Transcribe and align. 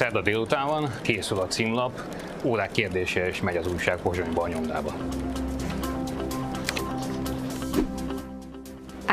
Szerda 0.00 0.22
délután 0.22 0.66
van, 0.66 0.90
készül 1.02 1.38
a 1.38 1.46
címlap, 1.46 2.00
órák 2.44 2.70
kérdése 2.70 3.28
és 3.28 3.40
megy 3.40 3.56
az 3.56 3.66
újság 3.66 3.98
Pozsonyba 4.00 4.42
a 4.42 4.48
nyomdába. 4.48 4.94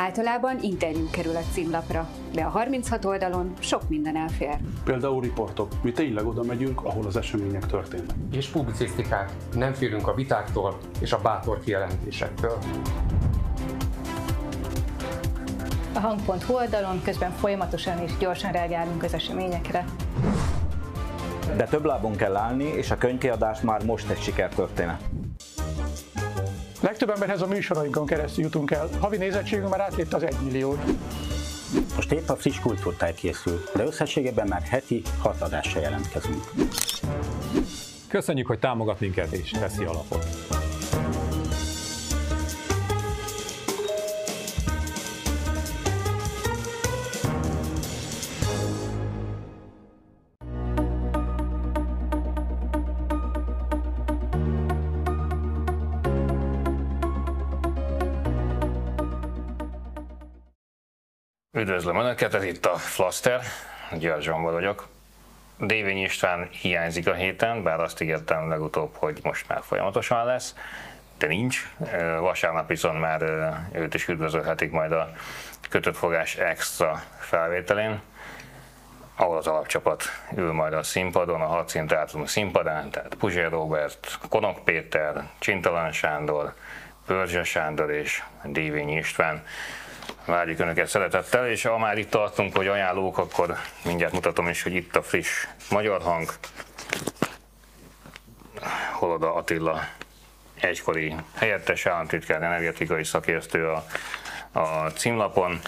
Általában 0.07 0.57
interjú 0.61 1.09
kerül 1.11 1.35
a 1.35 1.41
címlapra, 1.51 2.07
de 2.33 2.41
a 2.41 2.49
36 2.49 3.05
oldalon 3.05 3.53
sok 3.59 3.89
minden 3.89 4.15
elfér. 4.15 4.57
Például 4.83 5.21
riportok. 5.21 5.71
Mi 5.81 5.91
tényleg 5.91 6.25
oda 6.25 6.43
megyünk, 6.43 6.85
ahol 6.85 7.05
az 7.05 7.17
események 7.17 7.65
történnek. 7.65 8.15
És 8.31 8.47
publicisztikák. 8.47 9.31
Nem 9.53 9.73
félünk 9.73 10.07
a 10.07 10.13
vitáktól 10.13 10.77
és 10.99 11.11
a 11.11 11.17
bátor 11.21 11.59
kijelentésektől. 11.59 12.57
A 15.93 15.99
hang.hu 15.99 16.53
oldalon 16.53 17.01
közben 17.03 17.31
folyamatosan 17.31 17.99
és 17.99 18.11
gyorsan 18.19 18.51
reagálunk 18.51 19.03
az 19.03 19.13
eseményekre. 19.13 19.85
De 21.55 21.63
több 21.63 21.85
lábon 21.85 22.15
kell 22.15 22.35
állni, 22.35 22.63
és 22.63 22.91
a 22.91 22.97
könyvkiadás 22.97 23.61
már 23.61 23.85
most 23.85 24.09
egy 24.09 24.21
sikertörténet. 24.21 25.03
Legtöbb 26.87 27.09
emberhez 27.09 27.41
a 27.41 27.47
műsorainkon 27.47 28.05
keresztül 28.05 28.43
jutunk 28.43 28.71
el. 28.71 28.89
Havi 28.99 29.17
nézettségünk 29.17 29.69
már 29.69 29.79
átlépte 29.79 30.15
az 30.15 30.23
1 30.23 30.35
milliót. 30.43 30.79
Most 31.95 32.11
épp 32.11 32.29
a 32.29 32.35
friss 32.35 32.59
kultúrtáj 32.59 33.13
készül, 33.13 33.63
de 33.75 33.83
összességében 33.83 34.47
már 34.47 34.61
heti 34.61 35.01
hat 35.19 35.41
adással 35.41 35.81
jelentkezünk. 35.81 36.43
Köszönjük, 38.07 38.47
hogy 38.47 38.59
támogat 38.59 38.99
minket 38.99 39.31
és 39.31 39.51
veszi 39.59 39.83
alapot. 39.83 40.25
Üdvözlöm 61.77 62.01
Önöket, 62.01 62.33
ez 62.33 62.43
itt 62.43 62.65
a 62.65 62.75
Flaster, 62.75 63.41
György 63.99 64.23
Zsomba 64.23 64.51
vagyok. 64.51 64.87
Dévény 65.57 65.97
István 65.97 66.49
hiányzik 66.51 67.07
a 67.07 67.13
héten, 67.13 67.63
bár 67.63 67.79
azt 67.79 68.01
ígértem 68.01 68.49
legutóbb, 68.49 68.95
hogy 68.95 69.19
most 69.23 69.47
már 69.47 69.61
folyamatosan 69.63 70.25
lesz, 70.25 70.55
de 71.17 71.27
nincs. 71.27 71.71
Vasárnap 72.19 72.67
viszont 72.67 72.99
már 72.99 73.21
őt 73.71 73.93
is 73.93 74.07
üdvözölhetik 74.07 74.71
majd 74.71 74.91
a 74.91 75.11
kötött 75.69 75.97
fogás 75.97 76.35
extra 76.35 77.03
felvételén, 77.19 78.01
ahol 79.15 79.37
az 79.37 79.47
alapcsapat 79.47 80.03
ül 80.35 80.51
majd 80.51 80.73
a 80.73 80.83
színpadon, 80.83 81.41
a 81.41 81.47
Hadszín 81.47 81.87
Teátrum 81.87 82.25
színpadán, 82.25 82.89
tehát 82.89 83.15
Puzsér 83.15 83.49
Robert, 83.49 84.19
Konok 84.29 84.63
Péter, 84.63 85.23
Csintalan 85.39 85.91
Sándor, 85.91 86.53
Pörzse 87.05 87.43
Sándor 87.43 87.91
és 87.91 88.23
Dévény 88.43 88.97
István. 88.97 89.43
Várjuk 90.27 90.59
Önöket 90.59 90.87
szeretettel, 90.87 91.49
és 91.49 91.63
ha 91.63 91.77
már 91.77 91.97
itt 91.97 92.09
tartunk, 92.09 92.55
hogy 92.55 92.67
ajánlók, 92.67 93.17
akkor 93.17 93.55
mindjárt 93.83 94.13
mutatom 94.13 94.47
is, 94.47 94.63
hogy 94.63 94.73
itt 94.73 94.95
a 94.95 95.01
friss 95.01 95.47
magyar 95.69 96.01
hang. 96.01 96.29
Holoda 98.91 99.35
Attila 99.35 99.79
egykori 100.59 101.15
helyettes 101.35 101.85
államtitkár, 101.85 102.43
energetikai 102.43 103.03
szakértő 103.03 103.67
a, 103.67 103.85
a 104.59 104.91
címlapon. 104.91 105.59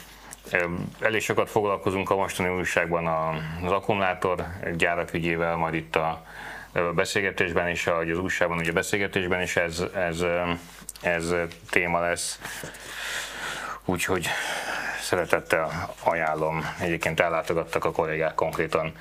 Elég 1.00 1.22
sokat 1.22 1.50
foglalkozunk 1.50 2.10
a 2.10 2.16
mostani 2.16 2.50
újságban 2.50 3.08
az 3.64 3.72
akkumulátor 3.72 4.46
gyárak 4.78 5.14
ügyével, 5.14 5.56
majd 5.56 5.74
itt 5.74 5.96
a 5.96 6.26
beszélgetésben 6.96 7.70
is, 7.70 7.88
az 7.88 8.18
újságban, 8.18 8.58
ugye 8.58 8.70
a 8.70 8.74
beszélgetésben 8.74 9.42
is 9.42 9.56
ez, 9.56 9.84
ez, 9.96 10.26
ez 11.02 11.34
téma 11.70 12.00
lesz. 12.00 12.40
Úgyhogy 13.90 14.28
szeretettel 15.02 15.90
ajánlom. 16.04 16.66
Egyébként 16.80 17.20
ellátogattak 17.20 17.86
a 17.86 17.92
kollégák 17.92 18.34
konkrétan 18.34 18.92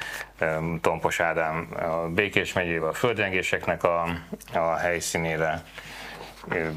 Tompos 0.81 1.21
Ádám 1.21 1.69
a 1.81 2.09
Békés 2.09 2.53
megyével 2.53 2.88
a 2.88 2.93
földrengéseknek 2.93 3.82
a, 3.84 4.09
a 4.54 4.75
helyszínére. 4.75 5.62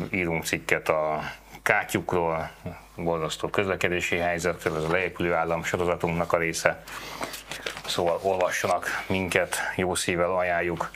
Írunk 0.09 0.43
cikket 0.43 0.89
a 0.89 1.19
kátyukról, 1.61 2.49
borzasztó 2.95 3.47
közlekedési 3.47 4.17
helyzetről, 4.17 4.77
ez 4.77 4.83
a 4.83 4.91
leépülő 4.91 5.33
állam 5.33 5.63
sorozatunknak 5.63 6.33
a 6.33 6.37
része. 6.37 6.83
Szóval 7.85 8.19
olvassanak 8.21 9.03
minket, 9.07 9.55
jó 9.75 9.95
szívvel 9.95 10.35
ajánljuk 10.35 10.91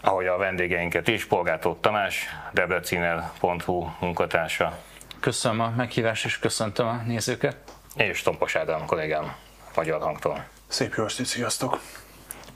ahogy 0.00 0.26
a 0.26 0.36
vendégeinket 0.36 1.08
is, 1.08 1.24
Polgátó 1.24 1.78
Tamás, 1.80 2.26
debreciner.hu 2.52 3.86
munkatársa, 4.00 4.78
Köszönöm 5.20 5.60
a 5.60 5.72
meghívást, 5.76 6.24
és 6.24 6.38
köszöntöm 6.38 6.86
a 6.86 7.02
nézőket. 7.06 7.56
És 7.96 8.22
Tompos 8.22 8.54
Ádám 8.54 8.86
kollégám, 8.86 9.34
Magyar 9.74 10.00
Hangtól. 10.00 10.44
Szép 10.68 10.94
jó 10.94 11.04
estét, 11.04 11.26
sziasztok! 11.26 11.80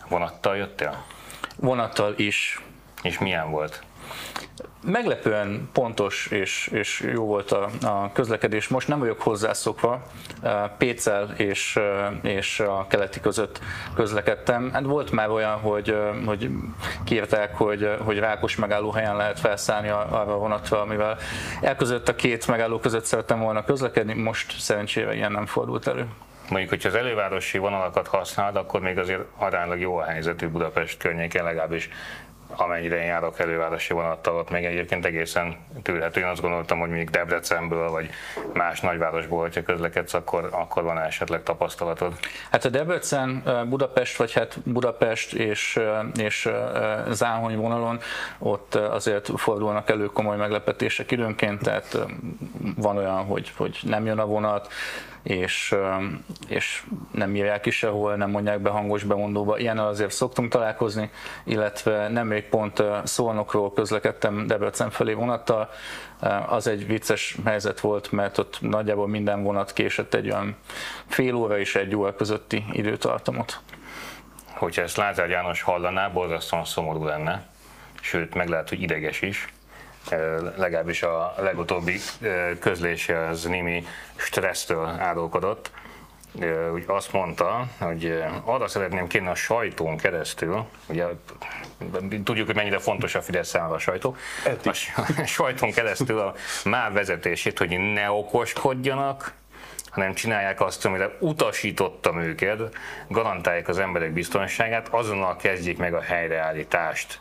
Vonattal 0.08 0.56
jöttél? 0.56 1.04
Vonattal 1.56 2.14
is. 2.16 2.60
És 3.02 3.18
milyen 3.18 3.50
volt? 3.50 3.82
Meglepően 4.84 5.68
pontos 5.72 6.26
és, 6.26 6.68
és 6.72 7.10
jó 7.14 7.24
volt 7.24 7.52
a, 7.52 7.68
a 7.82 8.10
közlekedés. 8.12 8.68
Most 8.68 8.88
nem 8.88 8.98
vagyok 8.98 9.20
hozzászokva. 9.20 10.02
Pécel 10.78 11.34
és, 11.36 11.78
és 12.22 12.60
a 12.60 12.86
keleti 12.88 13.20
között 13.20 13.60
közlekedtem. 13.94 14.70
Hát 14.72 14.82
volt 14.82 15.10
már 15.10 15.30
olyan, 15.30 15.58
hogy, 15.58 15.96
hogy 16.26 16.50
kértek, 17.04 17.56
hogy, 17.56 17.90
hogy 18.04 18.18
rákos 18.18 18.56
megállóhelyen 18.56 19.16
lehet 19.16 19.40
felszállni 19.40 19.88
arra 19.88 20.36
vonatra, 20.36 20.80
amivel 20.80 21.18
elközött 21.60 22.08
a 22.08 22.14
két 22.14 22.46
megálló 22.46 22.78
között 22.78 23.04
szerettem 23.04 23.40
volna 23.40 23.64
közlekedni. 23.64 24.14
Most 24.14 24.60
szerencsére 24.60 25.14
ilyen 25.14 25.32
nem 25.32 25.46
fordult 25.46 25.86
elő 25.86 26.06
mondjuk, 26.50 26.70
hogyha 26.70 26.88
az 26.88 26.94
elővárosi 26.94 27.58
vonalakat 27.58 28.06
használod, 28.06 28.56
akkor 28.56 28.80
még 28.80 28.98
azért 28.98 29.22
aránylag 29.36 29.80
jó 29.80 29.96
a 29.96 30.04
helyzetű 30.04 30.48
Budapest 30.48 30.98
környékén, 30.98 31.42
legalábbis 31.42 31.88
amennyire 32.56 32.96
én 32.96 33.06
járok 33.06 33.38
elővárosi 33.38 33.92
vonattal, 33.92 34.36
ott 34.36 34.50
még 34.50 34.64
egyébként 34.64 35.04
egészen 35.04 35.56
tűrhető. 35.82 36.20
Én 36.20 36.26
azt 36.26 36.40
gondoltam, 36.40 36.78
hogy 36.78 36.90
még 36.90 37.10
Debrecenből 37.10 37.90
vagy 37.90 38.10
más 38.52 38.80
nagyvárosból, 38.80 39.40
hogyha 39.40 39.62
közlekedsz, 39.62 40.14
akkor, 40.14 40.48
akkor 40.52 40.82
van 40.82 40.98
esetleg 40.98 41.42
tapasztalatod. 41.42 42.12
Hát 42.50 42.64
a 42.64 42.68
Debrecen, 42.68 43.42
Budapest, 43.68 44.16
vagy 44.16 44.32
hát 44.32 44.58
Budapest 44.64 45.34
és, 45.34 45.80
és 46.20 46.48
Záhony 47.10 47.56
vonalon, 47.56 48.00
ott 48.38 48.74
azért 48.74 49.30
fordulnak 49.36 49.90
elő 49.90 50.06
komoly 50.06 50.36
meglepetések 50.36 51.10
időnként, 51.10 51.62
tehát 51.62 51.98
van 52.76 52.96
olyan, 52.96 53.24
hogy, 53.24 53.52
hogy 53.56 53.78
nem 53.82 54.06
jön 54.06 54.18
a 54.18 54.26
vonat, 54.26 54.72
és, 55.22 55.74
és 56.48 56.82
nem 57.12 57.36
írják 57.36 57.66
is 57.66 57.76
sehol, 57.76 58.14
nem 58.14 58.30
mondják 58.30 58.60
be 58.60 58.70
hangos 58.70 59.04
bemondóba. 59.04 59.58
Ilyennel 59.58 59.86
azért 59.86 60.12
szoktunk 60.12 60.50
találkozni, 60.50 61.10
illetve 61.44 62.08
nemrég 62.08 62.48
pont 62.48 62.82
Szolnokról 63.04 63.72
közlekedtem 63.72 64.46
Debrecen 64.46 64.90
felé 64.90 65.12
vonattal. 65.12 65.70
Az 66.46 66.66
egy 66.66 66.86
vicces 66.86 67.36
helyzet 67.44 67.80
volt, 67.80 68.12
mert 68.12 68.38
ott 68.38 68.58
nagyjából 68.60 69.08
minden 69.08 69.42
vonat 69.42 69.72
késett 69.72 70.14
egy 70.14 70.30
olyan 70.30 70.56
fél 71.06 71.34
óra 71.34 71.58
és 71.58 71.74
egy 71.74 71.96
óra 71.96 72.14
közötti 72.14 72.64
időtartamot. 72.72 73.60
Hogyha 74.54 74.82
ezt 74.82 74.96
Lázár 74.96 75.28
János 75.28 75.62
hallaná, 75.62 76.08
borzasztóan 76.08 76.64
szomorú 76.64 77.04
lenne, 77.04 77.48
sőt, 78.00 78.34
meg 78.34 78.48
lehet, 78.48 78.68
hogy 78.68 78.82
ideges 78.82 79.22
is, 79.22 79.52
legalábbis 80.56 81.02
a 81.02 81.34
legutóbbi 81.38 82.00
közlése 82.60 83.26
az 83.26 83.44
némi 83.44 83.86
stressztől 84.16 84.86
árulkodott. 84.86 85.70
Úgy 86.72 86.84
azt 86.86 87.12
mondta, 87.12 87.66
hogy 87.78 88.22
arra 88.44 88.68
szeretném 88.68 89.06
kérni 89.06 89.28
a 89.28 89.34
sajtón 89.34 89.96
keresztül, 89.96 90.64
ugye 90.86 91.06
tudjuk, 92.24 92.46
hogy 92.46 92.54
mennyire 92.54 92.78
fontos 92.78 93.14
a 93.14 93.22
Fidesz 93.22 93.48
számára 93.48 93.74
a 93.74 93.78
sajtó, 93.78 94.16
a 94.64 95.24
sajtón 95.26 95.70
keresztül 95.70 96.18
a 96.18 96.34
MÁV 96.64 96.92
vezetését, 96.92 97.58
hogy 97.58 97.78
ne 97.92 98.10
okoskodjanak, 98.10 99.32
hanem 99.90 100.14
csinálják 100.14 100.60
azt, 100.60 100.84
amire 100.84 101.16
utasítottam 101.18 102.20
őket, 102.20 102.60
garantálják 103.08 103.68
az 103.68 103.78
emberek 103.78 104.12
biztonságát, 104.12 104.88
azonnal 104.88 105.36
kezdjék 105.36 105.78
meg 105.78 105.94
a 105.94 106.00
helyreállítást 106.00 107.20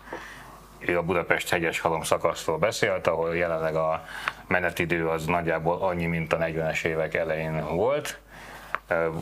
ő 0.80 0.98
a 0.98 1.04
Budapest 1.04 1.50
hegyes 1.50 1.80
halom 1.80 2.04
szakaszról 2.04 2.58
beszélt, 2.58 3.08
ahol 3.08 3.36
jelenleg 3.36 3.76
a 3.76 4.06
menetidő 4.48 5.08
az 5.08 5.26
nagyjából 5.26 5.82
annyi, 5.82 6.06
mint 6.06 6.34
a 6.34 6.38
40-es 6.38 6.84
évek 6.84 7.14
elején 7.14 7.76
volt. 7.76 8.20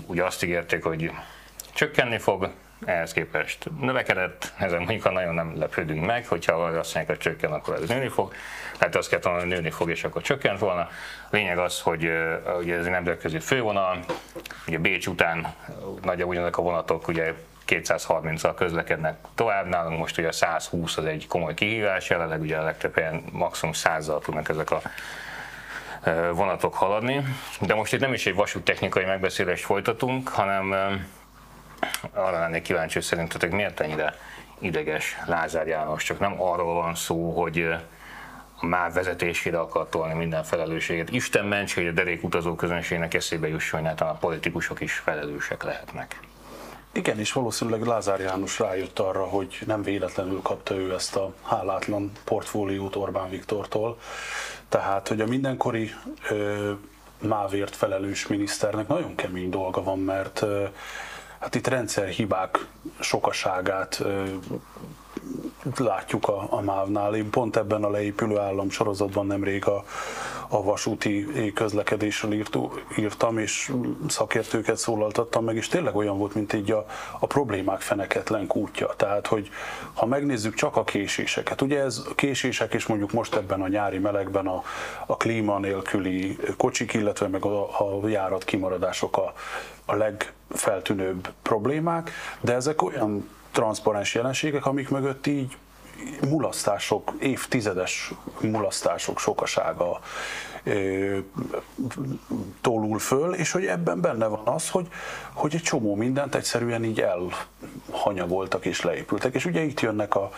Ugye 0.06 0.24
azt 0.24 0.44
ígérték, 0.44 0.83
hogy 0.83 1.12
csökkenni 1.74 2.18
fog, 2.18 2.50
ehhez 2.86 3.13
képest 3.13 3.69
növekedett, 3.80 4.54
ezen 4.57 4.77
mondjuk 4.77 5.12
nagyon 5.12 5.33
nem 5.33 5.57
lepődünk 5.57 6.06
meg, 6.06 6.27
hogyha 6.27 6.54
azt 6.54 6.95
mondják, 6.95 7.07
hogy 7.07 7.18
csökken, 7.18 7.51
akkor 7.51 7.75
ez 7.75 7.89
nőni 7.89 8.07
fog. 8.07 8.33
Hát 8.80 8.95
azt 8.95 9.10
kell 9.10 9.19
tanulni, 9.19 9.44
hogy 9.44 9.53
nőni 9.53 9.69
fog, 9.69 9.89
és 9.89 10.03
akkor 10.03 10.21
csökkent 10.21 10.60
volna. 10.60 10.89
Lényeg 11.30 11.57
az, 11.57 11.81
hogy 11.81 12.12
ugye 12.60 12.75
ez 12.77 12.86
egy 12.86 12.92
nemzetközi 12.92 13.39
fővonal, 13.39 14.00
ugye 14.68 14.77
Bécs 14.77 15.07
után 15.07 15.53
nagyjából 16.01 16.33
ugyanazok 16.33 16.57
a 16.57 16.62
vonatok, 16.62 17.07
ugye 17.07 17.33
230-al 17.67 18.53
közlekednek 18.55 19.17
tovább, 19.35 19.67
nálunk 19.67 19.99
most 19.99 20.17
ugye 20.17 20.31
120 20.31 20.97
az 20.97 21.05
egy 21.05 21.27
komoly 21.27 21.53
kihívás, 21.53 22.09
jelenleg 22.09 22.41
ugye 22.41 22.57
a 22.57 22.63
legtöbb 22.63 22.95
helyen 22.95 23.23
maximum 23.31 23.73
100-zal 23.75 24.21
tudnak 24.21 24.49
ezek 24.49 24.71
a 24.71 24.81
vonatok 26.33 26.73
haladni. 26.73 27.23
De 27.61 27.75
most 27.75 27.93
itt 27.93 27.99
nem 27.99 28.13
is 28.13 28.25
egy 28.25 28.35
vasúttechnikai 28.35 29.05
megbeszélést 29.05 29.63
folytatunk, 29.63 30.29
hanem 30.29 30.71
arra 32.13 32.39
lennék 32.39 32.61
kíváncsi, 32.61 32.93
hogy 32.93 33.03
szerintetek 33.03 33.51
miért 33.51 33.79
ennyire 33.79 34.15
ideges 34.59 35.17
Lázár 35.25 35.67
János, 35.67 36.03
csak 36.03 36.19
nem 36.19 36.41
arról 36.41 36.73
van 36.73 36.95
szó, 36.95 37.41
hogy 37.41 37.69
a 38.59 38.65
MÁV 38.65 38.93
vezetésére 38.93 39.59
akar 39.59 39.89
tolni 39.89 40.13
minden 40.13 40.43
felelősséget. 40.43 41.09
Isten 41.09 41.45
ments, 41.45 41.73
hogy 41.73 41.87
a 41.87 41.91
derékutazó 41.91 42.55
közönségnek 42.55 43.13
eszébe 43.13 43.47
jusson, 43.47 43.87
hogy 43.87 44.01
a 44.01 44.05
politikusok 44.05 44.81
is 44.81 44.93
felelősek 44.93 45.63
lehetnek. 45.63 46.19
Igen, 46.97 47.19
és 47.19 47.31
valószínűleg 47.31 47.85
Lázár 47.85 48.19
János 48.19 48.59
rájött 48.59 48.99
arra, 48.99 49.23
hogy 49.23 49.59
nem 49.65 49.81
véletlenül 49.81 50.41
kapta 50.41 50.75
ő 50.75 50.94
ezt 50.94 51.15
a 51.15 51.33
hálátlan 51.41 52.11
portfóliót 52.23 52.95
Orbán 52.95 53.29
Viktortól. 53.29 53.97
Tehát, 54.69 55.07
hogy 55.07 55.21
a 55.21 55.25
mindenkori 55.25 55.91
ö, 56.29 56.71
mávért 57.19 57.75
felelős 57.75 58.27
miniszternek 58.27 58.88
nagyon 58.88 59.15
kemény 59.15 59.49
dolga 59.49 59.83
van, 59.83 59.99
mert 59.99 60.41
ö, 60.41 60.63
hát 61.39 61.55
itt 61.55 61.67
rendszerhibák 61.67 62.65
sokaságát 63.00 64.00
ö, 64.00 64.23
látjuk 65.77 66.27
a, 66.27 66.47
a 66.50 66.62
MÁV-nál. 66.62 67.15
Én 67.15 67.29
pont 67.29 67.57
ebben 67.57 67.83
a 67.83 67.89
leépülő 67.89 68.38
állam 68.38 68.69
sorozatban 68.69 69.25
nemrég 69.25 69.68
a, 69.68 69.83
a 70.47 70.63
vasúti 70.63 71.51
közlekedésről 71.53 72.33
írtó, 72.33 72.74
írtam, 72.97 73.38
és 73.38 73.71
szakértőket 74.07 74.77
szólaltattam 74.77 75.44
meg, 75.44 75.56
és 75.56 75.68
tényleg 75.68 75.95
olyan 75.95 76.18
volt, 76.18 76.33
mint 76.35 76.53
így 76.53 76.71
a, 76.71 76.85
a 77.19 77.25
problémák 77.25 77.81
feneketlen 77.81 78.47
kútja. 78.47 78.88
Tehát, 78.97 79.27
hogy 79.27 79.50
ha 79.94 80.06
megnézzük 80.06 80.53
csak 80.53 80.75
a 80.75 80.83
késéseket, 80.83 81.62
ugye 81.62 81.79
ez 81.79 82.03
késések, 82.15 82.74
és 82.74 82.85
mondjuk 82.85 83.12
most 83.12 83.35
ebben 83.35 83.62
a 83.62 83.68
nyári 83.68 83.97
melegben 83.97 84.47
a, 84.47 84.63
a 85.06 85.18
klíma 85.18 85.59
nélküli 85.59 86.38
kocsik, 86.57 86.94
illetve 86.94 87.27
meg 87.27 87.45
a, 87.45 87.63
a 87.63 88.07
járat 88.07 88.44
kimaradások 88.44 89.18
a, 89.18 89.33
a 89.85 89.95
legfeltűnőbb 89.95 91.29
problémák, 91.41 92.12
de 92.41 92.53
ezek 92.53 92.81
olyan 92.81 93.29
transzparens 93.57 94.13
jelenségek, 94.13 94.65
amik 94.65 94.89
mögött 94.89 95.27
így 95.27 95.57
mulasztások, 96.30 97.13
évtizedes 97.19 98.12
mulasztások 98.42 99.19
sokasága 99.19 100.00
tolul 102.62 103.00
föl, 103.00 103.33
és 103.33 103.51
hogy 103.51 103.65
ebben 103.65 104.01
benne 104.01 104.27
van 104.27 104.48
az, 104.48 104.69
hogy, 104.69 104.88
hogy 105.33 105.56
egy 105.56 105.62
csomó 105.62 105.95
mindent 105.95 106.36
egyszerűen 106.36 106.83
így 106.83 107.01
elhanyagoltak 107.01 108.65
és 108.65 108.81
leépültek. 108.81 109.33
És 109.36 109.45
ugye 109.45 109.62
itt 109.62 109.80
jönnek 109.80 110.15
a, 110.15 110.31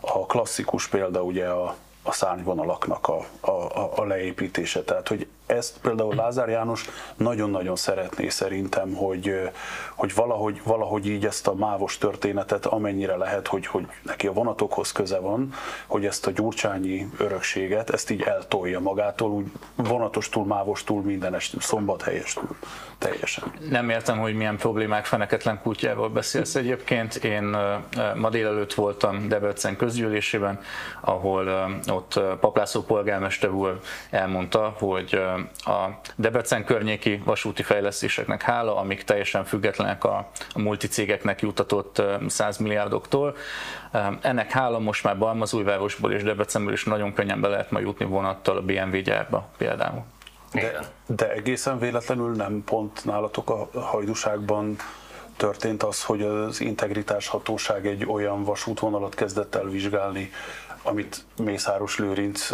a 0.00 0.26
klasszikus 0.26 0.88
példa, 0.88 1.22
ugye 1.22 1.46
a, 1.46 1.76
a 2.02 2.12
szárnyvonalaknak 2.12 3.08
a, 3.08 3.26
a, 3.40 3.92
a 3.96 4.04
leépítése. 4.04 4.82
Tehát, 4.82 5.08
hogy 5.08 5.26
ezt 5.46 5.78
például 5.82 6.14
Lázár 6.14 6.48
János 6.48 6.84
nagyon-nagyon 7.16 7.76
szeretné 7.76 8.28
szerintem, 8.28 8.94
hogy, 8.94 9.50
hogy 9.94 10.14
valahogy, 10.14 10.60
valahogy 10.64 11.06
így 11.06 11.26
ezt 11.26 11.46
a 11.46 11.54
mávos 11.54 11.98
történetet, 11.98 12.66
amennyire 12.66 13.16
lehet, 13.16 13.46
hogy, 13.46 13.66
hogy 13.66 13.86
neki 14.02 14.26
a 14.26 14.32
vonatokhoz 14.32 14.92
köze 14.92 15.18
van, 15.18 15.52
hogy 15.86 16.06
ezt 16.06 16.26
a 16.26 16.30
gyurcsányi 16.30 17.08
örökséget, 17.18 17.90
ezt 17.90 18.10
így 18.10 18.22
eltolja 18.22 18.80
magától, 18.80 19.30
úgy 19.30 19.46
vonatostól, 19.74 20.44
mávostól, 20.44 21.02
mindenestől, 21.02 21.60
szombathelyestől 21.60 22.56
teljesen. 22.98 23.52
Nem 23.70 23.90
értem, 23.90 24.18
hogy 24.18 24.34
milyen 24.34 24.56
problémák 24.56 25.04
feneketlen 25.04 25.60
kutyával 25.62 26.08
beszélsz 26.08 26.54
egyébként. 26.54 27.14
Én 27.14 27.56
ma 28.14 28.28
délelőtt 28.28 28.74
voltam 28.74 29.28
Debrecen 29.28 29.76
közgyűlésében, 29.76 30.60
ahol 31.00 31.70
ott 31.86 32.20
Paplászó 32.40 32.82
polgármester 32.82 33.50
úr 33.50 33.80
elmondta, 34.10 34.74
hogy 34.78 35.20
a 35.64 36.00
Debrecen 36.16 36.64
környéki 36.64 37.22
vasúti 37.24 37.62
fejlesztéseknek 37.62 38.42
hála, 38.42 38.76
amik 38.76 39.02
teljesen 39.02 39.44
függetlenek 39.44 40.04
a, 40.04 40.30
a 40.52 40.58
multicégeknek 40.58 41.40
jutatott 41.40 42.02
100 42.26 42.56
milliárdoktól. 42.56 43.36
Ennek 44.20 44.50
hála 44.50 44.78
most 44.78 45.04
már 45.04 45.18
Balmazújvárosból 45.18 46.12
és 46.12 46.22
Debrecenből 46.22 46.72
is 46.72 46.84
nagyon 46.84 47.12
könnyen 47.12 47.40
be 47.40 47.48
lehet 47.48 47.70
majd 47.70 47.84
jutni 47.84 48.04
vonattal 48.04 48.56
a 48.56 48.62
BMW 48.62 49.00
gyárba 49.00 49.48
például. 49.56 50.04
De, 50.52 50.78
de 51.06 51.32
egészen 51.32 51.78
véletlenül 51.78 52.34
nem 52.34 52.62
pont 52.64 53.04
nálatok 53.04 53.50
a 53.50 53.80
hajduságban 53.80 54.76
történt 55.36 55.82
az, 55.82 56.04
hogy 56.04 56.22
az 56.22 56.60
integritás 56.60 57.28
hatóság 57.28 57.86
egy 57.86 58.06
olyan 58.06 58.44
vasútvonalat 58.44 59.14
kezdett 59.14 59.54
el 59.54 59.64
vizsgálni, 59.64 60.30
amit 60.82 61.24
Mészáros 61.36 61.98
Lőrinc 61.98 62.48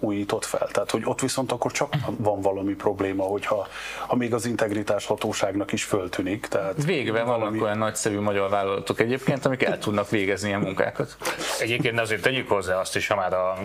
újított 0.00 0.44
fel. 0.44 0.68
Tehát, 0.72 0.90
hogy 0.90 1.02
ott 1.04 1.20
viszont 1.20 1.52
akkor 1.52 1.72
csak 1.72 1.94
van 2.16 2.40
valami 2.40 2.74
probléma, 2.74 3.24
hogyha 3.24 3.66
ha 4.06 4.16
még 4.16 4.34
az 4.34 4.46
integritás 4.46 5.06
hatóságnak 5.06 5.72
is 5.72 5.84
föltűnik. 5.84 6.46
Tehát 6.46 6.84
Végre 6.84 7.22
valami... 7.22 7.44
vannak 7.44 7.62
olyan 7.62 7.78
nagyszerű 7.78 8.20
magyar 8.20 8.50
vállalatok 8.50 9.00
egyébként, 9.00 9.46
amik 9.46 9.62
el 9.62 9.78
tudnak 9.78 10.10
végezni 10.10 10.48
ilyen 10.48 10.60
munkákat. 10.60 11.16
Egyébként 11.60 12.00
azért 12.00 12.22
tegyük 12.22 12.48
hozzá 12.48 12.80
azt 12.80 12.96
is, 12.96 13.06
ha 13.06 13.16
már 13.16 13.32
a, 13.34 13.58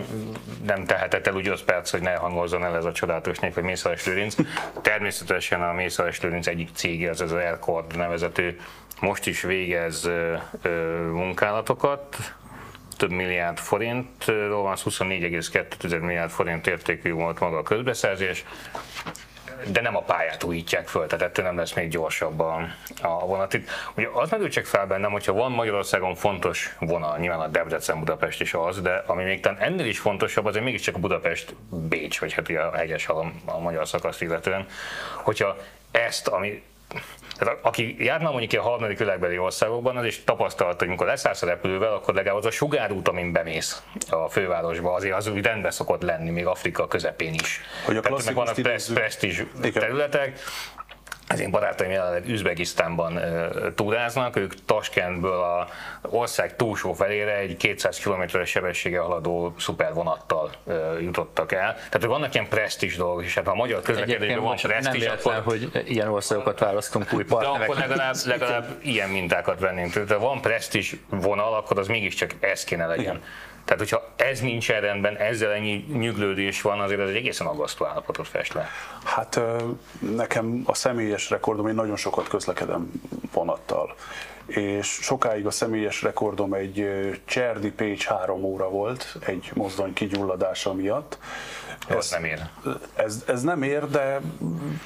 nem 0.66 0.84
tehetett 0.84 1.26
el 1.26 1.34
úgy 1.34 1.48
5 1.48 1.64
perc, 1.64 1.90
hogy 1.90 2.00
ne 2.00 2.14
hangozzon 2.14 2.64
el 2.64 2.76
ez 2.76 2.84
a 2.84 2.92
csodálatos 2.92 3.38
név, 3.38 3.54
hogy 3.54 3.62
Mészáros 3.62 4.06
Lőrinc. 4.06 4.34
Természetesen 4.82 5.62
a 5.62 5.72
Mészáros 5.72 6.20
Lőrinc 6.20 6.46
egyik 6.46 6.68
cége, 6.74 7.10
az 7.10 7.20
az 7.20 7.32
Aircord 7.32 7.96
nevezető, 7.96 8.56
most 9.00 9.26
is 9.26 9.42
végez 9.42 10.04
ö, 10.04 10.34
ö, 10.62 10.70
munkálatokat, 11.12 12.16
több 12.98 13.10
milliárd 13.10 13.58
forintról 13.58 14.62
van, 14.62 14.76
24,2 14.76 16.00
milliárd 16.00 16.30
forint 16.30 16.66
értékű 16.66 17.12
volt 17.12 17.40
maga 17.40 17.58
a 17.58 17.62
közbeszerzés, 17.62 18.44
de 19.66 19.80
nem 19.80 19.96
a 19.96 20.02
pályát 20.02 20.42
újítják 20.42 20.88
föl, 20.88 21.06
tehát 21.06 21.24
ettől 21.24 21.44
nem 21.44 21.56
lesz 21.56 21.72
még 21.72 21.88
gyorsabb 21.88 22.40
a, 22.40 22.68
a 23.02 23.26
vonat. 23.26 23.54
Itt, 23.54 23.70
ugye 23.94 24.08
az 24.12 24.30
merül 24.30 24.48
csak 24.48 24.64
fel 24.64 24.86
bennem, 24.86 25.10
hogyha 25.10 25.32
van 25.32 25.52
Magyarországon 25.52 26.14
fontos 26.14 26.76
vonal, 26.78 27.18
nyilván 27.18 27.40
a 27.40 27.46
Debrecen-Budapest 27.46 28.40
is 28.40 28.54
az, 28.54 28.80
de 28.80 29.02
ami 29.06 29.24
még 29.24 29.40
talán 29.40 29.58
ennél 29.58 29.86
is 29.86 29.98
fontosabb, 29.98 30.44
azért 30.44 30.64
mégiscsak 30.64 30.94
a 30.94 30.98
Budapest-Bécs, 30.98 32.20
vagy 32.20 32.32
hát 32.32 32.48
ugye 32.48 32.60
a 32.60 32.76
hegyes 32.76 33.06
halom 33.06 33.40
a 33.44 33.58
magyar 33.58 33.88
szakasz 33.88 34.20
illetően, 34.20 34.66
hogyha 35.14 35.56
ezt, 35.90 36.28
ami 36.28 36.62
tehát 37.38 37.58
aki 37.62 37.96
járna 37.98 38.30
mondjuk 38.30 38.62
a 38.64 38.68
harmadik 38.68 38.98
világbeli 38.98 39.38
országokban, 39.38 39.96
az 39.96 40.04
is 40.04 40.24
tapasztalta, 40.24 40.76
hogy 40.78 40.88
amikor 40.88 41.06
leszállsz 41.06 41.42
a 41.42 41.46
repülővel, 41.46 41.92
akkor 41.92 42.14
legalább 42.14 42.38
az 42.38 42.46
a 42.46 42.50
sugárút, 42.50 43.08
amin 43.08 43.32
bemész 43.32 43.82
a 44.10 44.28
fővárosba, 44.28 44.92
azért 44.94 45.14
az 45.14 45.26
úgy 45.26 45.44
rendben 45.44 45.70
szokott 45.70 46.02
lenni, 46.02 46.30
még 46.30 46.46
Afrika 46.46 46.86
közepén 46.86 47.34
is. 47.34 47.60
Hogy 47.84 47.96
a 47.96 48.00
Tehát 48.00 48.32
vannak 48.32 48.54
presztízs 48.94 49.42
területek, 49.72 50.38
az 51.28 51.40
én 51.40 51.50
barátaim 51.50 51.90
jelenleg 51.90 52.28
Üzbegisztánban 52.28 53.20
túráznak, 53.74 54.36
ők 54.36 54.64
Taskentből 54.64 55.40
a 55.40 55.68
ország 56.02 56.56
túlsó 56.56 56.92
felére 56.92 57.36
egy 57.36 57.56
200 57.56 57.98
km-es 57.98 58.48
sebessége 58.48 59.00
haladó 59.00 59.54
szupervonattal 59.58 60.50
jutottak 61.00 61.52
el. 61.52 61.74
Tehát 61.74 61.92
hogy 61.92 62.06
vannak 62.06 62.34
ilyen 62.34 62.48
presztis 62.48 62.96
dolgok, 62.96 63.24
és 63.24 63.34
hát 63.34 63.44
ha 63.44 63.50
a 63.50 63.54
magyar 63.54 63.82
közlekedésben 63.82 64.42
van 64.42 64.56
presztis, 64.56 65.04
nem 65.04 65.14
akkor... 65.18 65.42
hogy 65.44 65.70
ilyen 65.86 66.08
országokat 66.08 66.58
választunk 66.58 67.12
új 67.12 67.24
partnerek. 67.24 67.58
De 67.58 67.64
akkor 67.64 67.76
legalább, 67.76 68.14
legalább 68.24 68.66
ilyen 68.82 69.08
mintákat 69.08 69.60
vennénk. 69.60 69.92
Tehát 69.92 70.10
ha 70.10 70.18
van 70.18 70.40
presztis 70.40 70.96
vonal, 71.08 71.54
akkor 71.54 71.78
az 71.78 71.86
mégiscsak 71.88 72.30
ez 72.40 72.64
kéne 72.64 72.86
legyen. 72.86 73.02
Igen. 73.02 73.22
Tehát, 73.68 73.82
hogyha 73.82 74.08
ez 74.16 74.40
nincs 74.40 74.68
rendben, 74.68 75.16
ezzel 75.16 75.52
ennyi 75.52 75.86
nyüglődés 75.92 76.62
van, 76.62 76.80
azért 76.80 77.00
ez 77.00 77.08
egy 77.08 77.16
egészen 77.16 77.46
aggasztó 77.46 77.86
állapotot 77.86 78.28
fest 78.28 78.52
le. 78.52 78.68
Hát 79.04 79.40
nekem 79.98 80.62
a 80.66 80.74
személyes 80.74 81.30
rekordom, 81.30 81.68
én 81.68 81.74
nagyon 81.74 81.96
sokat 81.96 82.28
közlekedem 82.28 82.90
vonattal, 83.32 83.94
és 84.46 84.86
sokáig 84.86 85.46
a 85.46 85.50
személyes 85.50 86.02
rekordom 86.02 86.52
egy 86.52 86.88
Cserdi 87.24 87.70
Pécs 87.70 88.06
három 88.06 88.44
óra 88.44 88.68
volt, 88.68 89.16
egy 89.26 89.50
mozdony 89.54 89.92
kigyulladása 89.92 90.72
miatt. 90.74 91.18
Ez 91.88 92.10
nem 92.10 92.24
ér. 92.24 92.48
Ez, 92.94 93.24
ez 93.26 93.42
nem 93.42 93.62
ér, 93.62 93.90
de 93.90 94.20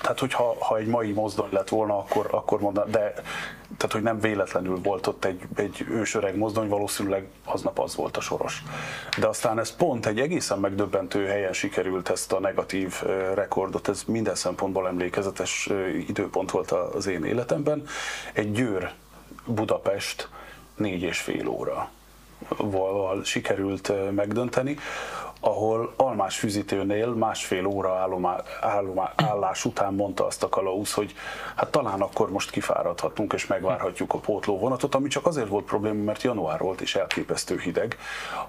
tehát, 0.01 0.19
hogyha 0.19 0.57
ha 0.59 0.77
egy 0.77 0.87
mai 0.87 1.13
mozdony 1.13 1.49
lett 1.51 1.69
volna, 1.69 1.99
akkor, 1.99 2.29
akkor 2.31 2.61
mondanám, 2.61 2.91
de 2.91 3.13
tehát, 3.77 3.93
hogy 3.93 4.03
nem 4.03 4.21
véletlenül 4.21 4.81
volt 4.83 5.07
ott 5.07 5.25
egy, 5.25 5.43
egy 5.55 5.87
ősöreg 5.89 6.37
mozdony, 6.37 6.69
valószínűleg 6.69 7.27
aznap 7.45 7.79
az 7.79 7.95
volt 7.97 8.17
a 8.17 8.21
soros. 8.21 8.63
De 9.19 9.27
aztán 9.27 9.59
ez 9.59 9.77
pont 9.77 10.07
egy 10.07 10.21
egészen 10.21 10.59
megdöbbentő 10.59 11.27
helyen 11.27 11.53
sikerült 11.53 12.09
ezt 12.09 12.33
a 12.33 12.41
negatív 12.41 13.03
rekordot, 13.35 13.89
ez 13.89 14.03
minden 14.07 14.35
szempontból 14.35 14.89
emlékezetes 14.89 15.71
időpont 16.09 16.51
volt 16.51 16.71
az 16.71 17.07
én 17.07 17.25
életemben. 17.25 17.87
Egy 18.33 18.53
Győr 18.53 18.93
Budapest 19.45 20.29
négy 20.75 21.03
és 21.03 21.19
fél 21.19 21.49
óra 21.49 21.91
val 22.57 23.25
sikerült 23.25 24.15
megdönteni, 24.15 24.79
ahol 25.45 25.93
Almás 25.97 26.39
füzítőnél 26.39 27.07
másfél 27.07 27.67
óra 27.67 27.97
állomá, 27.97 28.43
állomá, 28.61 29.13
állás 29.17 29.65
után 29.65 29.95
mondta 29.95 30.27
azt 30.27 30.43
a 30.43 30.49
kalauz, 30.49 30.93
hogy 30.93 31.15
hát 31.57 31.71
talán 31.71 32.01
akkor 32.01 32.31
most 32.31 32.51
kifáradhatunk 32.51 33.33
és 33.33 33.47
megvárhatjuk 33.47 34.15
a 34.15 34.19
pótlóvonatot, 34.19 34.95
ami 34.95 35.09
csak 35.09 35.27
azért 35.27 35.49
volt 35.49 35.65
probléma, 35.65 36.03
mert 36.03 36.23
január 36.23 36.61
volt 36.61 36.81
és 36.81 36.95
elképesztő 36.95 37.59
hideg. 37.59 37.97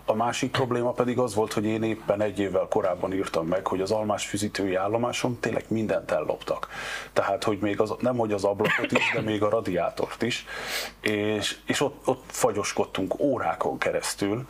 A 0.05 0.13
másik 0.13 0.51
probléma 0.51 0.91
pedig 0.91 1.19
az 1.19 1.35
volt, 1.35 1.53
hogy 1.53 1.65
én 1.65 1.83
éppen 1.83 2.21
egy 2.21 2.39
évvel 2.39 2.67
korábban 2.69 3.13
írtam 3.13 3.47
meg, 3.47 3.67
hogy 3.67 3.81
az 3.81 3.91
Almás 3.91 4.25
füzítői 4.25 4.75
állomáson 4.75 5.39
tényleg 5.39 5.65
mindent 5.67 6.11
elloptak. 6.11 6.67
Tehát, 7.13 7.43
hogy 7.43 7.57
még 7.61 7.79
az, 7.79 7.93
nem 7.99 8.17
hogy 8.17 8.33
az 8.33 8.43
ablakot 8.43 8.91
is, 8.91 9.11
de 9.13 9.21
még 9.21 9.43
a 9.43 9.49
radiátort 9.49 10.21
is, 10.21 10.45
és, 11.01 11.57
és 11.65 11.81
ott, 11.81 12.07
ott 12.07 12.23
fagyoskodtunk 12.27 13.19
órákon 13.19 13.77
keresztül, 13.77 14.45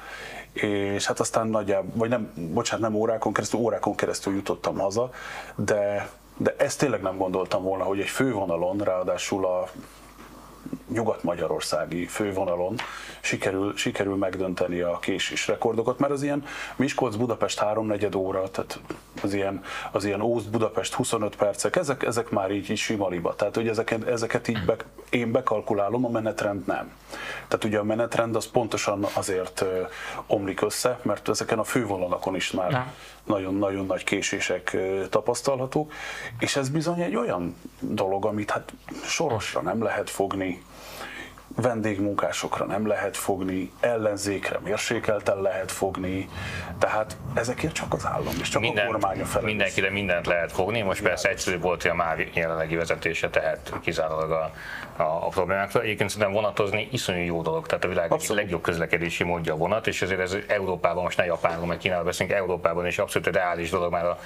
és 0.54 1.06
hát 1.06 1.20
aztán 1.20 1.48
nagyjából, 1.48 1.92
vagy 1.96 2.10
nem, 2.10 2.34
bocsánat, 2.54 2.90
nem 2.90 3.00
órákon 3.00 3.34
keresztül, 3.34 3.60
órákon 3.60 3.96
keresztül 3.96 4.34
jutottam 4.34 4.78
haza, 4.78 5.10
de, 5.56 6.10
de 6.38 6.56
ezt 6.58 6.80
tényleg 6.80 7.02
nem 7.02 7.18
gondoltam 7.18 7.64
volna, 7.64 7.84
hogy 7.84 8.00
egy 8.00 8.08
fővonalon, 8.08 8.78
ráadásul 8.78 9.46
a 9.46 9.70
nyugat-magyarországi 10.94 12.06
fővonalon 12.06 12.76
sikerül, 13.22 13.76
sikerül 13.76 14.16
megdönteni 14.16 14.80
a 14.80 15.00
késés 15.00 15.48
rekordokat, 15.48 16.00
mert 16.00 16.12
az 16.12 16.24
ilyen 16.24 16.46
Miskolc-Budapest 16.76 17.60
3 17.60 17.94
óra, 18.16 18.50
tehát 18.50 18.80
az 19.24 19.34
ilyen, 19.34 19.64
az 19.92 20.06
ilyen 20.06 20.22
Ózd-Budapest 20.22 20.94
25 20.94 21.36
percek, 21.36 21.76
ezek, 21.76 22.04
ezek 22.04 22.30
már 22.30 22.52
így, 22.52 22.70
így 22.70 22.78
sima 22.78 23.08
liba. 23.08 23.36
Tehát, 23.36 23.56
hogy 23.56 23.68
ezeket, 23.68 24.08
ezeket 24.08 24.48
így 24.48 24.66
be, 24.66 24.76
én 25.10 25.32
bekalkulálom, 25.32 26.06
a 26.06 26.10
menetrend 26.10 26.66
nem. 26.66 26.92
Tehát 27.48 27.64
ugye 27.64 27.80
a 27.80 27.84
menetrend 27.84 28.36
az 28.36 28.48
pontosan 28.48 29.06
azért 29.14 29.66
omlik 30.28 30.62
össze, 30.62 31.00
mert 31.02 31.30
ezeken 31.30 31.60
a 31.60 31.64
fővonalakon 31.64 32.36
is 32.36 32.52
már 32.52 32.94
nagyon-nagyon 33.24 33.86
nagy 33.86 34.04
késések 34.04 34.78
tapasztalhatók, 35.10 35.94
és 36.40 36.56
ez 36.56 36.70
bizony 36.70 37.02
egy 37.02 37.16
olyan 37.16 37.56
dolog, 37.80 38.26
amit 38.26 38.52
hát 38.52 38.74
sorosra 39.06 39.62
nem 39.62 39.84
lehet 39.84 40.10
fogni, 40.10 40.64
vendégmunkásokra 41.56 42.66
nem 42.66 42.88
lehet 42.88 43.18
fogni, 43.18 43.72
ellenzékre 43.80 44.60
mérsékelten 44.64 45.42
lehet 45.42 45.72
fogni, 45.72 46.30
tehát 46.80 47.18
ezekért 47.34 47.74
csak 47.74 47.94
az 47.94 48.06
állam 48.06 48.34
és 48.42 48.50
csak 48.50 48.62
Minden, 48.62 48.86
a 48.86 48.88
kormány 48.88 49.22
a 49.22 49.26
felelős. 49.26 49.50
Mindenkire 49.50 49.90
mindent 49.90 50.26
lehet 50.26 50.52
fogni, 50.52 50.82
most 50.82 51.02
ja. 51.02 51.08
persze 51.08 51.30
egyszerű 51.30 51.60
volt, 51.60 51.82
hogy 51.82 51.92
a 51.92 51.96
MÁV 51.96 52.20
jelenlegi 52.34 52.76
vezetése 52.76 53.30
tehet 53.30 53.74
kizárólag 53.82 54.32
a, 54.32 54.52
a, 54.98 55.26
a 55.26 55.28
problémákra. 55.28 55.82
Egyébként 55.82 56.10
szerintem 56.10 56.36
vonatozni 56.36 56.88
iszonyú 56.92 57.24
jó 57.24 57.42
dolog, 57.42 57.66
tehát 57.66 57.84
a 57.84 57.88
világ 57.88 58.12
abszolút. 58.12 58.42
legjobb 58.42 58.62
közlekedési 58.62 59.24
módja 59.24 59.54
a 59.54 59.58
vonat, 59.58 59.88
és 59.88 60.02
ezért 60.02 60.20
ez 60.20 60.38
Európában, 60.48 61.04
most 61.04 61.18
ne 61.18 61.26
Japánról, 61.26 61.66
meg 61.66 61.78
Kínáról 61.78 62.06
beszélünk, 62.06 62.36
Európában 62.36 62.88
is 62.88 62.98
abszolút 62.98 63.36
reális 63.36 63.70
dolog 63.70 63.92
már 63.92 64.06
a 64.06 64.20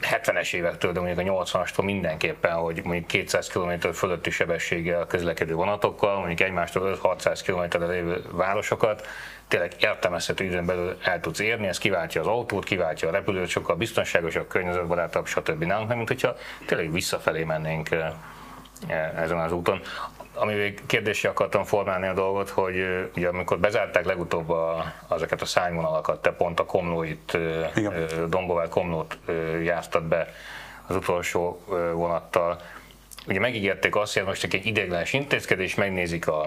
70-es 0.00 0.54
évektől, 0.54 0.92
de 0.92 1.00
mondjuk 1.00 1.28
a 1.28 1.44
80-astól 1.44 1.84
mindenképpen, 1.84 2.54
hogy 2.54 2.80
mondjuk 2.84 3.06
200 3.06 3.48
km 3.48 3.88
fölötti 3.92 4.30
sebességgel 4.30 5.06
közlekedő 5.06 5.54
vonatokkal, 5.54 6.18
mondjuk 6.18 6.40
egymástól 6.40 6.98
5-600 7.02 7.40
km 7.46 7.82
lévő 7.88 8.22
városokat, 8.30 9.06
tényleg 9.48 9.72
értelmezhető 9.80 10.44
időn 10.44 10.66
belül 10.66 10.96
el 11.02 11.20
tudsz 11.20 11.38
érni, 11.38 11.66
ez 11.66 11.78
kiváltja 11.78 12.20
az 12.20 12.26
autót, 12.26 12.64
kiváltja 12.64 13.08
a 13.08 13.12
repülőt, 13.12 13.48
sokkal 13.48 13.76
biztonságosabb, 13.76 14.48
környezetbarátabb, 14.48 15.26
stb. 15.26 15.64
nálunk, 15.64 15.94
mint 15.94 16.08
hogyha 16.08 16.36
tényleg 16.66 16.92
visszafelé 16.92 17.44
mennénk 17.44 17.90
eh, 17.90 19.22
ezen 19.22 19.38
az 19.38 19.52
úton 19.52 19.80
ami 20.38 20.74
kérdésé 20.86 21.28
akartam 21.28 21.64
formálni 21.64 22.06
a 22.06 22.12
dolgot, 22.12 22.48
hogy 22.48 23.08
ugye 23.16 23.28
amikor 23.28 23.58
bezárták 23.58 24.04
legutóbb 24.04 24.50
a, 24.50 24.92
azokat 25.08 25.42
a 25.42 25.46
szányvonalakat, 25.46 26.22
te 26.22 26.30
pont 26.32 26.60
a 26.60 26.64
Komlóit, 26.64 27.38
Dombovár 28.28 28.68
Komlót 28.68 29.18
jártad 29.62 30.02
be 30.02 30.32
az 30.86 30.96
utolsó 30.96 31.62
vonattal, 31.92 32.60
ugye 33.26 33.40
megígérték 33.40 33.96
azt, 33.96 34.14
hogy 34.14 34.24
most 34.24 34.40
csak 34.40 34.54
egy 34.54 34.66
ideiglenes 34.66 35.12
intézkedés, 35.12 35.74
megnézik 35.74 36.28
a 36.28 36.46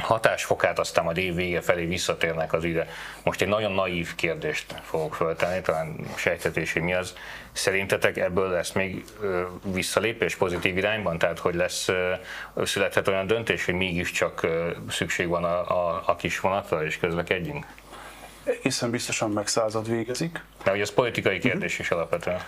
hatásfokát, 0.00 0.78
aztán 0.78 1.06
a 1.06 1.12
év 1.12 1.34
vége 1.34 1.60
felé 1.60 1.84
visszatérnek 1.84 2.52
az 2.52 2.64
ide. 2.64 2.86
Most 3.22 3.42
egy 3.42 3.48
nagyon 3.48 3.72
naív 3.72 4.14
kérdést 4.14 4.74
fogok 4.82 5.14
föltenni, 5.14 5.60
talán 5.60 5.96
sejtetés, 6.16 6.72
hogy 6.72 6.82
mi 6.82 6.94
az. 6.94 7.14
Szerintetek 7.52 8.16
ebből 8.16 8.48
lesz 8.48 8.72
még 8.72 9.04
visszalépés 9.64 10.36
pozitív 10.36 10.76
irányban? 10.76 11.18
Tehát, 11.18 11.38
hogy 11.38 11.54
lesz, 11.54 11.88
születhet 12.64 13.08
olyan 13.08 13.26
döntés, 13.26 13.64
hogy 13.64 13.74
mégiscsak 13.74 14.46
szükség 14.88 15.28
van 15.28 15.44
a, 15.44 15.70
a, 15.70 16.02
a 16.06 16.16
kis 16.16 16.40
vonatra, 16.40 16.84
és 16.84 16.98
közlekedjünk? 16.98 17.66
Egészen 18.44 18.90
biztosan 18.90 19.30
megszázad 19.30 19.88
végezik. 19.88 20.44
De 20.64 20.70
hogy 20.70 20.80
ez 20.80 20.90
politikai 20.90 21.38
kérdés 21.38 21.78
is 21.78 21.90
alapvetően. 21.90 22.40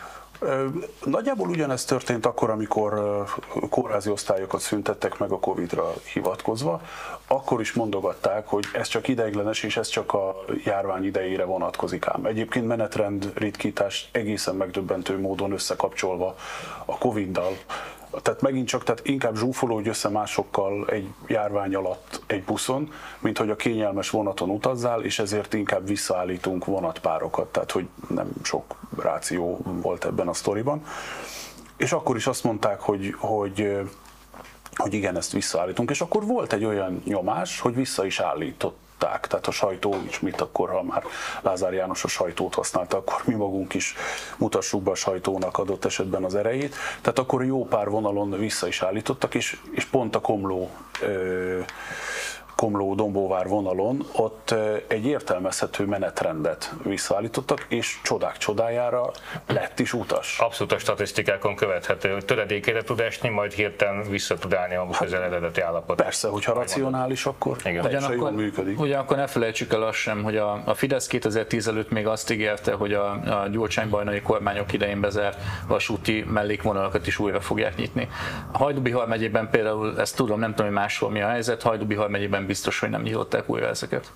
Nagyjából 1.04 1.48
ugyanezt 1.48 1.88
történt 1.88 2.26
akkor, 2.26 2.50
amikor 2.50 3.24
kórházi 3.70 4.10
osztályokat 4.10 4.60
szüntettek 4.60 5.18
meg 5.18 5.30
a 5.32 5.38
Covid-ra 5.38 5.92
hivatkozva. 6.12 6.80
Akkor 7.26 7.60
is 7.60 7.72
mondogatták, 7.72 8.46
hogy 8.46 8.64
ez 8.72 8.88
csak 8.88 9.08
ideiglenes, 9.08 9.62
és 9.62 9.76
ez 9.76 9.88
csak 9.88 10.12
a 10.12 10.44
járvány 10.64 11.04
idejére 11.04 11.44
vonatkozik 11.44 12.06
ám. 12.06 12.24
Egyébként 12.24 12.66
menetrend 12.66 13.32
ritkítás 13.34 14.08
egészen 14.12 14.54
megdöbbentő 14.54 15.20
módon 15.20 15.52
összekapcsolva 15.52 16.36
a 16.84 16.98
Covid-dal 16.98 17.56
tehát 18.22 18.40
megint 18.40 18.68
csak, 18.68 18.84
tehát 18.84 19.06
inkább 19.08 19.36
zsúfolódj 19.36 19.88
össze 19.88 20.08
másokkal 20.08 20.86
egy 20.88 21.08
járvány 21.26 21.74
alatt 21.74 22.20
egy 22.26 22.42
buszon, 22.42 22.92
mint 23.18 23.38
hogy 23.38 23.50
a 23.50 23.56
kényelmes 23.56 24.10
vonaton 24.10 24.50
utazzál, 24.50 25.02
és 25.02 25.18
ezért 25.18 25.54
inkább 25.54 25.86
visszaállítunk 25.86 26.64
vonatpárokat, 26.64 27.46
tehát 27.46 27.70
hogy 27.70 27.88
nem 28.08 28.30
sok 28.42 28.74
ráció 29.02 29.58
volt 29.64 30.04
ebben 30.04 30.28
a 30.28 30.32
sztoriban. 30.32 30.84
És 31.76 31.92
akkor 31.92 32.16
is 32.16 32.26
azt 32.26 32.44
mondták, 32.44 32.80
hogy, 32.80 33.14
hogy 33.18 33.80
hogy 34.74 34.94
igen, 34.94 35.16
ezt 35.16 35.32
visszaállítunk, 35.32 35.90
és 35.90 36.00
akkor 36.00 36.26
volt 36.26 36.52
egy 36.52 36.64
olyan 36.64 37.02
nyomás, 37.04 37.60
hogy 37.60 37.74
vissza 37.74 38.04
is 38.04 38.20
állított 38.20 38.78
tudták, 39.02 39.26
tehát 39.26 39.46
a 39.46 39.50
sajtó 39.50 39.96
is 40.08 40.20
mit 40.20 40.40
akkor, 40.40 40.70
ha 40.70 40.82
már 40.82 41.04
Lázár 41.40 41.72
János 41.72 42.04
a 42.04 42.08
sajtót 42.08 42.54
használta, 42.54 42.96
akkor 42.96 43.22
mi 43.24 43.34
magunk 43.34 43.74
is 43.74 43.94
mutassuk 44.36 44.82
be 44.82 44.90
a 44.90 44.94
sajtónak 44.94 45.58
adott 45.58 45.84
esetben 45.84 46.24
az 46.24 46.34
erejét. 46.34 46.74
Tehát 47.00 47.18
akkor 47.18 47.44
jó 47.44 47.66
pár 47.66 47.88
vonalon 47.88 48.30
vissza 48.30 48.66
is 48.66 48.82
állítottak, 48.82 49.34
és, 49.34 49.60
és 49.70 49.84
pont 49.84 50.14
a 50.16 50.20
Komló 50.20 50.70
ö, 51.00 51.60
Komló-Dombóvár 52.56 53.48
vonalon, 53.48 54.06
ott 54.16 54.54
egy 54.86 55.06
értelmezhető 55.06 55.84
menetrendet 55.84 56.72
visszaállítottak, 56.82 57.66
és 57.68 58.00
csodák 58.02 58.36
csodájára 58.36 59.10
lett 59.46 59.78
is 59.78 59.92
utas. 59.92 60.38
Abszolút 60.38 60.72
a 60.72 60.78
statisztikákon 60.78 61.56
követhető, 61.56 62.12
hogy 62.12 62.24
töredékére 62.24 62.82
tud 62.82 63.00
esni, 63.00 63.28
majd 63.28 63.52
hirtelen 63.52 64.02
vissza 64.10 64.34
tud 64.34 64.54
állni 64.54 64.74
a 64.74 64.86
hát, 64.92 65.02
az 65.02 65.12
eredeti 65.12 65.60
állapot. 65.60 65.96
Persze, 65.96 66.28
hogyha 66.28 66.52
racionális, 66.52 67.26
akkor 67.26 67.56
Igen. 67.64 67.84
Ugyanakkor, 67.84 68.16
jól 68.16 68.30
működik. 68.30 68.80
Ugyanakkor 68.80 69.16
ne 69.16 69.26
felejtsük 69.26 69.72
el 69.72 69.82
azt 69.82 69.98
sem, 69.98 70.22
hogy 70.22 70.36
a, 70.36 70.62
a 70.64 70.74
Fidesz 70.74 71.06
2010 71.06 71.68
előtt 71.68 71.90
még 71.90 72.06
azt 72.06 72.30
ígérte, 72.30 72.72
hogy 72.72 72.92
a, 72.92 73.10
a 73.10 73.48
gyurcsánybajnai 73.48 74.20
kormányok 74.20 74.72
idején 74.72 75.00
bezárt 75.00 75.38
vasúti 75.66 76.24
mellékvonalakat 76.28 77.06
is 77.06 77.18
újra 77.18 77.40
fogják 77.40 77.76
nyitni. 77.76 78.08
A 78.52 78.58
Hajdubihar 78.58 79.08
megyében 79.08 79.50
például, 79.50 80.00
ezt 80.00 80.16
tudom, 80.16 80.38
nem 80.38 80.50
tudom, 80.50 80.66
hogy 80.66 80.76
máshol 80.76 81.10
mi 81.10 81.22
a 81.22 81.28
helyzet, 81.28 81.62
Hajdubihar 81.62 82.08
megyében 82.08 82.41
biztos, 82.46 82.78
hogy 82.78 82.90
nem 82.90 83.02
nyitották 83.02 83.48
újra 83.48 83.66
ezeket. 83.66 84.12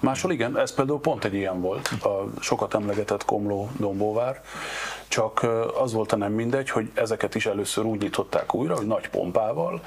Máshol 0.00 0.32
igen, 0.32 0.58
ez 0.58 0.74
például 0.74 1.00
pont 1.00 1.24
egy 1.24 1.34
ilyen 1.34 1.60
volt, 1.60 1.88
a 2.02 2.24
sokat 2.40 2.74
emlegetett 2.74 3.24
Komló 3.24 3.70
Dombóvár, 3.78 4.42
csak 5.08 5.46
az 5.80 5.92
volt 5.92 6.12
a 6.12 6.16
nem 6.16 6.32
mindegy, 6.32 6.70
hogy 6.70 6.90
ezeket 6.94 7.34
is 7.34 7.46
először 7.46 7.84
úgy 7.84 8.00
nyitották 8.00 8.54
újra, 8.54 8.76
hogy 8.76 8.86
nagy 8.86 9.08
pompával, 9.08 9.80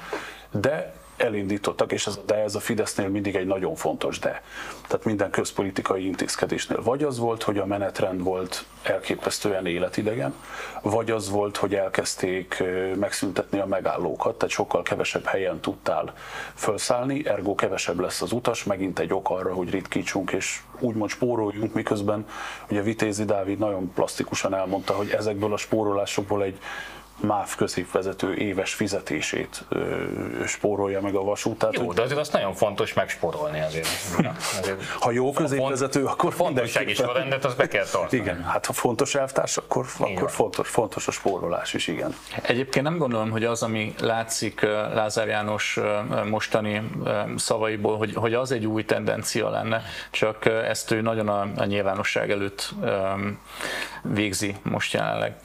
de 0.50 0.94
elindítottak, 1.16 1.92
és 1.92 2.06
ez, 2.06 2.18
de 2.26 2.34
ez 2.34 2.54
a 2.54 2.60
Fidesznél 2.60 3.08
mindig 3.08 3.36
egy 3.36 3.46
nagyon 3.46 3.74
fontos 3.74 4.18
de. 4.18 4.42
Tehát 4.86 5.04
minden 5.04 5.30
közpolitikai 5.30 6.06
intézkedésnél 6.06 6.82
vagy 6.82 7.02
az 7.02 7.18
volt, 7.18 7.42
hogy 7.42 7.58
a 7.58 7.66
menetrend 7.66 8.22
volt 8.22 8.64
elképesztően 8.82 9.66
életidegen, 9.66 10.34
vagy 10.82 11.10
az 11.10 11.30
volt, 11.30 11.56
hogy 11.56 11.74
elkezdték 11.74 12.62
megszüntetni 12.96 13.58
a 13.58 13.66
megállókat, 13.66 14.38
tehát 14.38 14.54
sokkal 14.54 14.82
kevesebb 14.82 15.24
helyen 15.24 15.60
tudtál 15.60 16.12
felszállni, 16.54 17.26
ergo 17.26 17.54
kevesebb 17.54 18.00
lesz 18.00 18.22
az 18.22 18.32
utas, 18.32 18.64
megint 18.64 18.98
egy 18.98 19.12
ok 19.12 19.30
arra, 19.30 19.54
hogy 19.54 19.70
ritkítsunk 19.70 20.30
és 20.32 20.60
úgymond 20.80 21.10
spóroljunk, 21.10 21.74
miközben 21.74 22.26
ugye 22.70 22.82
Vitézi 22.82 23.24
Dávid 23.24 23.58
nagyon 23.58 23.92
plastikusan 23.94 24.54
elmondta, 24.54 24.92
hogy 24.92 25.10
ezekből 25.10 25.52
a 25.52 25.56
spórolásokból 25.56 26.42
egy 26.42 26.58
MÁV 27.20 27.54
középvezető 27.56 28.34
éves 28.34 28.74
fizetését 28.74 29.64
spórolja 30.46 31.00
meg 31.00 31.14
a 31.14 31.22
vasút. 31.22 31.58
Tehát, 31.58 31.74
Jó, 31.74 31.92
de 31.92 32.02
azért 32.02 32.20
azt 32.20 32.32
nagyon 32.32 32.54
fontos 32.54 32.92
megspórolni 32.92 33.60
azért. 33.60 33.88
azért 34.60 34.84
ha 35.00 35.10
jó 35.10 35.32
középvezető, 35.32 36.04
akkor 36.04 36.32
fontossági 36.32 36.94
sorrendet 36.94 37.44
azt 37.44 37.56
be 37.56 37.68
kell 37.68 37.84
tartani. 37.84 38.22
Igen, 38.22 38.42
hát 38.42 38.66
ha 38.66 38.72
fontos 38.72 39.14
elvtárs, 39.14 39.56
akkor, 39.56 39.86
akkor 39.98 40.30
fontos, 40.30 40.68
fontos 40.68 41.08
a 41.08 41.10
spórolás 41.10 41.74
is, 41.74 41.86
igen. 41.86 42.14
Egyébként 42.42 42.84
nem 42.84 42.98
gondolom, 42.98 43.30
hogy 43.30 43.44
az, 43.44 43.62
ami 43.62 43.94
látszik 44.00 44.60
Lázár 44.94 45.28
János 45.28 45.78
mostani 46.30 46.90
szavaiból, 47.36 47.96
hogy, 47.96 48.14
hogy 48.14 48.34
az 48.34 48.52
egy 48.52 48.66
új 48.66 48.84
tendencia 48.84 49.50
lenne, 49.50 49.82
csak 50.10 50.44
ezt 50.44 50.90
ő 50.90 51.00
nagyon 51.00 51.28
a, 51.28 51.46
a 51.56 51.64
nyilvánosság 51.64 52.30
előtt 52.30 52.74
végzi 54.02 54.56
most 54.62 54.92
jelenleg. 54.92 55.36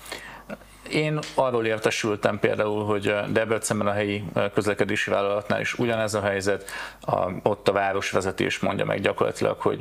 Én 0.89 1.19
arról 1.35 1.65
értesültem 1.65 2.39
például, 2.39 2.85
hogy 2.85 3.15
Debrecenben 3.29 3.87
a 3.87 3.91
helyi 3.91 4.23
közlekedési 4.53 5.09
vállalatnál 5.09 5.59
is 5.59 5.73
ugyanez 5.73 6.13
a 6.13 6.21
helyzet, 6.21 6.69
a, 7.01 7.31
ott 7.43 7.67
a 7.67 7.71
városvezetés 7.71 8.59
mondja 8.59 8.85
meg 8.85 9.01
gyakorlatilag, 9.01 9.61
hogy 9.61 9.79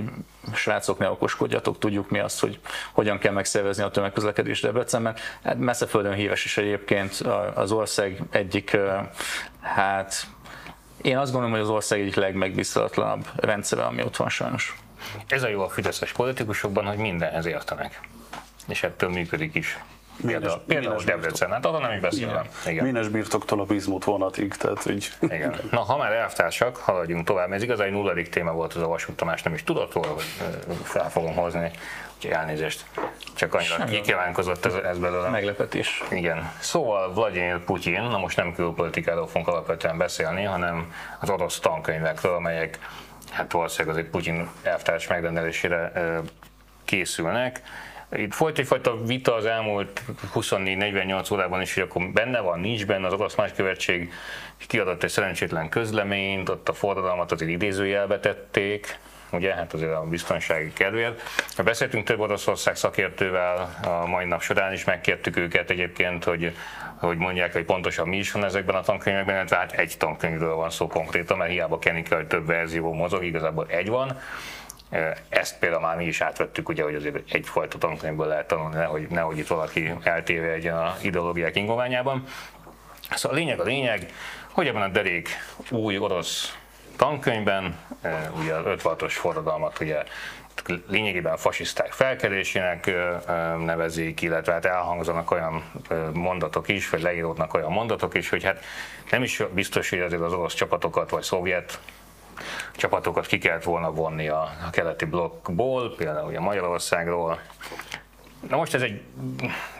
srácok 0.55 0.99
ne 0.99 1.11
okoskodjatok, 1.11 1.79
tudjuk 1.79 2.11
mi 2.11 2.19
azt, 2.19 2.41
hogy 2.41 2.59
hogyan 2.93 3.19
kell 3.19 3.33
megszervezni 3.33 3.83
a 3.83 3.91
tömegközlekedést 3.91 4.62
Debrecenben. 4.62 5.15
Hát 5.43 5.59
messze 5.59 5.87
földön 5.87 6.15
híres 6.15 6.45
is 6.45 6.57
egyébként 6.57 7.21
az 7.55 7.73
ország 7.73 8.23
egyik, 8.31 8.77
hát 9.61 10.27
én 11.03 11.19
azt 11.19 11.33
gondolom, 11.33 11.57
hogy 11.57 11.65
az 11.65 11.71
ország 11.71 12.00
egyik 12.00 12.15
legmegbízhatatlanabb 12.15 13.27
rendszere, 13.37 13.83
ami 13.83 14.03
ott 14.03 14.17
van 14.17 14.29
sajnos. 14.29 14.77
Ez 15.27 15.43
a 15.43 15.49
jó 15.49 15.61
a 15.62 15.69
fideszes 15.69 16.12
politikusokban, 16.12 16.85
hogy 16.85 16.99
mindenhez 16.99 17.47
értenek. 17.47 18.00
És 18.67 18.83
ettől 18.83 19.11
működik 19.11 19.55
is. 19.55 19.79
Például, 20.26 20.60
például 20.66 21.02
Debrecen, 21.04 21.50
hát 21.50 21.66
arra 21.66 21.78
nem 21.78 21.92
is 21.92 22.00
beszélem. 22.00 22.44
Igen. 22.66 22.84
Mines 22.84 23.08
birtoktól 23.08 23.60
a 23.60 23.64
bizmut 23.64 24.04
vonatig, 24.04 24.54
tehát 24.54 24.82
hogy... 24.82 25.08
Igen. 25.20 25.60
Na, 25.70 25.80
ha 25.80 25.96
már 25.96 26.12
elvtársak, 26.12 26.76
haladjunk 26.76 27.26
tovább, 27.26 27.52
ez 27.52 27.62
igazán 27.62 27.87
egy 27.87 27.92
nulladik 27.92 28.28
téma 28.28 28.52
volt 28.52 28.75
az 28.75 28.82
a 28.82 28.87
Vasút 28.87 29.16
Tamás, 29.16 29.42
nem 29.42 29.54
is 29.54 29.64
tudott 29.64 29.92
róla, 29.92 30.08
hogy 30.08 30.25
fel 30.82 31.10
fogom 31.10 31.34
hozni, 31.34 31.70
úgyhogy 32.16 32.30
elnézést. 32.30 32.84
Csak 33.34 33.54
annyira 33.54 33.84
kikívánkozott 33.84 34.64
ez, 34.64 34.75
ez 34.75 34.98
belőle. 34.98 35.28
Meglepetés. 35.28 36.02
Igen. 36.10 36.50
Szóval 36.58 37.12
Vladimir 37.12 37.58
Putyin, 37.64 38.02
na 38.02 38.18
most 38.18 38.37
nem 38.37 38.54
külpolitikáról 38.54 39.26
fogunk 39.26 39.48
alapvetően 39.48 39.98
beszélni, 39.98 40.42
hanem 40.42 40.92
az 41.20 41.30
orosz 41.30 41.58
tankönyvekről, 41.58 42.34
amelyek 42.34 42.78
hát 43.30 43.52
valószínűleg 43.52 43.96
azért 43.96 44.10
Putyin 44.10 44.48
elvtárs 44.62 45.06
megrendelésére 45.06 45.92
készülnek 46.84 47.62
itt 48.12 48.35
folyt 48.35 48.59
egyfajta 48.59 49.05
vita 49.05 49.35
az 49.35 49.45
elmúlt 49.45 50.03
24-48 50.35 51.33
órában 51.33 51.61
is, 51.61 51.75
hogy 51.75 51.83
akkor 51.83 52.11
benne 52.11 52.41
van, 52.41 52.61
nincs 52.61 52.87
benne, 52.87 53.07
az 53.07 53.12
orosz 53.12 53.35
nagykövetség 53.35 54.12
kiadott 54.67 55.03
egy 55.03 55.11
szerencsétlen 55.11 55.69
közleményt, 55.69 56.49
ott 56.49 56.69
a 56.69 56.73
forradalmat 56.73 57.33
azért 57.33 57.50
idézőjelbe 57.50 58.21
tették, 58.21 58.99
ugye, 59.33 59.55
hát 59.55 59.73
azért 59.73 59.93
a 59.95 60.03
biztonsági 60.03 60.73
kedvéért. 60.73 61.23
Beszéltünk 61.65 62.05
több 62.05 62.21
Oroszország 62.21 62.77
szakértővel 62.77 63.79
a 63.83 64.07
mai 64.07 64.25
nap 64.25 64.43
során 64.43 64.73
is, 64.73 64.85
megkértük 64.85 65.37
őket 65.37 65.71
egyébként, 65.71 66.25
hogy, 66.25 66.57
hogy 66.97 67.17
mondják, 67.17 67.53
hogy 67.53 67.65
pontosan 67.65 68.09
mi 68.09 68.17
is 68.17 68.33
van 68.33 68.45
ezekben 68.45 68.75
a 68.75 68.81
tankönyvekben, 68.81 69.35
illetve 69.35 69.57
hát 69.57 69.73
egy 69.73 69.95
tankönyvről 69.99 70.55
van 70.55 70.71
szó 70.71 70.87
konkrétan, 70.87 71.37
mert 71.37 71.50
hiába 71.50 71.79
kenik, 71.79 72.15
hogy 72.15 72.27
több 72.27 72.47
verzió 72.47 72.93
mozog, 72.93 73.25
igazából 73.25 73.67
egy 73.69 73.88
van. 73.88 74.19
Ezt 75.28 75.59
például 75.59 75.83
már 75.83 75.97
mi 75.97 76.04
is 76.04 76.21
átvettük, 76.21 76.68
ugye, 76.68 76.83
hogy 76.83 76.95
azért 76.95 77.33
egyfajta 77.33 77.78
tankönyvből 77.78 78.26
lehet 78.26 78.47
tanulni, 78.47 78.76
nehogy, 78.76 79.09
nehogy 79.09 79.38
itt 79.38 79.47
valaki 79.47 79.92
eltéve 80.02 80.49
egy 80.52 80.66
a 80.66 80.97
ideológiák 81.02 81.57
ingoványában. 81.57 82.25
Szóval 83.11 83.37
a 83.37 83.40
lényeg 83.40 83.61
a 83.61 83.64
lényeg, 83.64 84.12
hogy 84.50 84.66
ebben 84.66 84.83
a 84.83 84.88
derék 84.88 85.28
új 85.71 85.99
orosz 85.99 86.57
tankönyvben, 86.97 87.78
ugye 88.40 88.54
az 88.54 88.64
56-os 88.66 89.12
forradalmat 89.12 89.80
ugye 89.80 90.02
lényegében 90.88 91.33
a 91.33 91.37
fasiszták 91.37 91.92
felkelésének 91.92 92.90
nevezik, 93.64 94.23
illetve 94.23 94.52
hát 94.52 94.64
elhangzanak 94.64 95.30
olyan 95.30 95.64
mondatok 96.12 96.68
is, 96.68 96.90
vagy 96.90 97.02
leíródnak 97.02 97.54
olyan 97.54 97.73
mondatok 97.73 98.14
is, 98.14 98.28
hogy 98.28 98.45
hát 98.45 98.64
nem 99.11 99.23
is 99.23 99.42
biztos, 99.54 99.90
hogy 99.90 100.00
azért 100.00 100.23
az 100.23 100.33
orosz 100.33 100.54
csapatokat, 100.54 101.11
vagy 101.11 101.23
szovjet 101.23 101.80
csapatokat 102.73 103.26
ki 103.26 103.38
kellett 103.38 103.62
volna 103.62 103.92
vonni 103.92 104.28
a, 104.28 104.40
a 104.66 104.71
keleti 104.71 105.04
blokkból, 105.04 105.95
például 105.97 106.28
ugye 106.28 106.40
Magyarországról. 106.40 107.40
Na 108.49 108.57
most 108.57 108.75
ez 108.75 108.83
egy 108.83 109.02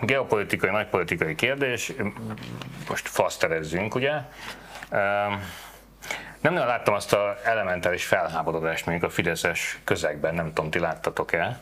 geopolitikai, 0.03 0.71
nagypolitikai 0.71 1.35
kérdés, 1.35 1.93
most 2.89 3.09
faszterezzünk, 3.09 3.95
ugye. 3.95 4.13
Nem 6.41 6.53
nagyon 6.53 6.67
láttam 6.67 6.95
azt 6.95 7.13
az 7.13 7.37
elementáris 7.45 8.05
felháborodást 8.05 8.87
mondjuk 8.87 9.11
a 9.11 9.15
Fideszes 9.15 9.79
közegben, 9.85 10.35
nem 10.35 10.53
tudom, 10.53 10.71
ti 10.71 10.79
láttatok-e, 10.79 11.59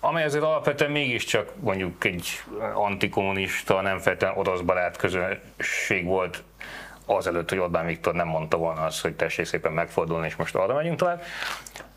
amely 0.00 0.24
azért 0.24 0.44
alapvetően 0.44 0.90
mégiscsak 0.90 1.52
mondjuk 1.60 2.04
egy 2.04 2.42
antikommunista, 2.74 3.80
nem 3.80 3.98
feltétlenül 3.98 4.38
orosz 4.38 4.60
barát 4.60 4.96
közösség 4.96 6.04
volt 6.04 6.42
azelőtt, 7.16 7.48
hogy 7.48 7.58
Orbán 7.58 7.86
Viktor 7.86 8.14
nem 8.14 8.26
mondta 8.26 8.56
volna 8.56 8.80
azt, 8.80 9.00
hogy 9.00 9.14
tessék 9.14 9.44
szépen 9.44 9.72
megfordulni, 9.72 10.26
és 10.26 10.36
most 10.36 10.54
arra 10.54 10.74
megyünk 10.74 10.98
tovább. 10.98 11.22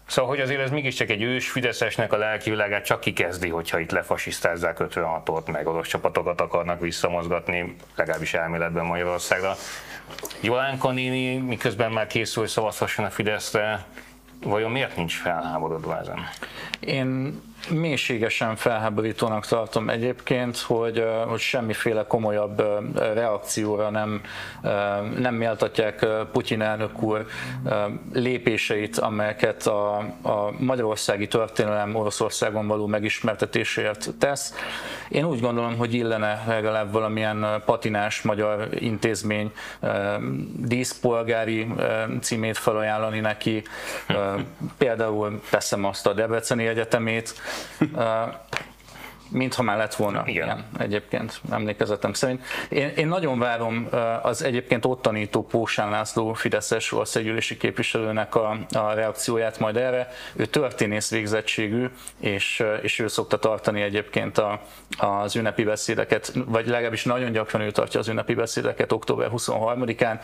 Szóval, 0.05 0.29
hogy 0.31 0.39
azért 0.39 0.61
ez 0.61 0.71
mégiscsak 0.71 1.09
egy 1.09 1.21
ős 1.21 1.49
Fideszesnek 1.49 2.13
a 2.13 2.17
lelki 2.17 2.49
világát 2.49 2.85
csak 2.85 2.99
kikezdi, 2.99 3.49
hogyha 3.49 3.79
itt 3.79 3.91
lefasisztázzák 3.91 4.77
56-ot, 4.79 5.51
meg 5.51 5.67
orosz 5.67 5.87
csapatokat 5.87 6.41
akarnak 6.41 6.79
visszamozgatni, 6.79 7.75
legalábbis 7.95 8.33
elméletben 8.33 8.85
Magyarországra. 8.85 9.55
Jolánka 10.41 10.91
néni, 10.91 11.37
miközben 11.37 11.91
már 11.91 12.07
készül, 12.07 12.41
hogy 12.41 12.51
szavazhasson 12.51 13.05
a 13.05 13.09
Fideszre, 13.09 13.85
vajon 14.43 14.71
miért 14.71 14.95
nincs 14.95 15.17
felháborodva 15.17 15.99
ezen? 15.99 16.19
Én 16.79 17.41
mélységesen 17.69 18.55
felháborítónak 18.55 19.45
tartom 19.45 19.89
egyébként, 19.89 20.57
hogy, 20.57 21.05
hogy 21.27 21.39
semmiféle 21.39 22.05
komolyabb 22.07 22.63
reakcióra 22.95 23.89
nem, 23.89 24.21
nem 25.17 25.35
méltatják 25.35 26.05
Putyin 26.31 26.61
elnök 26.61 27.01
úr 27.01 27.25
lépéseit, 28.13 28.97
amelyeket 28.97 29.67
a, 29.67 29.97
a 30.21 30.53
magyarországi 30.57 31.27
történelem 31.27 31.95
Oroszországon 31.95 32.67
való 32.67 32.85
megismertetéséért 32.85 34.09
tesz. 34.19 34.53
Én 35.09 35.25
úgy 35.25 35.39
gondolom, 35.39 35.77
hogy 35.77 35.93
illene 35.93 36.43
legalább 36.47 36.91
valamilyen 36.91 37.61
patinás 37.65 38.21
magyar 38.21 38.67
intézmény 38.79 39.51
díszpolgári 40.55 41.67
címét 42.21 42.57
felajánlani 42.57 43.19
neki, 43.19 43.63
például 44.77 45.41
teszem 45.49 45.85
azt 45.85 46.07
a 46.07 46.13
Debreceni 46.13 46.67
Egyetemét, 46.67 47.33
mintha 49.31 49.63
már 49.63 49.77
lett 49.77 49.95
volna 49.95 50.23
Igen. 50.25 50.45
ilyen 50.45 50.65
egyébként 50.79 51.41
emlékezetem 51.51 52.13
szerint. 52.13 52.43
Én, 52.69 52.87
én 52.87 53.07
nagyon 53.07 53.39
várom 53.39 53.87
az 54.21 54.43
egyébként 54.43 54.85
ott 54.85 55.01
tanító 55.01 55.45
Pósán 55.45 55.89
László 55.89 56.33
Fideszes 56.33 56.91
országgyűlési 56.91 57.57
képviselőnek 57.57 58.35
a, 58.35 58.57
a 58.73 58.93
reakcióját 58.93 59.59
majd 59.59 59.77
erre. 59.77 60.07
Ő 60.35 60.45
történész 60.45 61.09
végzettségű, 61.09 61.89
és, 62.19 62.63
és 62.81 62.99
ő 62.99 63.07
szokta 63.07 63.37
tartani 63.37 63.81
egyébként 63.81 64.37
a, 64.37 64.61
az 64.97 65.35
ünnepi 65.35 65.63
beszédeket, 65.63 66.33
vagy 66.45 66.67
legalábbis 66.67 67.03
nagyon 67.03 67.31
gyakran 67.31 67.61
ő 67.61 67.71
tartja 67.71 67.99
az 67.99 68.07
ünnepi 68.07 68.33
beszédeket 68.33 68.91
október 68.91 69.29
23-án. 69.33 70.19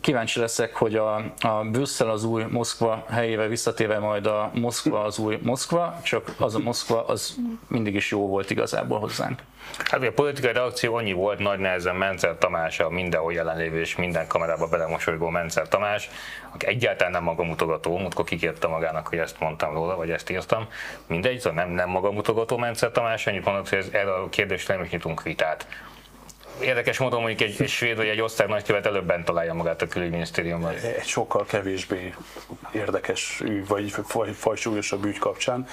Kíváncsi 0.00 0.40
leszek, 0.40 0.74
hogy 0.74 0.96
a, 0.96 1.14
a 1.40 1.64
Brüsszel 1.70 2.10
az 2.10 2.24
új 2.24 2.44
Moszkva 2.50 3.04
helyével 3.08 3.48
visszatéve 3.48 3.98
majd 3.98 4.26
a 4.26 4.50
Moszkva 4.54 5.02
az 5.02 5.18
új 5.18 5.38
Moszkva, 5.42 6.00
csak 6.02 6.34
az 6.38 6.54
a 6.54 6.58
Moszkva 6.58 7.06
az 7.06 7.36
mindig 7.68 7.94
is 7.94 8.10
jó 8.10 8.26
volt 8.26 8.50
igazából 8.50 8.98
hozzánk. 8.98 9.42
Hát 9.78 10.02
a 10.02 10.12
politikai 10.12 10.52
reakció 10.52 10.94
annyi 10.94 11.12
volt, 11.12 11.38
nagy 11.38 11.58
nehezen 11.58 11.96
Mencer 11.96 12.38
Tamás, 12.38 12.80
a 12.80 12.90
mindenhol 12.90 13.32
jelenlévő 13.32 13.80
és 13.80 13.96
minden 13.96 14.26
kamerába 14.26 14.66
belemosolygó 14.66 15.28
Mencer 15.28 15.68
Tamás, 15.68 16.10
aki 16.50 16.66
egyáltalán 16.66 17.12
nem 17.12 17.22
magamutogató, 17.22 17.98
múltkor 17.98 18.24
kikérte 18.24 18.66
magának, 18.66 19.08
hogy 19.08 19.18
ezt 19.18 19.40
mondtam 19.40 19.74
róla, 19.74 19.96
vagy 19.96 20.10
ezt 20.10 20.30
írtam. 20.30 20.68
Mindegy, 21.06 21.38
szóval 21.38 21.64
nem, 21.64 21.74
nem 21.74 21.88
magamutogató 21.88 22.56
Mencer 22.56 22.90
Tamás, 22.90 23.26
annyit 23.26 23.44
mondott, 23.44 23.68
hogy 23.68 23.78
ez, 23.78 23.88
erre 23.92 24.12
a 24.12 24.28
kérdésre 24.28 24.74
nem 24.74 24.84
is 24.84 24.90
nyitunk 24.90 25.22
vitát 25.22 25.66
érdekes 26.62 26.98
módon 26.98 27.20
mondjuk 27.20 27.50
egy, 27.50 27.62
egy 27.62 27.68
svéd 27.68 27.96
vagy 27.96 28.06
egy 28.06 28.20
osztály 28.20 28.46
nagykövet 28.46 28.86
előbb 28.86 29.06
bent 29.06 29.24
találja 29.24 29.54
magát 29.54 29.82
a 29.82 29.86
külügyminisztériumban. 29.86 30.72
Egy 30.72 31.06
sokkal 31.06 31.44
kevésbé 31.44 32.14
érdekes 32.72 33.42
vagy 33.68 33.94
faj, 34.04 34.32
fajsúlyosabb 34.32 35.04
ügy 35.04 35.18
kapcsán. 35.18 35.66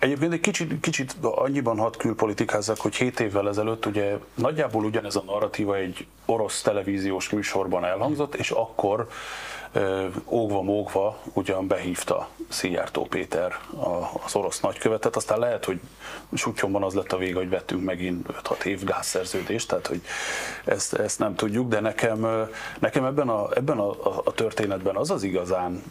Egyébként 0.00 0.32
egy 0.32 0.40
kicsit, 0.40 0.80
kicsit 0.80 1.14
annyiban 1.20 1.78
hat 1.78 1.96
külpolitikázzak, 1.96 2.80
hogy 2.80 2.94
7 2.94 3.20
évvel 3.20 3.48
ezelőtt 3.48 3.86
ugye 3.86 4.16
nagyjából 4.34 4.84
ugyanez 4.84 5.16
a 5.16 5.22
narratíva 5.26 5.76
egy 5.76 6.06
orosz 6.24 6.62
televíziós 6.62 7.30
műsorban 7.30 7.84
elhangzott, 7.84 8.34
és 8.34 8.50
akkor 8.50 9.08
ógva 10.24 10.62
mógva 10.62 11.22
ugyan 11.32 11.66
behívta 11.66 12.28
Szijjártó 12.48 13.04
Péter 13.04 13.58
az 14.24 14.34
orosz 14.34 14.60
nagykövetet, 14.60 15.16
aztán 15.16 15.38
lehet, 15.38 15.64
hogy 15.64 15.80
sutyomban 16.34 16.82
az 16.82 16.94
lett 16.94 17.12
a 17.12 17.16
vége, 17.16 17.34
hogy 17.34 17.48
vettünk 17.48 17.84
megint 17.84 18.26
5-6 18.42 18.64
év 18.64 18.84
gázszerződést, 18.84 19.68
tehát 19.68 19.86
hogy 19.86 20.00
ezt, 20.64 20.94
ezt 20.94 21.18
nem 21.18 21.34
tudjuk, 21.34 21.68
de 21.68 21.80
nekem, 21.80 22.26
nekem 22.78 23.04
ebben, 23.04 23.28
a, 23.28 23.48
ebben 23.54 23.78
a, 23.78 23.90
a 24.24 24.32
történetben 24.32 24.96
az 24.96 25.10
az 25.10 25.22
igazán 25.22 25.82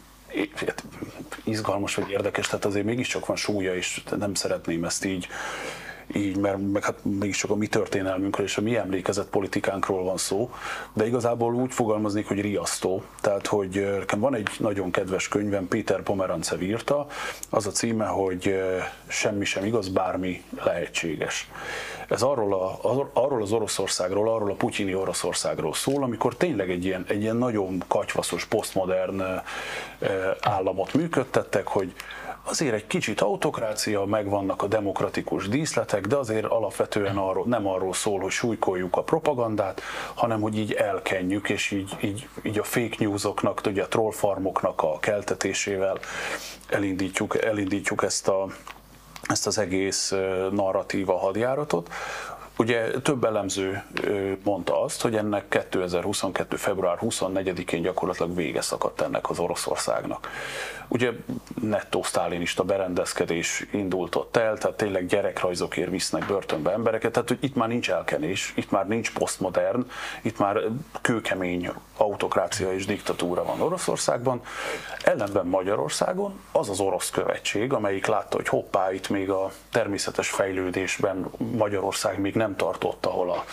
hát 0.66 0.84
izgalmas 1.44 1.96
vagy 1.96 2.10
érdekes, 2.10 2.48
tehát 2.48 2.66
azért 2.66 2.86
mégiscsak 2.86 3.26
van 3.26 3.36
súlya, 3.36 3.76
és 3.76 4.04
nem 4.18 4.34
szeretném 4.34 4.84
ezt 4.84 5.06
így 5.06 5.28
így, 6.14 6.38
mert 6.38 6.72
meg 6.72 6.84
hát 6.84 6.96
mégiscsak 7.02 7.50
a 7.50 7.56
mi 7.56 7.68
történelmünkről 7.68 8.46
és 8.46 8.58
a 8.58 8.62
mi 8.62 8.78
emlékezett 8.78 9.30
politikánkról 9.30 10.04
van 10.04 10.18
szó, 10.18 10.50
de 10.94 11.08
igazából 11.08 11.54
úgy 11.54 11.74
fogalmaznék, 11.74 12.28
hogy 12.28 12.42
riasztó. 12.42 13.04
Tehát, 13.22 13.48
hogy 13.48 13.88
nekem 14.00 14.20
van 14.20 14.36
egy 14.36 14.50
nagyon 14.60 14.92
kedves 14.92 15.28
könyvem, 15.28 15.68
Péter 15.68 16.02
Pomerancev 16.02 16.62
írta, 16.62 17.08
az 17.50 17.68
a 17.68 17.72
címe, 17.72 18.06
hogy 18.06 18.56
semmi 19.08 19.46
sem 19.46 19.66
igaz, 19.66 19.88
bármi 19.88 20.44
lehetséges. 20.64 21.50
Ez 22.08 22.22
arról, 22.22 22.54
a, 22.54 22.80
arról 23.14 23.42
az 23.42 23.52
Oroszországról, 23.52 24.30
arról 24.30 24.52
a 24.52 24.56
putyini 24.56 24.96
Oroszországról 24.96 25.74
szól, 25.74 26.04
amikor 26.04 26.36
tényleg 26.36 26.70
egy 26.70 26.86
ilyen, 26.86 27.06
egy 27.08 27.22
ilyen 27.22 27.36
nagyon 27.36 27.84
katyvaszos, 27.88 28.46
posztmodern 28.46 29.24
államot 30.42 30.94
működtettek, 30.94 31.68
hogy 31.68 31.94
azért 32.46 32.74
egy 32.74 32.88
kicsit 32.88 33.22
autokrácia, 33.22 34.06
megvannak 34.06 34.62
a 34.62 34.68
demokratikus 34.68 35.48
díszletek, 35.48 36.08
de 36.08 36.16
azért 36.16 36.46
alapvetően 36.46 37.18
arról, 37.18 37.46
nem 37.46 37.68
arról 37.68 37.94
szól, 37.94 38.20
hogy 38.20 38.32
súlykoljuk 38.32 38.96
a 38.96 39.04
propagandát, 39.04 39.82
hanem 40.14 40.42
hogy 40.42 40.58
így 40.58 40.74
elkenjük, 40.74 41.50
és 41.50 41.72
így, 41.72 41.98
így, 42.02 42.28
így 42.44 42.60
a 42.60 42.64
fake 42.64 42.96
newsoknak, 42.98 43.62
ugye 43.66 43.84
a 43.84 43.88
trollfarmoknak 43.88 44.82
a 44.82 45.00
keltetésével 45.00 46.00
elindítjuk, 46.70 47.44
elindítjuk 47.44 48.04
ezt, 48.04 48.28
a, 48.28 48.48
ezt 49.28 49.48
az 49.48 49.58
egész 49.58 50.14
narratíva 50.52 51.18
hadjáratot. 51.18 51.90
Ugye 52.58 52.92
több 53.02 53.24
elemző 53.24 53.84
mondta 54.44 54.84
azt, 54.84 55.02
hogy 55.02 55.16
ennek 55.16 55.48
2022. 55.48 56.56
február 56.56 56.98
24-én 57.02 57.82
gyakorlatilag 57.82 58.36
vége 58.36 58.62
szakadt 58.62 59.02
ennek 59.02 59.30
az 59.30 59.40
Oroszországnak. 59.40 60.30
Ugye 60.88 61.12
nettó 61.62 62.04
sztálinista 62.04 62.64
berendezkedés 62.64 63.66
indult 63.72 64.16
ott 64.16 64.38
el, 64.38 64.58
tehát 64.58 64.78
tényleg 64.78 65.06
gyerekrajzokért 65.06 65.90
visznek 65.90 66.26
börtönbe 66.26 66.72
embereket, 66.72 67.12
tehát 67.12 67.28
hogy 67.28 67.38
itt 67.42 67.56
már 67.56 67.68
nincs 67.68 67.92
elkenés, 67.92 68.54
itt 68.56 68.72
már 68.72 68.88
nincs 68.88 69.14
posztmodern, 69.14 69.88
itt 70.22 70.40
már 70.40 70.60
kőkemény 71.02 71.72
autokrácia 71.98 72.74
és 72.74 72.86
diktatúra 72.86 73.44
van 73.44 73.62
Oroszországban. 73.62 74.42
Ellenben 75.04 75.46
Magyarországon 75.46 76.40
az 76.52 76.70
az 76.70 76.80
orosz 76.80 77.10
követség, 77.10 77.74
amelyik 77.74 78.06
látta, 78.06 78.36
hogy 78.36 78.48
hoppá, 78.48 78.94
itt 78.94 79.10
még 79.10 79.30
a 79.30 79.52
természetes 79.72 80.30
fejlődésben 80.30 81.32
Magyarország 81.38 82.20
még 82.20 82.36
nem 82.36 82.56
tartott, 82.56 83.06
ahol 83.06 83.32
a, 83.32 83.46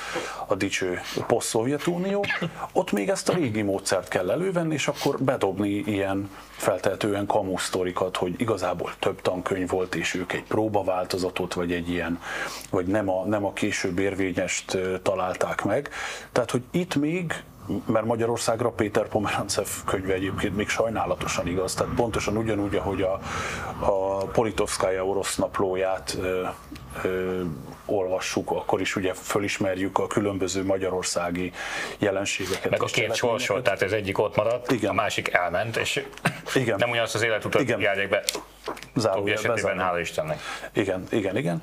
a 0.47 0.55
dicső 0.55 1.01
poszt-Szovjetunió, 1.27 2.25
ott 2.73 2.93
még 2.93 3.09
ezt 3.09 3.29
a 3.29 3.33
régi 3.33 3.63
módszert 3.63 4.09
kell 4.09 4.31
elővenni, 4.31 4.75
és 4.75 4.89
akkor 4.89 5.19
bedobni 5.19 5.69
ilyen 5.69 6.31
feltehetően 6.51 7.22
kamusztorikat, 7.27 8.17
hogy 8.17 8.35
igazából 8.37 8.93
több 8.99 9.21
tankönyv 9.21 9.69
volt, 9.69 9.95
és 9.95 10.15
ők 10.15 10.33
egy 10.33 10.43
próbaváltozatot, 10.43 11.55
vagy 11.55 11.73
egy 11.73 11.89
ilyen, 11.89 12.21
vagy 12.71 12.87
nem 12.87 13.09
a, 13.09 13.25
nem 13.25 13.45
a 13.45 13.53
később 13.53 13.99
érvényest 13.99 14.79
találták 15.03 15.65
meg. 15.65 15.91
Tehát, 16.33 16.51
hogy 16.51 16.63
itt 16.71 16.95
még 16.95 17.43
mert 17.87 18.05
Magyarországra 18.05 18.71
Péter 18.71 19.09
Pomerancev 19.09 19.67
könyve 19.87 20.13
egyébként 20.13 20.57
még 20.57 20.69
sajnálatosan 20.69 21.47
igaz, 21.47 21.75
tehát 21.75 21.95
pontosan 21.95 22.37
ugyanúgy, 22.37 22.75
ahogy 22.75 23.03
a, 23.03 23.21
a 23.79 24.17
Politovskaya 24.25 25.07
orosz 25.07 25.37
naplóját 25.37 26.17
ö, 26.21 26.47
ö, 27.03 27.43
olvassuk, 27.87 28.51
akkor 28.51 28.81
is 28.81 28.97
ugye 28.97 29.15
fölismerjük 29.15 29.99
a 29.99 30.07
különböző 30.07 30.65
magyarországi 30.65 31.53
jelenségeket. 31.99 32.71
Meg 32.71 32.83
a 32.83 32.87
két 32.87 33.15
sorsor, 33.15 33.63
tehát 33.63 33.83
ez 33.83 33.93
egyik 33.93 34.19
ott 34.19 34.37
maradt, 34.37 34.71
Igen. 34.71 34.91
a 34.91 34.95
másik 34.95 35.33
elment, 35.33 35.77
és 35.77 36.05
igen. 36.55 36.77
nem 36.79 36.91
ugyanazt 36.91 37.15
az 37.15 37.23
életutat 37.23 37.61
Igen. 37.61 37.81
járják 37.81 38.09
be. 38.09 38.23
Zárója, 38.95 39.35
esetében, 39.35 39.79
hála 39.79 40.01
Istennek. 40.01 40.41
Igen, 40.73 41.07
igen, 41.11 41.37
igen. 41.37 41.63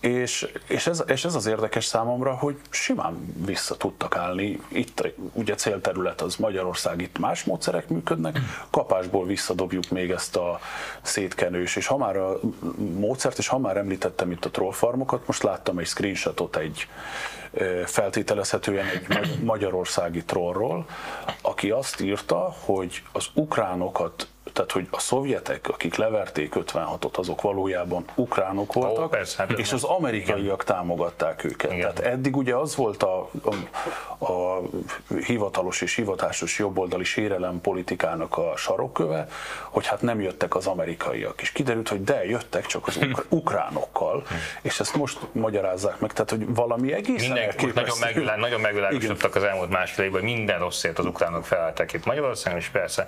És, 0.00 0.46
és, 0.68 0.86
ez, 0.86 1.04
és 1.06 1.24
ez 1.24 1.34
az 1.34 1.46
érdekes 1.46 1.84
számomra, 1.84 2.34
hogy 2.34 2.56
simán 2.70 3.34
vissza 3.46 3.76
tudtak 3.76 4.16
állni. 4.16 4.60
Itt 4.68 5.12
ugye 5.32 5.54
célterület 5.54 6.20
az 6.20 6.36
Magyarország, 6.36 7.00
itt 7.00 7.18
más 7.18 7.44
módszerek 7.44 7.88
működnek, 7.88 8.38
kapásból 8.70 9.26
visszadobjuk 9.26 9.88
még 9.88 10.10
ezt 10.10 10.36
a 10.36 10.60
szétkenős, 11.02 11.76
és 11.76 11.86
ha 11.86 11.96
már 11.96 12.16
a 12.16 12.40
módszert, 12.76 13.38
és 13.38 13.48
ha 13.48 13.58
már 13.58 13.76
említettem 13.76 14.30
itt 14.30 14.44
a 14.44 14.50
trollfarmokat, 14.50 15.26
most 15.26 15.42
láttam 15.42 15.78
egy 15.78 15.86
screenshotot 15.86 16.56
egy 16.56 16.88
feltételezhetően 17.84 18.86
egy 18.86 19.42
magyarországi 19.42 20.24
trollról, 20.24 20.86
aki 21.42 21.70
azt 21.70 22.00
írta, 22.00 22.54
hogy 22.64 23.02
az 23.12 23.26
ukránokat 23.34 24.28
tehát 24.56 24.72
hogy 24.72 24.88
a 24.90 25.00
szovjetek, 25.00 25.68
akik 25.68 25.94
leverték 25.94 26.54
56-ot, 26.56 27.12
azok 27.12 27.40
valójában 27.40 28.04
ukránok 28.14 28.72
voltak, 28.72 29.04
oh, 29.04 29.10
persze, 29.10 29.38
hát 29.38 29.58
és 29.58 29.72
az 29.72 29.84
amerikaiak 29.84 30.64
támogatták 30.64 31.44
őket. 31.44 31.72
Igen. 31.72 31.94
Tehát 31.94 32.12
eddig 32.12 32.36
ugye 32.36 32.54
az 32.54 32.76
volt 32.76 33.02
a, 33.02 33.30
a, 34.18 34.24
a 34.24 34.62
hivatalos 35.26 35.80
és 35.80 35.94
hivatásos 35.94 36.58
jobboldali 36.58 37.04
sérelem 37.04 37.60
politikának 37.60 38.38
a 38.38 38.52
sarokköve, 38.56 39.28
hogy 39.70 39.86
hát 39.86 40.02
nem 40.02 40.20
jöttek 40.20 40.54
az 40.54 40.66
amerikaiak. 40.66 41.42
És 41.42 41.52
kiderült, 41.52 41.88
hogy 41.88 42.04
de, 42.04 42.24
jöttek 42.24 42.66
csak 42.66 42.86
az 42.86 42.96
ukr- 42.96 43.26
ukránokkal, 43.40 44.26
és 44.62 44.80
ezt 44.80 44.94
most 44.94 45.18
magyarázzák 45.32 46.00
meg, 46.00 46.12
tehát 46.12 46.30
hogy 46.30 46.54
valami 46.54 46.92
egészen 46.92 47.38
nagyon, 47.74 47.98
megvilá, 48.00 48.36
nagyon 48.36 48.60
megvilágosodtak 48.60 49.34
az 49.34 49.42
elmúlt 49.42 49.70
másfél 49.70 50.04
évben, 50.04 50.22
minden 50.22 50.58
rosszért 50.58 50.98
az 50.98 51.04
ukránok 51.04 51.44
felálltak 51.44 51.92
itt 51.92 52.04
Magyarországon, 52.04 52.58
és 52.58 52.68
persze. 52.68 53.06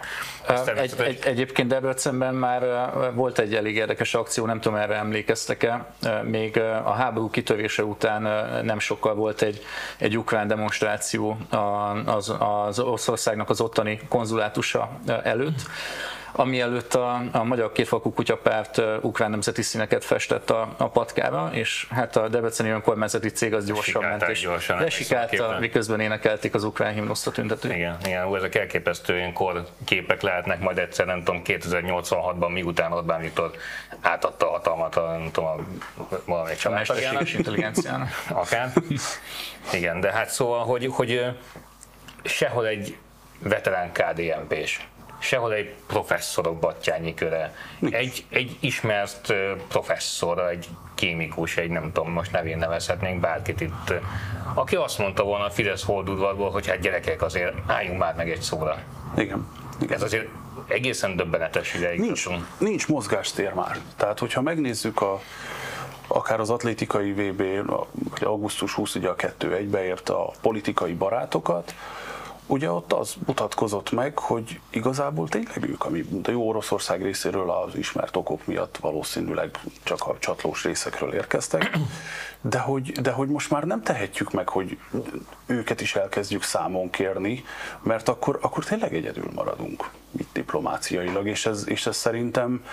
Egy, 0.77 0.95
egy, 0.99 1.38
Egyébként 1.39 1.69
Debrecenben 1.69 2.35
már 2.35 2.91
volt 3.15 3.39
egy 3.39 3.55
elég 3.55 3.77
érdekes 3.77 4.15
akció, 4.15 4.47
nem 4.47 4.61
tudom 4.61 4.79
erre 4.79 4.95
emlékeztek-e, 4.95 5.87
még 6.23 6.61
a 6.85 6.91
háború 6.91 7.31
kitörése 7.31 7.85
után 7.85 8.23
nem 8.65 8.79
sokkal 8.79 9.15
volt 9.15 9.43
egy, 9.43 9.63
egy 9.99 10.19
ukrán 10.19 10.47
demonstráció 10.47 11.37
az, 12.05 12.35
az 12.39 12.79
Oroszországnak 12.79 13.51
az 13.51 13.61
ottani 13.61 14.01
konzulátusa 14.09 14.91
előtt, 15.23 15.61
ami 16.39 16.61
előtt 16.61 16.95
a, 16.95 17.23
a 17.33 17.45
Magyar 17.45 17.73
Kétfalkú 17.73 18.13
Kutyapárt 18.13 18.83
ukrán 19.01 19.31
nemzeti 19.31 19.63
színeket 19.63 20.05
festett 20.05 20.51
a, 20.51 20.75
a 20.77 20.89
patkára, 20.89 21.51
és 21.53 21.87
hát 21.91 22.17
a 22.17 22.29
Debreceni 22.29 22.71
önkormányzati 22.71 23.29
cég 23.29 23.55
az 23.55 23.67
gyorsan 23.67 24.05
ment, 24.05 24.29
és 24.29 24.41
gyorsan 24.41 24.81
lesikálta, 24.81 25.57
miközben 25.61 26.01
énekelték 26.01 26.55
az 26.55 26.65
ukrán 26.65 26.93
himnuszt 26.93 27.27
a 27.27 27.31
tüntetők. 27.31 27.75
Igen, 27.75 27.97
igen, 28.05 28.27
ú, 28.27 28.35
ezek 28.35 28.55
elképesztő 28.55 29.17
ilyen 29.17 29.35
képek 29.85 30.23
lehetnek, 30.23 30.61
majd 30.61 30.79
egyszer 30.79 31.07
nem 31.07 31.25
tudom, 31.25 31.43
2086-ban, 31.45 32.53
miután 32.53 32.93
Orbán 32.93 33.21
Viktor 33.21 33.51
átadta 34.01 34.49
a 34.49 34.51
hatalmat 34.51 34.97
a, 34.97 35.17
nem 35.19 35.31
tudom, 35.33 35.49
a 35.49 35.57
valamelyik 36.25 36.59
családtagjának. 36.59 37.33
intelligenciának. 37.33 38.09
Akár. 38.31 38.73
Igen, 39.73 40.01
de 40.01 40.13
hát 40.13 40.31
szóval, 40.31 40.65
hogy, 40.65 40.87
hogy 40.91 41.25
sehol 42.25 42.67
egy 42.67 42.97
veterán 43.39 43.93
KDNP-s 43.93 44.81
sehol 45.19 45.53
egy 45.53 45.75
professzorok 45.87 46.59
battyányi 46.59 47.15
köre. 47.15 47.55
Egy, 47.91 48.25
egy 48.29 48.57
ismert 48.61 49.33
professzor, 49.69 50.39
egy 50.39 50.69
kémikus, 50.95 51.57
egy 51.57 51.71
nem 51.71 51.93
tudom, 51.93 52.13
most 52.13 52.33
nevén 52.33 52.59
nevezhetnénk 52.59 53.21
bárkit 53.21 53.61
itt, 53.61 53.93
aki 54.55 54.77
azt 54.77 54.99
mondta 54.99 55.23
volna 55.23 55.45
a 55.45 55.51
Fidesz 55.51 55.85
holdudvarból, 55.85 56.51
hogy 56.51 56.67
hát 56.67 56.81
gyerekek, 56.81 57.23
azért 57.23 57.55
álljunk 57.67 57.99
már 57.99 58.15
meg 58.15 58.31
egy 58.31 58.41
szóra. 58.41 58.79
Igen. 59.17 59.47
Igen. 59.81 59.97
Ez 59.97 60.03
azért 60.03 60.29
egészen 60.67 61.17
döbbenetes 61.17 61.75
ideig. 61.75 62.01
Nincs, 62.01 62.27
nincs 62.59 62.89
mozgástér 62.89 63.53
már. 63.53 63.79
Tehát, 63.97 64.19
hogyha 64.19 64.43
megnézzük 64.43 65.01
a, 65.01 65.21
akár 66.07 66.41
az 66.41 66.51
atlétikai 66.51 67.13
VB, 67.13 67.43
augusztus 68.21 68.73
20 68.73 68.95
ugye 68.95 69.09
a 69.09 69.15
2 69.15 69.55
1 69.55 69.69
beért 69.69 70.09
a 70.09 70.31
politikai 70.41 70.93
barátokat, 70.95 71.75
ugye 72.49 72.71
ott 72.71 72.93
az 72.93 73.15
mutatkozott 73.27 73.91
meg, 73.91 74.19
hogy 74.19 74.61
igazából 74.71 75.29
tényleg 75.29 75.69
ők, 75.69 75.85
ami 75.85 76.05
a 76.25 76.31
jó 76.31 76.49
Oroszország 76.49 77.03
részéről 77.03 77.51
az 77.51 77.77
ismert 77.77 78.17
okok 78.17 78.47
miatt 78.47 78.77
valószínűleg 78.77 79.59
csak 79.83 80.07
a 80.07 80.17
csatlós 80.19 80.65
részekről 80.65 81.13
érkeztek, 81.13 81.79
de 82.41 82.59
hogy, 82.59 82.93
de 82.93 83.11
hogy 83.11 83.29
most 83.29 83.51
már 83.51 83.65
nem 83.65 83.83
tehetjük 83.83 84.33
meg, 84.33 84.49
hogy 84.49 84.79
őket 85.47 85.81
is 85.81 85.95
elkezdjük 85.95 86.43
számon 86.43 86.91
kérni, 86.91 87.45
mert 87.83 88.09
akkor, 88.09 88.39
akkor 88.43 88.65
tényleg 88.65 88.95
egyedül 88.95 89.31
maradunk 89.35 89.91
itt 90.19 90.29
diplomáciailag, 90.33 91.27
és 91.27 91.47
ez, 91.47 91.65
és 91.69 91.87
ez 91.87 91.97
szerintem 91.97 92.65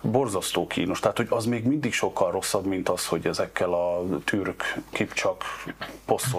borzasztó 0.00 0.66
kínos. 0.66 1.00
Tehát, 1.00 1.16
hogy 1.16 1.26
az 1.30 1.44
még 1.44 1.64
mindig 1.64 1.92
sokkal 1.92 2.30
rosszabb, 2.30 2.64
mint 2.64 2.88
az, 2.88 3.06
hogy 3.06 3.26
ezekkel 3.26 3.72
a 3.72 4.04
türk, 4.24 4.74
kipcsak, 4.90 5.44
poszt 6.04 6.36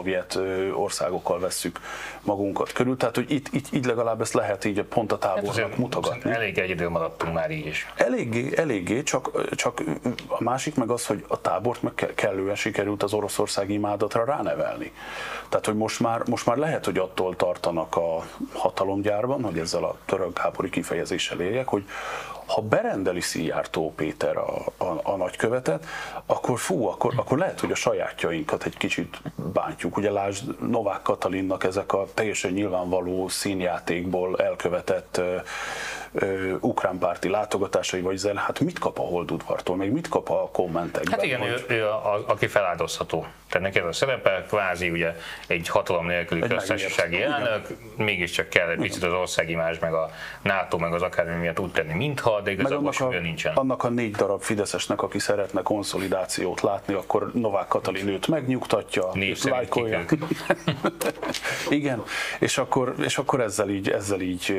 országokkal 0.73 1.39
vesszük 1.39 1.79
magunkat 2.21 2.71
körül. 2.71 2.97
Tehát, 2.97 3.15
hogy 3.15 3.31
itt, 3.31 3.47
itt 3.51 3.73
így 3.73 3.85
legalább 3.85 4.21
ezt 4.21 4.33
lehet 4.33 4.65
így 4.65 4.81
pont 4.83 5.11
a 5.11 5.17
tábornak 5.17 5.69
hát 5.69 5.77
mutogatni. 5.77 6.31
Elég 6.31 6.57
egyedül 6.57 6.89
maradtunk 6.89 7.33
már 7.33 7.51
így 7.51 7.65
is. 7.65 7.91
Eléggé, 7.95 8.57
eléggé 8.57 9.03
csak, 9.03 9.55
csak 9.55 9.81
a 10.27 10.43
másik 10.43 10.75
meg 10.75 10.89
az, 10.89 11.05
hogy 11.05 11.25
a 11.27 11.41
tábort 11.41 11.81
meg 11.81 12.11
kellően 12.15 12.55
sikerült 12.55 13.03
az 13.03 13.13
oroszország 13.13 13.69
imádatra 13.69 14.25
ránevelni. 14.25 14.91
Tehát, 15.49 15.65
hogy 15.65 15.75
most 15.75 15.99
már, 15.99 16.21
most 16.27 16.45
már 16.45 16.57
lehet, 16.57 16.85
hogy 16.85 16.97
attól 16.97 17.35
tartanak 17.35 17.95
a 17.95 18.25
hatalomgyárban, 18.53 19.43
hogy 19.43 19.57
ezzel 19.57 19.83
a 19.83 19.97
török 20.05 20.39
háború 20.41 20.69
kifejezéssel 20.69 21.41
éljek, 21.41 21.67
hogy 21.67 21.83
ha 22.45 22.61
berendeli 22.61 23.21
Szijjártó 23.21 23.93
Péter 23.95 24.37
a, 24.37 24.65
a, 24.77 24.99
a 25.03 25.15
nagykövetet, 25.15 25.85
akkor 26.25 26.59
fú, 26.59 26.85
akkor, 26.85 27.13
akkor 27.15 27.37
lehet, 27.37 27.59
hogy 27.59 27.71
a 27.71 27.75
sajátjainkat 27.75 28.63
egy 28.63 28.77
kicsit 28.77 29.21
bántjuk. 29.53 29.97
Ugye 29.97 30.11
lásd 30.11 30.61
Novák 30.69 31.01
Katalinnak 31.01 31.63
ezek 31.63 31.93
a 31.93 32.07
teljesen 32.13 32.51
nyilvánvaló 32.51 33.27
színjátékból 33.27 34.39
elkövetett 34.39 35.21
ö, 36.13 36.53
ukrán 36.59 36.97
párti 36.97 37.29
látogatásai, 37.29 38.01
vagy 38.01 38.17
zen, 38.17 38.37
hát 38.37 38.59
mit 38.59 38.79
kap 38.79 38.99
a 38.99 39.01
Holdudvartól, 39.01 39.75
még 39.75 39.91
mit 39.91 40.07
kap 40.07 40.29
a 40.29 40.49
kommentekben? 40.51 41.11
Hát 41.11 41.23
igen, 41.23 41.39
hogy... 41.39 41.65
ő, 41.67 41.75
ő 41.75 41.85
a, 41.85 42.13
a, 42.13 42.23
aki 42.27 42.47
feláldozható. 42.47 43.25
Tehát 43.49 43.67
neki 43.67 43.79
ez 43.79 43.85
a 43.85 43.91
szerepe, 43.91 44.45
kvázi 44.47 44.89
ugye 44.89 45.15
egy 45.47 45.67
hatalom 45.67 46.05
nélküli 46.05 46.41
köztársasági 46.41 47.21
elnök, 47.21 47.67
mégiscsak 47.97 48.49
kell 48.49 48.69
egy 48.69 48.77
picit 48.77 49.03
az 49.03 49.13
országimás, 49.13 49.79
meg 49.79 49.93
a 49.93 50.11
NATO, 50.41 50.77
meg 50.77 50.93
az 50.93 51.01
akármi 51.01 51.35
miatt 51.35 51.59
úgy 51.59 51.71
tenni, 51.71 51.93
mintha, 51.93 52.41
de 52.41 52.51
igazából 52.51 52.91
a, 52.99 53.19
nincsen. 53.21 53.55
Annak 53.55 53.83
a 53.83 53.89
négy 53.89 54.15
darab 54.15 54.41
Fideszesnek, 54.41 55.01
aki 55.01 55.19
szeretne 55.19 55.61
konszolidációt 55.61 56.61
látni, 56.61 56.93
akkor 56.93 57.31
Novák 57.33 57.67
Katalin 57.67 58.07
őt 58.07 58.27
megnyugtatja, 58.27 59.09
és 59.13 59.43
lájkolja. 59.43 60.05
igen, 61.69 62.03
és 62.39 62.57
akkor, 62.57 62.95
és 63.03 63.17
akkor 63.17 63.41
ezzel 63.41 63.69
így, 63.69 63.89
ezzel 63.89 64.21
így 64.21 64.55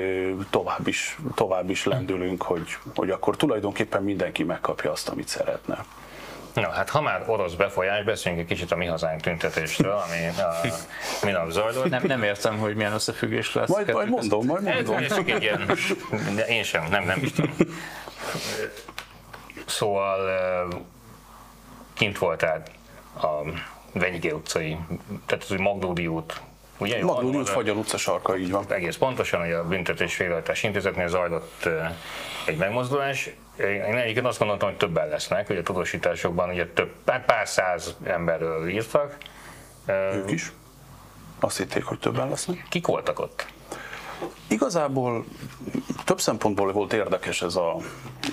tovább 0.50 0.86
is, 0.86 1.16
tovább 1.34 1.41
is 1.68 1.85
lendülünk, 1.85 2.42
hogy, 2.42 2.76
hogy 2.94 3.11
akkor 3.11 3.37
tulajdonképpen 3.37 4.02
mindenki 4.02 4.44
megkapja 4.44 4.90
azt, 4.90 5.09
amit 5.09 5.28
szeretne. 5.28 5.85
Na, 6.55 6.70
hát 6.70 6.90
ha 6.90 7.00
már 7.00 7.24
orosz 7.26 7.52
befolyás, 7.52 8.05
beszéljünk 8.05 8.42
egy 8.42 8.57
kicsit 8.57 8.72
a 8.72 8.76
mi 8.76 8.87
hazánk 8.87 9.20
tüntetésről, 9.20 9.92
ami 9.92 10.26
a 10.26 10.61
minap 11.24 11.50
zajlott. 11.50 11.88
Nem, 11.88 12.02
nem 12.07 12.22
értem, 12.22 12.59
hogy 12.59 12.74
milyen 12.74 12.92
összefüggés 12.92 13.55
lesz. 13.55 13.68
Majd, 13.68 13.92
majd 13.92 14.09
mondom, 14.09 14.46
majd 14.46 14.62
mondom. 14.62 14.96
Ez, 14.96 15.11
ez 15.11 15.16
egy 15.16 15.42
ilyen, 15.42 15.70
én 16.48 16.62
sem, 16.62 16.87
nem, 16.90 17.05
nem 17.05 17.18
is 17.22 17.33
tudom. 17.33 17.55
Szóval 19.66 20.18
kint 21.92 22.18
voltál 22.18 22.62
a 23.14 23.28
Venyigé 23.92 24.31
utcai, 24.31 24.78
tehát 25.26 25.42
az, 25.42 25.48
hogy 25.48 25.59
Magdódi 25.59 26.07
út 26.07 26.40
Ugye? 26.82 27.04
Maglódi 27.04 27.36
út, 27.36 27.48
Fagyal 27.48 27.76
utca 27.76 27.96
sarka, 27.96 28.36
így 28.36 28.50
van. 28.50 28.64
Egész 28.68 28.96
pontosan, 28.96 29.40
hogy 29.40 29.52
a 29.52 29.64
büntetés 29.64 30.16
végrehajtás 30.16 30.62
intézetnél 30.62 31.08
zajlott 31.08 31.68
egy 32.46 32.56
megmozdulás. 32.56 33.30
Én 33.58 33.96
egyébként 33.96 34.26
azt 34.26 34.38
gondoltam, 34.38 34.68
hogy 34.68 34.78
többen 34.78 35.08
lesznek, 35.08 35.46
hogy 35.46 35.56
a 35.56 35.62
tudósításokban 35.62 36.48
ugye 36.48 36.66
több, 36.66 36.92
pár, 37.04 37.24
pár 37.24 37.48
száz 37.48 37.96
emberről 38.04 38.68
írtak. 38.68 39.16
Ők 39.86 40.30
is? 40.30 40.52
Azt 41.40 41.56
hitték, 41.56 41.84
hogy 41.84 41.98
többen 41.98 42.28
lesznek. 42.28 42.66
Kik 42.68 42.86
voltak 42.86 43.18
ott? 43.18 43.46
Igazából 44.48 45.24
több 46.04 46.20
szempontból 46.20 46.72
volt 46.72 46.92
érdekes 46.92 47.42
ez 47.42 47.56
a, 47.56 47.76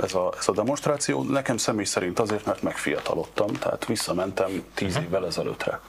ez, 0.02 0.14
a, 0.14 0.34
ez 0.40 0.48
a 0.48 0.52
demonstráció. 0.52 1.24
Nekem 1.24 1.58
személy 1.58 1.86
szerint 1.86 2.20
azért, 2.20 2.46
mert 2.46 2.62
megfiatalodtam, 2.62 3.54
tehát 3.54 3.86
visszamentem 3.86 4.64
tíz 4.74 4.96
mhm. 4.96 5.04
évvel 5.04 5.26
ezelőttre. 5.26 5.80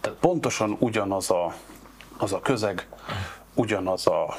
Tehát 0.00 0.18
pontosan 0.18 0.76
ugyanaz 0.78 1.30
a 1.30 1.54
az 2.20 2.32
a 2.32 2.40
közeg, 2.40 2.86
ugyanaz 3.54 4.06
a, 4.06 4.38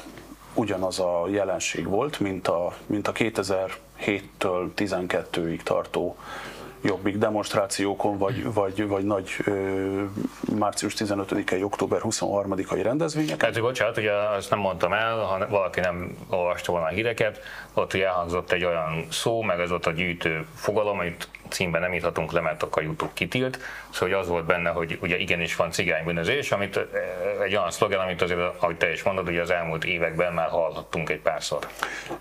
ugyanaz 0.54 0.98
a 0.98 1.26
jelenség 1.30 1.86
volt, 1.86 2.20
mint 2.20 2.48
a, 2.48 2.74
mint 2.86 3.08
a 3.08 3.12
2007-től 3.12 4.70
12-ig 4.76 5.62
tartó 5.62 6.16
jobbik 6.82 7.16
demonstrációkon, 7.18 8.18
vagy, 8.18 8.52
vagy, 8.52 8.86
vagy 8.86 9.04
nagy 9.04 9.30
ö, 9.44 10.02
március 10.58 10.94
15-i, 10.98 11.64
október 11.64 12.00
23-ai 12.04 12.80
rendezvényeken. 12.82 13.52
Hát, 13.52 13.62
bocsánat, 13.62 13.96
ugye 13.96 14.12
azt 14.12 14.50
nem 14.50 14.58
mondtam 14.58 14.92
el, 14.92 15.16
ha 15.16 15.46
valaki 15.48 15.80
nem 15.80 16.16
olvasta 16.28 16.72
volna 16.72 16.86
a 16.86 16.90
híreket, 16.90 17.40
ott 17.74 17.94
ugye 17.94 18.06
elhangzott 18.06 18.52
egy 18.52 18.64
olyan 18.64 19.06
szó, 19.10 19.42
meg 19.42 19.60
ez 19.60 19.70
ott 19.70 19.86
a 19.86 19.90
gyűjtő 19.90 20.46
fogalom, 20.54 20.98
amit 20.98 21.28
címben 21.48 21.80
nem 21.80 21.94
írhatunk 21.94 22.32
le, 22.32 22.40
mert 22.40 22.62
akkor 22.62 22.82
YouTube 22.82 23.10
kitilt. 23.14 23.58
Szóval 23.90 24.08
hogy 24.08 24.18
az 24.24 24.28
volt 24.28 24.44
benne, 24.44 24.70
hogy 24.70 24.98
ugye 25.02 25.18
igenis 25.18 25.56
van 25.56 25.70
cigánybűnözés, 25.70 26.52
amit 26.52 26.80
egy 27.44 27.56
olyan 27.56 27.70
szlogen, 27.70 28.00
amit 28.00 28.22
azért, 28.22 28.40
ahogy 28.58 28.76
te 28.76 28.92
is 28.92 29.02
mondod, 29.02 29.24
hogy 29.24 29.38
az 29.38 29.50
elmúlt 29.50 29.84
években 29.84 30.32
már 30.32 30.48
hallhattunk 30.48 31.10
egy 31.10 31.20
párszor. 31.20 31.68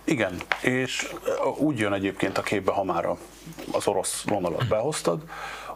Igen, 0.04 0.36
és 0.62 1.12
úgy 1.58 1.80
jön 1.80 1.94
egyébként 1.94 2.38
a 2.38 2.42
képbe, 2.42 2.72
ha 2.72 2.84
már 2.84 3.08
az 3.72 3.88
orosz 3.88 4.24
vonalat 4.52 4.68
behoztad, 4.68 5.22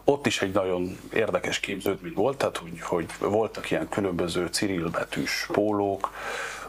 ott 0.04 0.26
is 0.26 0.42
egy 0.42 0.52
nagyon 0.52 0.98
érdekes 1.14 1.60
képződmény 1.60 2.14
volt, 2.16 2.38
tehát 2.38 2.58
hogy, 2.58 2.80
hogy 2.82 3.06
voltak 3.20 3.72
ilyen 3.72 3.90
különböző 3.90 4.48
cirilbetűs 4.48 5.48
pólók, 5.52 6.12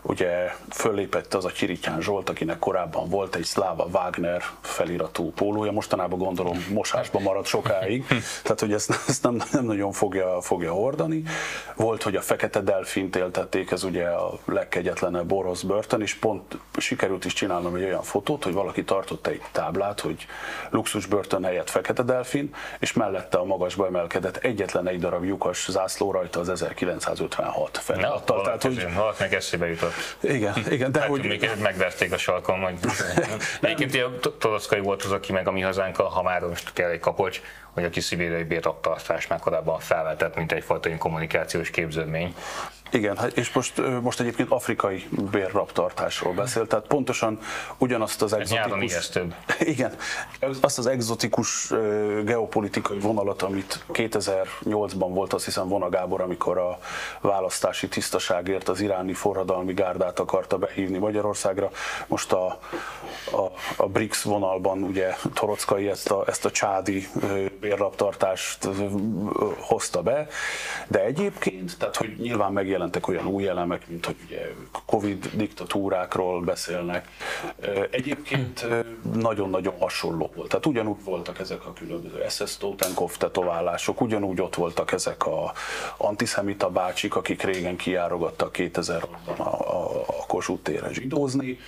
ugye 0.07 0.55
föllépett 0.71 1.35
az 1.35 1.45
a 1.45 1.49
Kirityán 1.49 2.01
Zsolt, 2.01 2.29
akinek 2.29 2.59
korábban 2.59 3.09
volt 3.09 3.35
egy 3.35 3.45
Slava 3.45 3.85
Wagner 3.92 4.42
feliratú 4.61 5.31
pólója, 5.31 5.73
mostanában 5.73 6.19
gondolom 6.19 6.66
mosásban 6.73 7.23
maradt 7.23 7.47
sokáig, 7.47 8.07
tehát 8.42 8.61
hogy 8.61 8.73
ezt, 8.73 8.90
ezt 9.09 9.23
nem, 9.23 9.42
nem 9.53 9.64
nagyon 9.64 9.92
fogja, 9.92 10.40
fogja 10.40 10.73
hordani. 10.73 11.23
Volt, 11.77 12.03
hogy 12.03 12.16
a 12.16 12.21
Fekete 12.21 12.61
Delfint 12.61 13.16
éltették, 13.16 13.71
ez 13.71 13.85
ugye 13.85 14.07
a 14.07 14.38
legkegyetlenebb 14.45 15.33
orosz 15.33 15.62
börtön, 15.62 16.01
és 16.01 16.14
pont 16.14 16.59
sikerült 16.79 17.25
is 17.25 17.33
csinálnom 17.33 17.75
egy 17.75 17.85
olyan 17.85 18.03
fotót, 18.03 18.45
hogy 18.45 18.53
valaki 18.53 18.85
tartott 18.85 19.27
egy 19.27 19.42
táblát, 19.53 20.01
hogy 20.01 20.27
luxus 20.71 21.07
börtön 21.07 21.45
helyett 21.45 21.71
Fekete 21.71 22.03
Delfin, 22.03 22.55
és 22.79 22.92
mellette 22.92 23.38
a 23.38 23.45
magasba 23.45 23.87
emelkedett 23.87 24.37
egyetlen 24.37 24.88
egy 24.88 25.01
darab 25.01 25.25
lyukas 25.25 25.66
zászló 25.71 26.11
rajta 26.11 26.40
az 26.40 26.49
1956 26.49 27.79
felirattal. 27.79 28.42
Tehát, 28.42 28.62
hogy... 28.62 28.87
meg 29.19 29.35
eszébe 29.35 29.69
jutott. 29.69 29.95
Igen, 30.20 30.54
igen, 30.70 30.92
de 30.92 31.00
hát, 31.00 31.09
hogy... 31.09 31.24
Még 31.24 31.50
megverték 31.62 32.12
a 32.12 32.18
salkon, 32.18 32.59
hogy... 32.59 32.74
Egyébként 33.70 34.26
a 34.26 34.37
Toroszkai 34.38 34.80
volt 34.80 35.02
az, 35.02 35.12
aki 35.12 35.32
meg 35.32 35.48
a 35.48 35.52
mi 35.52 35.61
hazánk, 35.61 35.96
ha 35.96 36.22
már 36.22 36.40
most 36.40 36.72
kell 36.72 36.90
egy 36.90 37.00
kapocs, 37.00 37.40
hogy 37.72 37.85
a 37.85 37.90
kiszibériai 37.90 38.44
bérraptartás 38.44 39.26
már 39.26 39.38
korábban 39.38 39.78
felvetett, 39.78 40.37
mint 40.37 40.52
egyfajta 40.52 40.96
kommunikációs 40.98 41.70
képződmény. 41.70 42.35
Igen, 42.90 43.16
hát 43.16 43.37
és 43.37 43.53
most, 43.53 43.83
most 44.01 44.20
egyébként 44.20 44.51
afrikai 44.51 45.09
bérraptartásról 45.31 46.33
beszél, 46.33 46.66
tehát 46.66 46.87
pontosan 46.87 47.38
ugyanazt 47.79 48.22
az 48.22 48.33
exotikus... 48.33 49.11
Igen, 49.59 49.92
azt 50.61 50.79
az 50.79 50.87
exotikus 50.87 51.72
geopolitikai 52.25 52.99
vonalat, 52.99 53.42
amit 53.42 53.85
2008-ban 53.92 55.09
volt, 55.09 55.33
azt 55.33 55.44
hiszem 55.44 55.68
Vona 55.68 55.88
Gábor, 55.88 56.20
amikor 56.20 56.59
a 56.59 56.79
választási 57.20 57.88
tisztaságért 57.88 58.68
az 58.68 58.81
iráni 58.81 59.12
forradalmi 59.12 59.72
gárdát 59.72 60.18
akarta 60.18 60.59
behívni 60.59 60.99
Magyarországra. 60.99 61.70
Most 62.07 62.33
a, 62.33 62.59
a, 63.33 63.53
a 63.77 63.87
BRICS 63.88 64.22
vonalban 64.22 64.83
ugye 64.83 65.14
Torockai 65.35 65.88
ezt 65.88 66.11
a, 66.11 66.25
ezt 66.27 66.44
a 66.44 66.51
csádi 66.51 67.09
bérraptartást 67.61 68.68
hozta 69.59 70.03
be, 70.03 70.27
de 70.88 71.05
egyébként, 71.05 71.79
tehát 71.79 71.96
hogy 71.96 72.16
nyilván 72.18 72.53
megjelentek 72.77 73.09
olyan 73.09 73.27
új 73.27 73.49
elemek, 73.49 73.89
mint 73.89 74.07
hogy 74.07 74.17
ugye 74.27 74.53
Covid 74.87 75.31
diktatúrákról 75.35 76.41
beszélnek. 76.41 77.09
Egyébként 77.91 78.67
nagyon-nagyon 79.12 79.75
hasonló 79.79 80.31
volt. 80.35 80.49
Tehát 80.49 80.67
ugyanúgy 80.67 81.05
voltak 81.05 81.39
ezek 81.39 81.67
a 81.67 81.73
különböző 81.73 82.25
SS 82.29 82.57
Totenkov 82.57 83.17
tetoválások, 83.17 84.01
ugyanúgy 84.01 84.41
ott 84.41 84.55
voltak 84.55 84.93
ezek 84.93 85.27
a 85.27 85.53
antiszemita 85.97 86.71
bácsik, 86.71 87.17
akik 87.17 87.43
régen 87.43 87.77
kiárogattak 87.77 88.55
2000-ban 88.59 89.37
a, 89.37 89.43
a, 89.43 90.01
a 90.07 90.27
Kossuth 90.27 90.62
téren 90.62 90.93
zsidózni. 90.93 91.59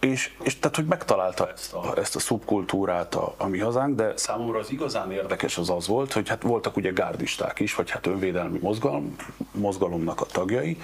És, 0.00 0.32
és 0.42 0.58
tehát, 0.58 0.76
hogy 0.76 0.84
megtalálta 0.84 1.50
ezt 1.50 1.72
a, 1.72 1.98
ezt 1.98 2.16
a 2.16 2.18
szubkultúrát 2.18 3.14
a, 3.14 3.34
a 3.36 3.46
mi 3.46 3.58
hazánk, 3.58 3.96
de 3.96 4.12
számomra 4.16 4.58
az 4.58 4.70
igazán 4.70 5.12
érdekes 5.12 5.58
az 5.58 5.70
az 5.70 5.86
volt, 5.86 6.12
hogy 6.12 6.28
hát 6.28 6.42
voltak 6.42 6.76
ugye 6.76 6.90
gárdisták 6.90 7.60
is, 7.60 7.74
vagy 7.74 7.90
hát 7.90 8.06
önvédelmi 8.06 8.58
mozgalom, 8.58 9.16
mozgalomnak 9.52 10.20
a 10.20 10.24
tagjai, 10.24 10.78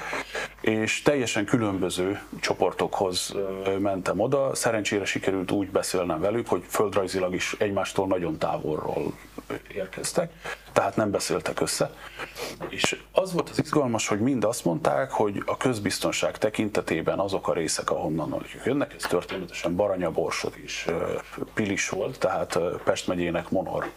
és 0.60 1.02
teljesen 1.02 1.44
különböző 1.44 2.20
csoportokhoz 2.40 3.34
mentem 3.78 4.20
oda. 4.20 4.54
Szerencsére 4.54 5.04
sikerült 5.04 5.50
úgy 5.50 5.70
beszélnem 5.70 6.20
velük, 6.20 6.48
hogy 6.48 6.64
földrajzilag 6.68 7.34
is 7.34 7.54
egymástól 7.58 8.06
nagyon 8.06 8.38
távolról 8.38 9.12
érkeztek, 9.74 10.32
tehát 10.76 10.96
nem 10.96 11.10
beszéltek 11.10 11.60
össze. 11.60 11.90
És 12.68 13.00
az 13.12 13.32
volt 13.32 13.48
az 13.48 13.58
izgalmas, 13.58 14.08
hogy 14.08 14.20
mind 14.20 14.44
azt 14.44 14.64
mondták, 14.64 15.10
hogy 15.10 15.42
a 15.46 15.56
közbiztonság 15.56 16.38
tekintetében 16.38 17.18
azok 17.18 17.48
a 17.48 17.52
részek, 17.52 17.90
ahonnan 17.90 18.44
jönnek, 18.64 18.94
ez 18.94 19.02
történetesen 19.02 19.76
Baranya, 19.76 20.10
Borsod 20.10 20.52
és 20.56 20.90
Pilis 21.54 21.88
volt, 21.88 22.18
tehát 22.18 22.58
Pest 22.84 23.06
megyének 23.06 23.50
Monor 23.50 23.90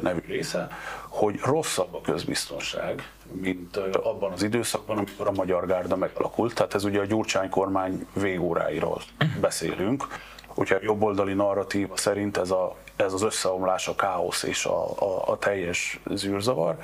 nevű 0.00 0.20
része, 0.26 0.68
hogy 1.08 1.40
rosszabb 1.44 1.94
a 1.94 2.00
közbiztonság, 2.00 3.10
mint 3.32 3.76
abban 3.76 4.32
az 4.32 4.42
időszakban, 4.42 4.96
amikor 4.96 5.26
a 5.26 5.32
Magyar 5.32 5.66
Gárda 5.66 5.96
megalakult. 5.96 6.54
Tehát 6.54 6.74
ez 6.74 6.84
ugye 6.84 7.00
a 7.00 7.04
Gyurcsány 7.04 7.50
kormány 7.50 8.06
végóráiról 8.12 9.02
beszélünk. 9.40 10.06
A 10.54 10.76
jobboldali 10.82 11.34
narratíva 11.34 11.96
szerint 11.96 12.36
ez, 12.36 12.50
a, 12.50 12.76
ez 12.96 13.12
az 13.12 13.22
összeomlás, 13.22 13.88
a 13.88 13.94
káosz 13.94 14.42
és 14.42 14.64
a, 14.64 14.90
a, 14.90 15.22
a 15.26 15.38
teljes 15.38 16.00
zűrzavar. 16.14 16.76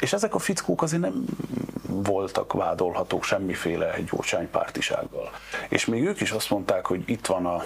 És 0.00 0.12
ezek 0.12 0.34
a 0.34 0.38
fickók 0.38 0.82
azért 0.82 1.02
nem 1.02 1.24
voltak 1.86 2.52
vádolhatók 2.52 3.24
semmiféle 3.24 4.00
Gyurcsány 4.10 4.50
pártisággal. 4.50 5.30
És 5.68 5.86
még 5.86 6.04
ők 6.04 6.20
is 6.20 6.30
azt 6.30 6.50
mondták, 6.50 6.86
hogy 6.86 7.02
itt 7.06 7.26
van 7.26 7.46
a 7.46 7.64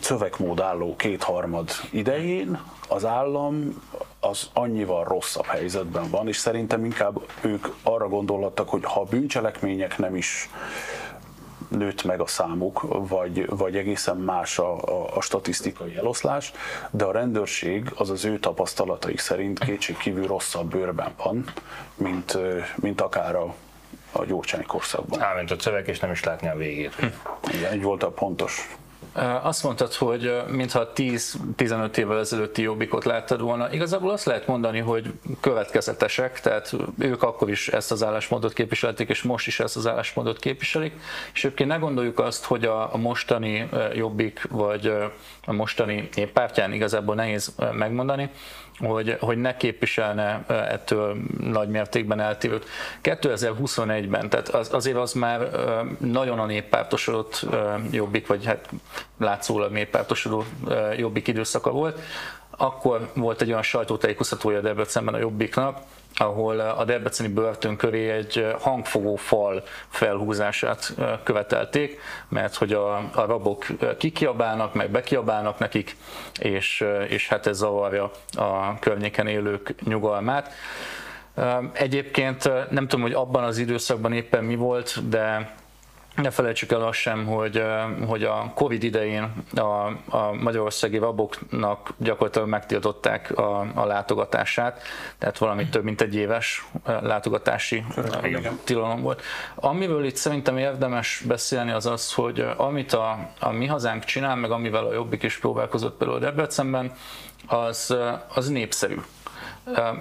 szövegmód 0.00 0.60
álló 0.60 0.96
kétharmad 0.96 1.70
idején 1.90 2.60
az 2.88 3.04
állam 3.04 3.82
az 4.20 4.50
annyival 4.52 5.04
rosszabb 5.04 5.44
helyzetben 5.44 6.10
van, 6.10 6.28
és 6.28 6.36
szerintem 6.36 6.84
inkább 6.84 7.20
ők 7.40 7.66
arra 7.82 8.08
gondolhattak, 8.08 8.68
hogy 8.68 8.84
ha 8.84 9.04
bűncselekmények 9.04 9.98
nem 9.98 10.16
is 10.16 10.50
nőtt 11.70 12.04
meg 12.04 12.20
a 12.20 12.26
számuk, 12.26 13.08
vagy, 13.08 13.46
vagy 13.48 13.76
egészen 13.76 14.16
más 14.16 14.58
a, 14.58 14.76
a, 14.76 15.16
a 15.16 15.20
statisztikai 15.20 15.96
eloszlás, 15.96 16.52
de 16.90 17.04
a 17.04 17.12
rendőrség 17.12 17.92
az 17.94 18.10
az 18.10 18.24
ő 18.24 18.38
tapasztalataik 18.38 19.18
szerint 19.18 19.58
kétségkívül 19.58 20.26
rosszabb 20.26 20.70
bőrben 20.70 21.12
van, 21.16 21.44
mint, 21.94 22.38
mint 22.76 23.00
akár 23.00 23.34
a, 23.34 23.54
a 24.12 24.24
gyógycsány 24.24 24.66
korszakban. 24.66 25.22
Elment 25.22 25.50
a 25.50 25.58
szöveg, 25.58 25.88
és 25.88 25.98
nem 25.98 26.10
is 26.10 26.24
látni 26.24 26.48
a 26.48 26.56
végét. 26.56 26.94
Igen, 27.52 27.72
egy 27.72 27.82
volt 27.82 28.02
a 28.02 28.10
pontos 28.10 28.76
azt 29.42 29.62
mondtad, 29.62 29.94
hogy 29.94 30.42
mintha 30.48 30.92
10-15 30.94 31.96
évvel 31.96 32.18
ezelőtti 32.18 32.62
jobbikot 32.62 33.04
láttad 33.04 33.40
volna. 33.40 33.72
Igazából 33.72 34.10
azt 34.10 34.24
lehet 34.24 34.46
mondani, 34.46 34.78
hogy 34.78 35.12
következetesek, 35.40 36.40
tehát 36.40 36.76
ők 36.98 37.22
akkor 37.22 37.50
is 37.50 37.68
ezt 37.68 37.92
az 37.92 38.02
állásmódot 38.02 38.52
képviselték, 38.52 39.08
és 39.08 39.22
most 39.22 39.46
is 39.46 39.60
ezt 39.60 39.76
az 39.76 39.86
állásmódot 39.86 40.38
képviselik. 40.38 40.92
És 41.32 41.44
egyébként 41.44 41.68
ne 41.68 41.76
gondoljuk 41.76 42.18
azt, 42.18 42.44
hogy 42.44 42.64
a, 42.64 42.90
mostani 42.96 43.68
jobbik, 43.94 44.46
vagy 44.50 44.92
a 45.46 45.52
mostani 45.52 46.08
néppártyán 46.14 46.72
igazából 46.72 47.14
nehéz 47.14 47.54
megmondani, 47.72 48.30
hogy, 48.86 49.16
hogy 49.20 49.38
ne 49.38 49.56
képviselne 49.56 50.44
ettől 50.46 51.16
nagy 51.40 51.68
mértékben 51.68 52.20
eltérőt. 52.20 52.66
2021-ben, 53.02 54.28
tehát 54.28 54.48
az, 54.48 54.72
azért 54.72 54.96
az 54.96 55.12
már 55.12 55.50
nagyon 55.98 56.38
a 56.38 56.46
néppártosodott 56.46 57.46
jobbik, 57.90 58.26
vagy 58.26 58.44
hát 58.44 58.68
látszólag 59.18 59.72
néppártosodó 59.72 60.44
jobbik 60.96 61.28
időszaka 61.28 61.70
volt. 61.70 62.00
Akkor 62.56 63.10
volt 63.14 63.42
egy 63.42 63.50
olyan 63.50 63.62
sajtótájékoztatója 63.62 64.60
Debrecenben 64.60 65.14
a 65.14 65.18
jobbiknak, 65.18 65.78
ahol 66.16 66.60
a 66.60 66.84
debreceni 66.84 67.28
börtön 67.28 67.76
köré 67.76 68.10
egy 68.10 68.46
hangfogó 68.60 69.16
fal 69.16 69.62
felhúzását 69.88 70.94
követelték, 71.22 72.00
mert 72.28 72.54
hogy 72.54 72.72
a, 72.72 72.96
a 72.96 73.24
rabok 73.26 73.66
kikiabálnak, 73.98 74.74
meg 74.74 74.90
bekiabálnak 74.90 75.58
nekik, 75.58 75.96
és, 76.40 76.84
és 77.08 77.28
hát 77.28 77.46
ez 77.46 77.56
zavarja 77.56 78.10
a 78.32 78.78
környéken 78.78 79.26
élők 79.26 79.74
nyugalmát. 79.84 80.52
Egyébként 81.72 82.70
nem 82.70 82.88
tudom, 82.88 83.04
hogy 83.04 83.14
abban 83.14 83.44
az 83.44 83.58
időszakban 83.58 84.12
éppen 84.12 84.44
mi 84.44 84.54
volt, 84.54 85.08
de 85.08 85.54
ne 86.16 86.30
felejtsük 86.30 86.72
el 86.72 86.82
azt 86.82 86.98
sem, 86.98 87.26
hogy, 87.26 87.62
hogy 88.06 88.24
a 88.24 88.52
Covid 88.54 88.82
idején 88.82 89.32
a, 89.54 89.60
a 90.16 90.32
magyarországi 90.40 90.98
raboknak 90.98 91.92
gyakorlatilag 91.96 92.48
megtiltották 92.48 93.38
a, 93.38 93.60
a 93.74 93.84
látogatását, 93.84 94.82
tehát 95.18 95.38
valami 95.38 95.68
több 95.68 95.84
mint 95.84 96.00
egy 96.00 96.14
éves 96.14 96.66
látogatási 96.84 97.84
tilalom 98.64 99.02
volt. 99.02 99.22
Amiről 99.54 100.04
itt 100.04 100.16
szerintem 100.16 100.58
érdemes 100.58 101.22
beszélni 101.26 101.70
az 101.70 101.86
az, 101.86 102.12
hogy 102.12 102.46
amit 102.56 102.92
a, 102.92 103.30
a 103.38 103.50
mi 103.50 103.66
hazánk 103.66 104.04
csinál, 104.04 104.36
meg 104.36 104.50
amivel 104.50 104.84
a 104.84 104.92
Jobbik 104.92 105.22
is 105.22 105.38
próbálkozott 105.38 105.96
például 105.96 106.18
Debrecenben, 106.18 106.92
az, 107.46 107.96
az 108.34 108.48
népszerű. 108.48 108.96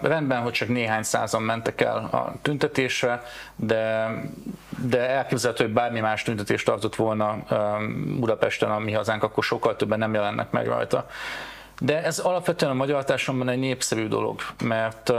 Rendben, 0.02 0.42
hogy 0.42 0.52
csak 0.52 0.68
néhány 0.68 1.04
százan 1.04 1.42
mentek 1.42 1.82
el 1.82 1.98
a 1.98 2.34
tüntetésre, 2.42 3.24
de, 3.56 4.12
de 4.78 5.10
elképzelhető, 5.10 5.64
hogy 5.64 5.74
bármi 5.74 6.00
más 6.00 6.24
tüntetést 6.24 6.66
tartott 6.66 6.96
volna 6.96 7.38
Budapesten 8.20 8.72
a 8.72 8.80
mi 8.80 8.92
hazánk, 8.92 9.24
akkor 9.24 9.44
sokkal 9.44 9.76
többen 9.76 10.00
nem 10.00 10.14
jelennek 10.14 10.52
meg 10.52 10.68
rajta. 10.68 11.08
De 11.80 12.04
ez 12.04 12.20
alapvetően 12.20 12.72
a 12.72 12.76
magyar 12.76 13.04
társadalomban 13.04 13.54
egy 13.54 13.60
népszerű 13.60 14.08
dolog, 14.08 14.42
mert 14.64 15.14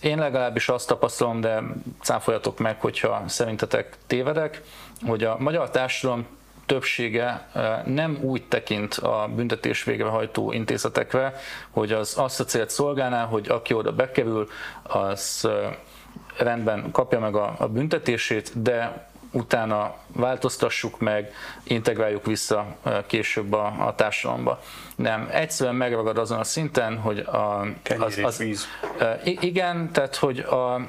én 0.00 0.18
legalábbis 0.18 0.68
azt 0.68 0.88
tapasztalom, 0.88 1.40
de 1.40 1.62
cáfoljatok 2.02 2.58
meg, 2.58 2.80
hogyha 2.80 3.22
szerintetek 3.26 3.96
tévedek, 4.06 4.62
hogy 5.06 5.24
a 5.24 5.36
magyar 5.38 5.70
társadalom 5.70 6.26
többsége 6.70 7.48
nem 7.84 8.18
úgy 8.22 8.42
tekint 8.44 8.94
a 8.94 9.28
büntetés 9.34 9.84
végrehajtó 9.84 10.52
intézetekre, 10.52 11.34
hogy 11.70 11.92
az 11.92 12.14
azt 12.18 12.40
a 12.40 12.44
célt 12.44 12.70
szolgálná, 12.70 13.24
hogy 13.24 13.48
aki 13.48 13.74
oda 13.74 13.92
bekerül, 13.92 14.48
az 14.82 15.48
rendben 16.36 16.90
kapja 16.92 17.20
meg 17.20 17.34
a, 17.34 17.54
a 17.58 17.68
büntetését, 17.68 18.62
de 18.62 19.08
utána 19.32 19.94
változtassuk 20.06 21.00
meg, 21.00 21.32
integráljuk 21.62 22.26
vissza 22.26 22.76
később 23.06 23.52
a, 23.52 23.74
a 23.86 23.94
társadalomba. 23.94 24.60
Nem, 24.96 25.28
egyszerűen 25.32 25.76
megragad 25.76 26.18
azon 26.18 26.38
a 26.38 26.44
szinten, 26.44 26.98
hogy 26.98 27.18
a, 27.18 27.66
az, 27.98 28.18
az, 28.22 28.66
igen, 29.24 29.92
tehát 29.92 30.16
hogy 30.16 30.38
a, 30.38 30.80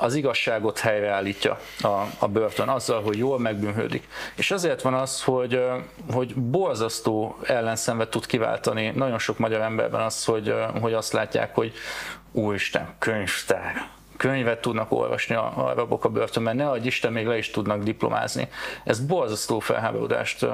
az 0.00 0.14
igazságot 0.14 0.78
helyreállítja 0.78 1.58
a, 1.80 2.02
a 2.18 2.28
börtön 2.28 2.68
azzal, 2.68 3.02
hogy 3.02 3.18
jól 3.18 3.38
megbűnhődik. 3.38 4.08
És 4.34 4.50
azért 4.50 4.82
van 4.82 4.94
az, 4.94 5.22
hogy, 5.22 5.60
hogy 6.12 6.34
borzasztó 6.34 7.38
ellenszenvet 7.42 8.10
tud 8.10 8.26
kiváltani 8.26 8.90
nagyon 8.94 9.18
sok 9.18 9.38
magyar 9.38 9.60
emberben 9.60 10.00
az, 10.00 10.24
hogy, 10.24 10.54
hogy 10.80 10.92
azt 10.92 11.12
látják, 11.12 11.54
hogy 11.54 11.72
úristen, 12.32 12.94
könyvtár, 12.98 13.97
könyvet 14.18 14.60
tudnak 14.60 14.92
olvasni 14.92 15.34
a, 15.34 15.52
a 15.68 15.74
rabok 15.74 16.04
a 16.04 16.08
börtönben, 16.08 16.56
ne 16.56 16.68
adj 16.68 16.86
Isten, 16.86 17.12
még 17.12 17.26
le 17.26 17.36
is 17.36 17.50
tudnak 17.50 17.82
diplomázni. 17.82 18.48
Ez 18.84 19.00
borzasztó 19.00 19.58
felháborodást 19.58 20.46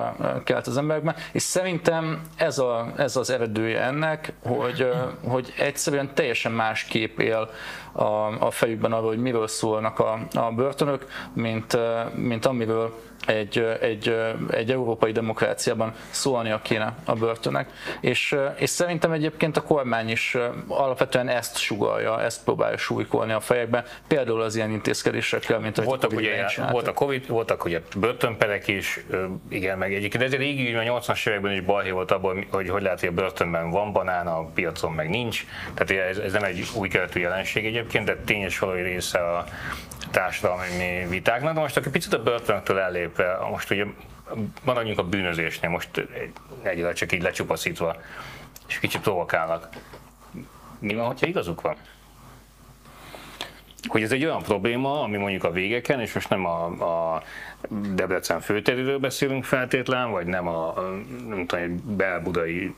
kelt 0.44 0.66
az 0.66 0.76
emberekben, 0.76 1.14
és 1.32 1.42
szerintem 1.42 2.22
ez, 2.36 2.58
a, 2.58 2.92
ez 2.96 3.16
az 3.16 3.30
eredője 3.30 3.80
ennek, 3.80 4.32
hogy, 4.42 4.90
hogy 5.28 5.54
egyszerűen 5.58 6.14
teljesen 6.14 6.52
más 6.52 6.84
kép 6.84 7.20
él 7.20 7.50
a, 7.92 8.02
a 8.44 8.50
fejükben 8.50 8.92
arról, 8.92 9.08
hogy 9.08 9.22
miről 9.22 9.48
szólnak 9.48 9.98
a, 9.98 10.18
a 10.34 10.50
börtönök, 10.50 11.06
mint, 11.32 11.78
mint 12.14 12.46
amiről 12.46 12.94
egy, 13.26 13.58
egy, 13.80 14.16
egy 14.50 14.70
európai 14.70 15.12
demokráciában 15.12 15.92
szólnia 16.10 16.60
kéne 16.62 16.94
a 17.04 17.12
börtönek. 17.12 17.68
És, 18.00 18.36
és 18.56 18.70
szerintem 18.70 19.12
egyébként 19.12 19.56
a 19.56 19.62
kormány 19.62 20.08
is 20.08 20.36
alapvetően 20.68 21.28
ezt 21.28 21.56
sugalja, 21.56 22.22
ezt 22.22 22.44
próbálja 22.44 22.76
súlykolni 22.76 23.32
a 23.32 23.40
fejekben, 23.40 23.84
például 24.08 24.42
az 24.42 24.56
ilyen 24.56 24.70
intézkedésekkel, 24.70 25.58
mint 25.58 25.78
ahogy 25.78 25.88
voltak, 25.88 26.12
a 26.12 26.14
ugye, 26.14 26.46
volt 26.70 26.88
a 26.88 26.92
Covid, 26.92 27.28
voltak 27.28 27.64
ugye 27.64 27.80
börtönperek 27.96 28.68
is, 28.68 29.04
igen, 29.48 29.78
meg 29.78 29.94
egyébként 29.94 30.24
ez 30.24 30.34
régi, 30.34 30.74
a 30.74 30.80
80-as 30.80 31.28
években 31.28 31.52
is 31.52 31.60
balhé 31.60 31.90
volt 31.90 32.10
abban, 32.10 32.46
hogy 32.50 32.68
hogy 32.68 32.82
lehet, 32.82 33.00
hogy 33.00 33.08
a 33.08 33.12
börtönben 33.12 33.70
van 33.70 33.92
banán, 33.92 34.26
a 34.26 34.44
piacon 34.44 34.92
meg 34.92 35.08
nincs. 35.08 35.44
Tehát 35.74 36.08
ez, 36.08 36.18
ez 36.18 36.32
nem 36.32 36.44
egy 36.44 36.64
új 36.74 36.88
keletű 36.88 37.20
jelenség 37.20 37.66
egyébként, 37.66 38.04
de 38.04 38.16
tényes 38.24 38.58
valami 38.58 38.82
része 38.82 39.18
a, 39.18 39.44
társadalmi 40.14 41.06
vitáknak. 41.08 41.54
De 41.54 41.60
most 41.60 41.76
akkor 41.76 41.92
picit 41.92 42.12
a 42.12 42.22
börtöntől 42.22 42.78
ellépve, 42.78 43.38
most 43.50 43.70
ugye 43.70 43.84
maradjunk 44.64 44.98
a 44.98 45.04
bűnözésnél, 45.04 45.70
most 45.70 46.06
egyre 46.62 46.92
csak 46.92 47.12
így 47.12 47.22
lecsupaszítva, 47.22 47.96
és 48.68 48.78
kicsit 48.78 49.00
provokálnak. 49.00 49.68
Mi 50.78 50.94
van, 50.94 51.06
hogyha 51.06 51.26
igazuk 51.26 51.60
van? 51.60 51.76
Hogy 53.88 54.02
ez 54.02 54.12
egy 54.12 54.24
olyan 54.24 54.42
probléma, 54.42 55.02
ami 55.02 55.16
mondjuk 55.16 55.44
a 55.44 55.50
végeken, 55.50 56.00
és 56.00 56.12
most 56.12 56.28
nem 56.28 56.46
a, 56.46 56.64
a 57.14 57.22
Debrecen 57.68 58.40
főteréről 58.40 58.98
beszélünk 58.98 59.44
feltétlen, 59.44 60.10
vagy 60.10 60.26
nem 60.26 60.48
a, 60.48 60.74
nem 61.28 61.46
tudom, 61.46 61.96
belbudai 61.96 62.74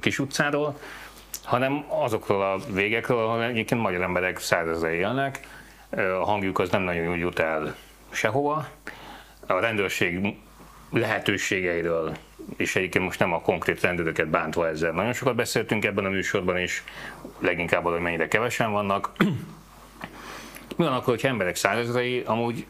kis 0.00 0.18
utcáról, 0.18 0.78
hanem 1.44 1.84
azokról 1.88 2.42
a 2.42 2.58
végekről, 2.72 3.18
ahol 3.18 3.42
egyébként 3.42 3.80
magyar 3.80 4.02
emberek 4.02 4.38
százezre 4.38 4.94
élnek, 4.94 5.40
a 5.90 6.24
hangjuk 6.24 6.58
az 6.58 6.70
nem 6.70 6.82
nagyon 6.82 7.16
jut 7.16 7.38
el 7.38 7.76
sehova. 8.10 8.68
A 9.46 9.58
rendőrség 9.58 10.36
lehetőségeiről, 10.90 12.16
és 12.56 12.76
egyébként 12.76 13.04
most 13.04 13.18
nem 13.18 13.32
a 13.32 13.40
konkrét 13.40 13.80
rendőröket 13.80 14.28
bántva 14.28 14.68
ezzel. 14.68 14.92
Nagyon 14.92 15.12
sokat 15.12 15.34
beszéltünk 15.34 15.84
ebben 15.84 16.04
a 16.04 16.08
műsorban, 16.08 16.56
és 16.56 16.82
leginkább 17.38 17.80
arról, 17.80 17.92
hogy 17.92 18.02
mennyire 18.02 18.28
kevesen 18.28 18.72
vannak. 18.72 19.12
Mi 20.76 20.84
van 20.84 20.92
akkor, 20.92 21.14
hogy 21.14 21.26
emberek 21.26 21.56
százezrei 21.56 22.22
amúgy 22.26 22.66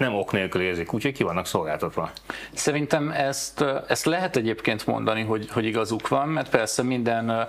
nem 0.00 0.14
ok 0.14 0.32
nélkül 0.32 0.62
érzik, 0.62 0.92
úgyhogy 0.92 1.12
ki 1.12 1.22
vannak 1.22 1.46
szolgáltatva. 1.46 2.10
Szerintem 2.52 3.10
ezt, 3.10 3.64
ezt 3.88 4.04
lehet 4.04 4.36
egyébként 4.36 4.86
mondani, 4.86 5.22
hogy, 5.22 5.50
hogy 5.50 5.64
igazuk 5.64 6.08
van, 6.08 6.28
mert 6.28 6.50
persze 6.50 6.82
minden 6.82 7.46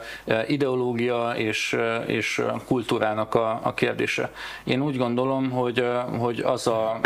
ideológia 0.47 1.33
és, 1.35 1.77
és 2.05 2.41
kultúrának 2.65 3.35
a, 3.35 3.59
a 3.63 3.73
kérdése. 3.73 4.31
Én 4.63 4.81
úgy 4.81 4.97
gondolom, 4.97 5.49
hogy, 5.51 5.87
hogy 6.17 6.39
az 6.39 6.67
a 6.67 6.99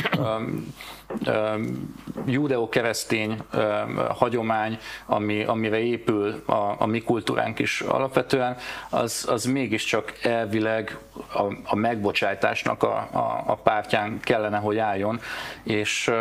judeo-keresztény 2.26 3.38
hagyomány, 4.10 4.78
ami, 5.06 5.44
amire 5.44 5.80
épül 5.80 6.44
a, 6.46 6.76
a 6.78 6.86
mi 6.86 7.02
kultúránk 7.02 7.60
is 7.60 7.82
alapvetően, 7.82 8.58
az, 8.90 9.26
az 9.30 9.46
mégiscsak 9.46 10.14
elvileg 10.22 10.98
a, 11.34 11.44
a 11.64 11.76
megbocsájtásnak 11.76 12.84
a, 12.84 13.08
a, 13.12 13.44
a 13.46 13.56
pártján 13.56 14.20
kellene, 14.20 14.58
hogy 14.58 14.78
álljon, 14.78 15.20
és, 15.64 16.12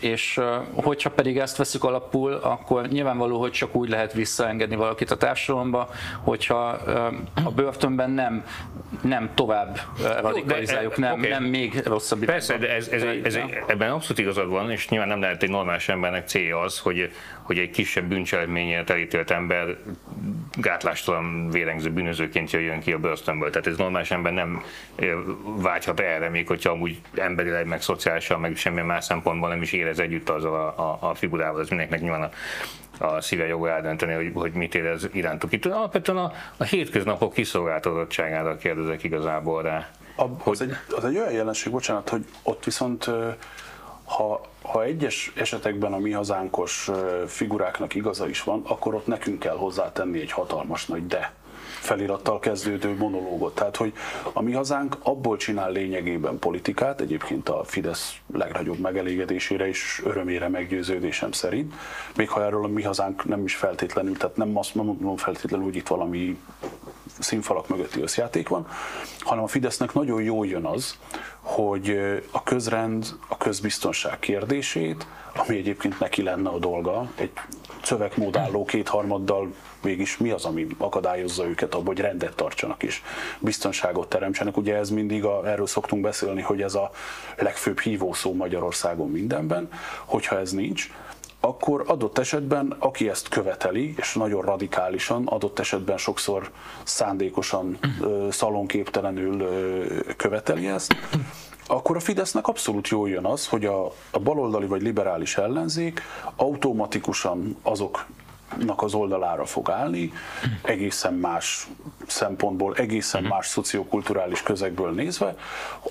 és 0.00 0.40
hogyha 0.74 1.10
pedig 1.10 1.38
ezt 1.38 1.56
veszük 1.56 1.84
alapul, 1.84 2.32
akkor 2.32 2.88
nyilvánvaló, 2.88 3.40
hogy 3.40 3.52
csak 3.52 3.74
úgy 3.74 3.88
lehet 3.88 4.12
visszaengedni 4.12 4.76
valakit 4.76 5.10
a 5.10 5.16
társadalomba, 5.16 5.88
hogyha 6.20 6.64
a 7.44 7.50
börtönben 7.54 8.10
nem, 8.10 8.44
nem 9.02 9.30
tovább 9.34 9.78
radikalizáljuk, 10.20 10.96
nem, 10.96 11.12
okay. 11.12 11.28
nem 11.28 11.44
még 11.44 11.82
rosszabb. 11.84 12.24
Persze, 12.24 12.58
de 12.58 12.74
ez, 12.74 12.88
ez, 12.88 13.02
ez, 13.02 13.20
ez, 13.22 13.38
ebben 13.66 13.90
abszolút 13.90 14.18
igazad 14.26 14.48
van, 14.48 14.70
és 14.70 14.88
nyilván 14.88 15.08
nem 15.08 15.20
lehet 15.20 15.42
egy 15.42 15.50
normális 15.50 15.88
embernek 15.88 16.28
célja 16.28 16.60
az, 16.60 16.78
hogy, 16.78 17.10
hogy 17.42 17.58
egy 17.58 17.70
kisebb 17.70 18.04
bűncselekményért 18.04 18.90
elítélt 18.90 19.30
ember 19.30 19.76
gátlástalan 20.54 21.50
vérengző 21.50 21.90
bűnözőként 21.90 22.50
jöjjön 22.50 22.80
ki 22.80 22.92
a 22.92 22.98
börtönből. 22.98 23.50
Tehát 23.50 23.66
ez 23.66 23.76
normális 23.76 24.10
ember 24.10 24.32
nem 24.32 24.62
vágyhat 25.42 26.00
erre, 26.00 26.28
még 26.28 26.46
hogyha 26.46 26.70
amúgy 26.70 27.00
emberileg, 27.14 27.66
meg 27.66 27.82
szociálisan, 27.82 28.40
meg 28.40 28.56
semmilyen 28.56 28.86
más 28.86 29.04
szempontból 29.04 29.48
nem 29.48 29.62
is 29.62 29.72
érez 29.72 29.98
együtt 29.98 30.28
azzal 30.28 30.54
a, 30.54 30.82
a, 30.82 31.10
a 31.10 31.14
figurával. 31.14 31.60
Ez 31.60 31.68
mindenkinek 31.68 32.02
nyilván 32.02 32.30
a, 32.98 33.04
a 33.04 33.20
szíve 33.20 33.46
joga 33.46 33.70
eldönteni, 33.70 34.12
hogy, 34.12 34.30
hogy 34.34 34.52
mit 34.52 34.74
érez 34.74 35.08
irántuk. 35.12 35.52
Itt 35.52 35.66
alapvetően 35.66 36.18
a, 36.18 36.32
a 36.56 36.64
hétköznapok 36.64 37.32
kiszolgáltatottságára 37.32 38.56
kérdezek 38.56 39.02
igazából 39.02 39.62
rá. 39.62 39.88
A, 40.16 40.50
az, 40.50 40.60
egy, 40.60 40.72
az 40.96 41.04
egy 41.04 41.16
olyan 41.16 41.32
jelenség, 41.32 41.72
bocsánat, 41.72 42.08
hogy 42.08 42.24
ott 42.42 42.64
viszont 42.64 43.10
ha, 44.06 44.40
ha 44.62 44.84
egyes 44.84 45.32
esetekben 45.36 45.92
a 45.92 45.98
mi 45.98 46.10
hazánkos 46.10 46.90
figuráknak 47.26 47.94
igaza 47.94 48.28
is 48.28 48.42
van, 48.42 48.62
akkor 48.66 48.94
ott 48.94 49.06
nekünk 49.06 49.38
kell 49.38 49.56
hozzátenni 49.56 50.20
egy 50.20 50.32
hatalmas 50.32 50.86
nagy 50.86 51.06
de 51.06 51.32
felirattal 51.86 52.38
kezdődő 52.38 52.96
monológot. 52.96 53.54
Tehát, 53.54 53.76
hogy 53.76 53.92
a 54.32 54.42
mi 54.42 54.52
hazánk 54.52 54.96
abból 55.02 55.36
csinál 55.36 55.70
lényegében 55.70 56.38
politikát, 56.38 57.00
egyébként 57.00 57.48
a 57.48 57.64
Fidesz 57.64 58.14
legnagyobb 58.32 58.78
megelégedésére 58.78 59.68
és 59.68 60.02
örömére 60.04 60.48
meggyőződésem 60.48 61.32
szerint, 61.32 61.74
még 62.16 62.28
ha 62.28 62.44
erről 62.44 62.64
a 62.64 62.68
mi 62.68 62.82
hazánk 62.82 63.24
nem 63.24 63.44
is 63.44 63.54
feltétlenül, 63.54 64.16
tehát 64.16 64.36
nem 64.36 64.56
azt 64.56 64.74
mondom 64.74 65.16
feltétlenül, 65.16 65.64
hogy 65.66 65.76
itt 65.76 65.88
valami 65.88 66.38
színfalak 67.18 67.68
mögötti 67.68 68.00
összjáték 68.00 68.48
van, 68.48 68.66
hanem 69.20 69.44
a 69.44 69.46
Fidesznek 69.46 69.92
nagyon 69.92 70.22
jól 70.22 70.46
jön 70.46 70.64
az, 70.64 70.98
hogy 71.40 71.98
a 72.30 72.42
közrend, 72.42 73.06
a 73.28 73.36
közbiztonság 73.36 74.18
kérdését, 74.18 75.06
ami 75.36 75.56
egyébként 75.56 76.00
neki 76.00 76.22
lenne 76.22 76.48
a 76.48 76.58
dolga, 76.58 77.10
egy 77.14 77.30
szövegmódálló 77.82 78.64
kétharmaddal 78.64 79.52
mégis 79.82 80.16
mi 80.16 80.30
az, 80.30 80.44
ami 80.44 80.66
akadályozza 80.78 81.46
őket 81.46 81.74
abban, 81.74 81.86
hogy 81.86 81.98
rendet 81.98 82.34
tartsanak 82.34 82.82
és 82.82 83.02
biztonságot 83.38 84.08
teremtsenek. 84.08 84.56
Ugye 84.56 84.76
ez 84.76 84.90
mindig, 84.90 85.24
a, 85.24 85.48
erről 85.48 85.66
szoktunk 85.66 86.02
beszélni, 86.02 86.42
hogy 86.42 86.62
ez 86.62 86.74
a 86.74 86.90
legfőbb 87.36 87.78
hívószó 87.78 88.34
Magyarországon 88.34 89.10
mindenben, 89.10 89.68
hogyha 90.04 90.38
ez 90.38 90.52
nincs, 90.52 90.90
akkor 91.46 91.84
adott 91.86 92.18
esetben, 92.18 92.74
aki 92.78 93.08
ezt 93.08 93.28
követeli, 93.28 93.94
és 93.96 94.14
nagyon 94.14 94.42
radikálisan, 94.42 95.26
adott 95.26 95.58
esetben 95.58 95.98
sokszor 95.98 96.50
szándékosan, 96.84 97.78
szalonképtelenül 98.30 99.48
követeli 100.16 100.66
ezt, 100.66 100.94
akkor 101.66 101.96
a 101.96 102.00
Fidesznek 102.00 102.46
abszolút 102.46 102.88
jól 102.88 103.08
jön 103.08 103.24
az, 103.24 103.46
hogy 103.46 103.64
a, 103.64 103.86
a 104.10 104.18
baloldali 104.18 104.66
vagy 104.66 104.82
liberális 104.82 105.36
ellenzék 105.36 106.02
automatikusan 106.36 107.56
azok 107.62 108.06
az 108.76 108.94
oldalára 108.94 109.44
fog 109.44 109.70
állni, 109.70 110.12
egészen 110.62 111.14
más 111.14 111.66
szempontból, 112.06 112.74
egészen 112.74 113.20
mhm. 113.22 113.30
más 113.30 113.46
szociokulturális 113.46 114.42
közegből 114.42 114.90
nézve, 114.90 115.34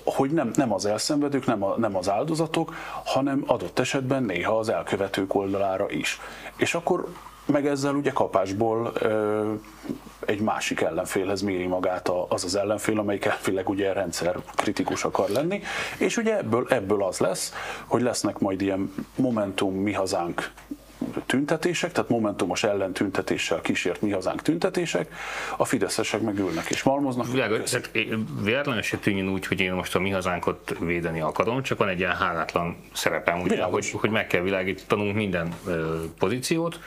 hogy 0.04 0.30
nem, 0.30 0.50
nem 0.54 0.72
az 0.72 0.86
elszenvedők, 0.86 1.46
nem, 1.46 1.62
a, 1.62 1.76
nem 1.78 1.96
az 1.96 2.10
áldozatok, 2.10 2.74
hanem 3.04 3.42
adott 3.46 3.78
esetben 3.78 4.22
néha 4.22 4.58
az 4.58 4.68
elkövetők 4.68 5.34
oldalára 5.34 5.90
is. 5.90 6.20
És 6.56 6.74
akkor 6.74 7.08
meg 7.46 7.66
ezzel 7.66 7.94
ugye 7.94 8.12
kapásból 8.12 8.92
ö, 8.94 9.52
egy 10.26 10.40
másik 10.40 10.80
ellenfélhez 10.80 11.40
méri 11.40 11.66
magát 11.66 12.10
az 12.28 12.44
az 12.44 12.54
ellenfél, 12.54 12.98
amelyik 12.98 13.24
elvileg 13.24 13.68
ugye 13.68 13.92
rendszer 13.92 14.36
kritikus 14.54 15.04
akar 15.04 15.28
lenni, 15.28 15.62
és 15.98 16.16
ugye 16.16 16.36
ebből, 16.36 16.66
ebből 16.68 17.02
az 17.02 17.18
lesz, 17.18 17.52
hogy 17.86 18.02
lesznek 18.02 18.38
majd 18.38 18.60
ilyen 18.60 18.94
Momentum 19.16 19.74
Mi 19.74 19.92
Hazánk 19.92 20.50
tüntetések, 21.26 21.92
tehát 21.92 22.10
momentumos 22.10 22.64
ellentüntetéssel 22.64 23.60
kísért 23.60 24.00
mi 24.00 24.10
hazánk 24.10 24.42
tüntetések, 24.42 25.12
a 25.56 25.64
fideszesek 25.64 26.20
meg 26.20 26.38
ülnek 26.38 26.70
és 26.70 26.82
malmoznak. 26.82 27.32
Világos, 27.32 27.70
tehát 27.70 27.90
véletlenül 28.42 28.82
se 28.82 28.96
tűnjön 28.96 29.28
úgy, 29.28 29.46
hogy 29.46 29.60
én 29.60 29.72
most 29.72 29.94
a 29.94 29.98
mi 29.98 30.10
hazánkot 30.10 30.76
védeni 30.80 31.20
akarom, 31.20 31.62
csak 31.62 31.78
van 31.78 31.88
egy 31.88 31.98
ilyen 31.98 32.16
hálátlan 32.16 32.76
szerepem, 32.92 33.40
ugye, 33.40 33.62
hogy, 33.62 33.90
hogy 33.90 34.10
meg 34.10 34.26
kell 34.26 34.42
világítanunk 34.42 35.14
minden 35.14 35.54
pozíciót, 36.18 36.80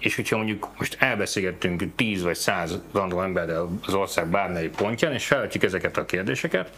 és 0.00 0.16
hogyha 0.16 0.36
mondjuk 0.36 0.68
most 0.78 0.96
elbeszélgettünk 0.98 1.82
10 1.96 2.22
vagy 2.22 2.36
100 2.36 2.78
random 2.92 3.20
emberrel 3.20 3.68
az 3.86 3.94
ország 3.94 4.26
bármelyik 4.26 4.70
pontján, 4.70 5.12
és 5.12 5.26
felvetjük 5.26 5.62
ezeket 5.62 5.96
a 5.96 6.04
kérdéseket, 6.04 6.70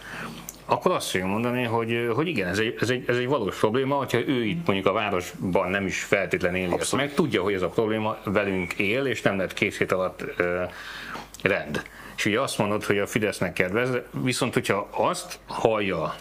akkor 0.65 0.91
azt 0.91 1.09
fogja 1.09 1.27
mondani, 1.27 1.63
hogy, 1.63 2.09
hogy 2.15 2.27
igen, 2.27 2.47
ez 2.47 2.59
egy, 2.59 2.77
ez, 2.79 2.89
egy, 2.89 3.03
ez 3.07 3.17
egy 3.17 3.27
valós 3.27 3.59
probléma, 3.59 3.95
hogyha 3.95 4.27
ő 4.27 4.43
itt 4.43 4.65
mondjuk 4.65 4.87
a 4.87 4.91
városban 4.91 5.69
nem 5.69 5.85
is 5.85 6.03
feltétlenül 6.03 6.59
éli 6.59 6.75
ezt 6.79 6.95
meg, 6.95 7.13
tudja, 7.13 7.41
hogy 7.41 7.53
ez 7.53 7.61
a 7.61 7.69
probléma 7.69 8.17
velünk 8.23 8.73
él, 8.73 9.05
és 9.05 9.21
nem 9.21 9.35
lehet 9.35 9.53
két 9.53 9.77
hét 9.77 9.91
alatt 9.91 10.23
uh, 10.39 10.71
rend. 11.41 11.83
És 12.17 12.25
ugye 12.25 12.41
azt 12.41 12.57
mondod, 12.57 12.83
hogy 12.83 12.97
a 12.97 13.07
Fidesznek 13.07 13.53
kedvez, 13.53 13.89
viszont 14.11 14.53
hogyha 14.53 14.87
azt 14.91 15.39
hallja, 15.45 16.15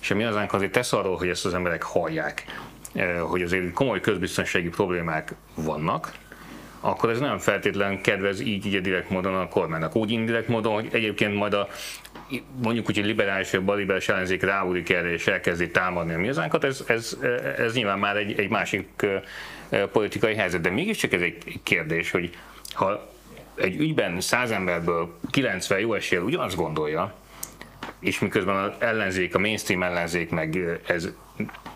és 0.00 0.08
mi 0.08 0.24
azánk 0.24 0.52
azért 0.52 0.72
tesz 0.72 0.92
arról, 0.92 1.16
hogy 1.16 1.28
ezt 1.28 1.44
az 1.44 1.54
emberek 1.54 1.82
hallják, 1.82 2.44
hogy 3.28 3.42
azért 3.42 3.72
komoly 3.72 4.00
közbiztonsági 4.00 4.68
problémák 4.68 5.34
vannak, 5.54 6.12
akkor 6.80 7.10
ez 7.10 7.18
nem 7.18 7.38
feltétlen 7.38 8.00
kedvez 8.00 8.40
így, 8.40 8.66
így 8.66 8.74
a 8.74 8.80
direkt 8.80 9.10
módon 9.10 9.34
a 9.34 9.48
kormánynak. 9.48 9.96
Úgy 9.96 10.10
indirekt 10.10 10.48
módon, 10.48 10.72
hogy 10.72 10.88
egyébként 10.92 11.34
majd 11.34 11.52
a 11.52 11.68
mondjuk 12.62 12.88
úgy, 12.88 12.96
hogy 12.96 13.04
liberális 13.04 13.50
vagy 13.50 13.64
baliberális 13.64 14.08
ellenzék 14.08 14.42
ráúrik 14.42 14.90
erre 14.90 15.12
és 15.12 15.26
elkezdi 15.26 15.70
támadni 15.70 16.14
a 16.14 16.18
mi 16.18 16.26
hazánkat, 16.26 16.64
ez, 16.64 16.84
ez, 16.86 17.16
ez 17.56 17.74
nyilván 17.74 17.98
már 17.98 18.16
egy, 18.16 18.38
egy 18.38 18.48
másik 18.48 19.06
politikai 19.92 20.34
helyzet. 20.34 20.60
De 20.60 20.70
mégiscsak 20.70 21.12
ez 21.12 21.20
egy 21.20 21.60
kérdés, 21.62 22.10
hogy 22.10 22.30
ha 22.72 23.08
egy 23.54 23.76
ügyben 23.76 24.20
száz 24.20 24.50
emberből 24.50 25.18
90 25.30 25.78
jó 25.80 25.94
eséllyel 25.94 26.24
ugyanazt 26.24 26.56
gondolja, 26.56 27.14
és 28.00 28.18
miközben 28.18 28.56
az 28.56 28.70
ellenzék, 28.78 29.34
a 29.34 29.38
mainstream 29.38 29.82
ellenzék 29.82 30.30
meg 30.30 30.80
ez 30.86 31.08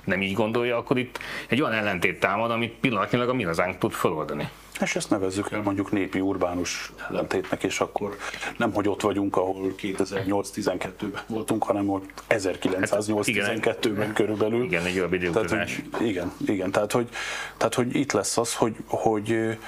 nem 0.05 0.23
így 0.23 0.35
gondolja, 0.35 0.77
akkor 0.77 0.99
itt 0.99 1.19
egy 1.49 1.63
olyan 1.63 1.75
ellentét 1.75 2.21
támad, 2.21 2.51
amit 2.51 2.73
pillanatnyilag 2.73 3.29
a 3.29 3.35
mi 3.35 3.43
hazánk 3.43 3.79
tud 3.79 3.93
feloldani. 3.93 4.49
És 4.81 4.97
ezt 4.97 5.11
nevezzük 5.11 5.51
el 5.53 5.63
mondjuk 5.63 5.93
népi 5.93 6.21
urbánus 6.21 6.93
ellentétnek, 7.09 7.63
és 7.63 7.81
akkor 7.81 8.17
nem, 8.57 8.73
hogy 8.73 8.89
ott 8.89 9.01
vagyunk, 9.01 9.37
ahol 9.37 9.75
2008-12-ben 9.83 11.23
voltunk, 11.27 11.63
hanem 11.65 11.91
ott 11.91 12.23
1908-12-ben 12.29 14.07
hát, 14.07 14.15
körülbelül. 14.15 14.65
Igen, 14.65 14.85
egy 14.85 14.95
jobb 14.95 15.13
időutazás. 15.13 15.83
Igen, 16.01 16.33
igen, 16.47 16.71
tehát 16.71 16.93
hogy, 16.93 17.09
tehát 17.57 17.75
hogy 17.75 17.95
itt 17.97 18.13
lesz 18.13 18.37
az, 18.39 18.55
hogy, 18.55 18.77
hogy 18.87 19.59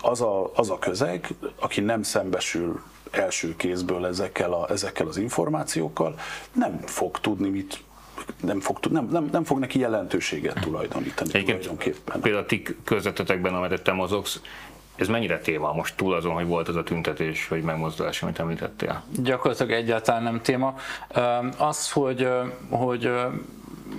az, 0.00 0.20
a, 0.20 0.50
az 0.54 0.70
a 0.70 0.78
közeg, 0.78 1.28
aki 1.58 1.80
nem 1.80 2.02
szembesül 2.02 2.82
első 3.10 3.56
kézből 3.56 4.06
ezekkel, 4.06 4.52
a, 4.52 4.70
ezekkel 4.70 5.06
az 5.06 5.16
információkkal, 5.16 6.18
nem 6.52 6.80
fog 6.84 7.20
tudni 7.20 7.48
mit 7.48 7.84
nem 8.42 8.60
fog, 8.60 8.78
nem, 8.90 9.08
nem, 9.10 9.28
nem 9.32 9.44
fog 9.44 9.58
neki 9.58 9.78
jelentőséget 9.78 10.60
tulajdonítani 10.60 11.30
Egyébként 11.32 11.60
tulajdonképpen. 11.60 12.20
Például 12.20 12.42
a 12.42 12.46
ti 12.46 12.62
közvetetekben, 12.84 13.54
amelyet 13.54 13.82
te 13.82 13.92
mozogsz, 13.92 14.40
ez 14.96 15.08
mennyire 15.08 15.38
téma 15.38 15.72
most 15.72 15.96
túl 15.96 16.14
azon, 16.14 16.32
hogy 16.32 16.46
volt 16.46 16.68
az 16.68 16.76
a 16.76 16.82
tüntetés 16.82 17.48
vagy 17.48 17.62
megmozdulás, 17.62 18.22
amit 18.22 18.38
említettél? 18.38 19.02
Gyakorlatilag 19.22 19.72
egyáltalán 19.72 20.22
nem 20.22 20.40
téma. 20.42 20.74
Az, 21.56 21.90
hogy, 21.90 22.28
hogy 22.70 23.10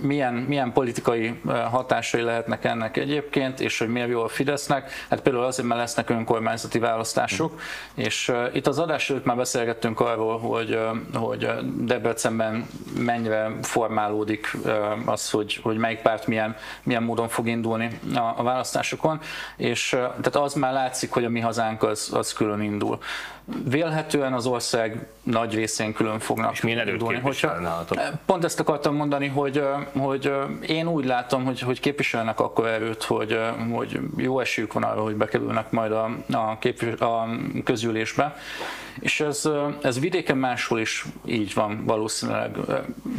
milyen, 0.02 0.34
milyen 0.34 0.72
politikai 0.72 1.40
hatásai 1.70 2.20
lehetnek 2.22 2.64
ennek 2.64 2.96
egyébként, 2.96 3.60
és 3.60 3.78
hogy 3.78 3.88
miért 3.88 4.08
jó 4.08 4.22
a 4.22 4.28
Fidesznek. 4.28 4.90
Hát 5.10 5.20
például 5.20 5.44
azért, 5.44 5.68
mert 5.68 5.80
lesznek 5.80 6.10
önkormányzati 6.10 6.78
választások, 6.78 7.60
és 7.94 8.32
itt 8.52 8.66
az 8.66 8.78
adás 8.78 9.10
előtt 9.10 9.24
már 9.24 9.36
beszélgettünk 9.36 10.00
arról, 10.00 10.38
hogy, 10.38 10.78
hogy 11.14 11.48
Debrecenben 11.80 12.66
mennyire 12.98 13.50
formálódik 13.62 14.56
az, 15.04 15.30
hogy, 15.30 15.60
hogy 15.62 15.76
melyik 15.76 15.98
párt 15.98 16.26
milyen, 16.26 16.56
milyen 16.82 17.02
módon 17.02 17.28
fog 17.28 17.48
indulni 17.48 17.98
a, 18.14 18.34
a 18.36 18.42
választásokon, 18.42 19.20
és 19.56 19.88
tehát 19.88 20.36
az 20.36 20.54
már 20.54 20.72
látszik, 20.72 21.10
hogy 21.10 21.24
a 21.24 21.28
mi 21.28 21.40
hazánk 21.40 21.82
az, 21.82 22.10
az 22.12 22.32
külön 22.32 22.62
indul. 22.62 22.98
Vélhetően 23.64 24.32
az 24.32 24.46
ország 24.46 25.06
nagy 25.22 25.54
részén 25.54 25.92
külön 25.92 26.18
fognak 26.18 26.52
És 26.52 26.60
milyen 26.60 26.88
indulni. 26.88 27.18
Hogyha, 27.18 27.56
pont 28.26 28.44
ezt 28.44 28.60
akartam 28.60 28.94
mondani, 28.94 29.26
hogy, 29.26 29.62
hogy 29.98 30.32
én 30.66 30.88
úgy 30.88 31.04
látom, 31.04 31.44
hogy, 31.44 31.60
hogy 31.60 31.80
képviselnek 31.80 32.40
akkor 32.40 32.66
erőt, 32.66 33.02
hogy, 33.02 33.38
hogy 33.72 34.00
jó 34.16 34.40
esélyük 34.40 34.72
van 34.72 34.82
arra, 34.82 35.02
hogy 35.02 35.14
bekerülnek 35.14 35.70
majd 35.70 35.92
a, 35.92 36.10
a, 36.32 36.58
képvis, 36.58 37.00
a 37.00 37.28
közülésbe. 37.64 38.36
És 39.00 39.20
ez, 39.20 39.48
ez 39.82 40.00
vidéken 40.00 40.36
máshol 40.36 40.80
is 40.80 41.04
így 41.24 41.54
van 41.54 41.84
valószínűleg. 41.84 42.56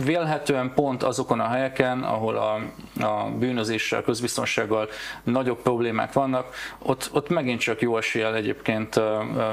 Vélhetően 0.03 0.73
pont 0.73 1.03
azokon 1.03 1.39
a 1.39 1.47
helyeken, 1.47 2.03
ahol 2.03 2.35
a, 2.35 2.59
a 3.05 3.29
bűnözéssel, 3.39 4.01
közbiztonsággal 4.01 4.89
nagyobb 5.23 5.61
problémák 5.61 6.13
vannak, 6.13 6.55
ott, 6.79 7.09
ott 7.13 7.29
megint 7.29 7.59
csak 7.59 7.81
jó 7.81 7.97
eséllyel 7.97 8.35
egyébként 8.35 9.01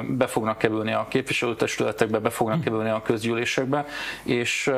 be 0.09 0.27
fognak 0.27 0.59
kerülni 0.59 0.93
a 0.93 1.07
képviselőtestületekbe, 1.09 2.19
be 2.19 2.31
fognak 2.31 2.61
kerülni 2.61 2.91
a 2.91 3.03
közgyűlésekbe, 3.03 3.87
és 4.23 4.71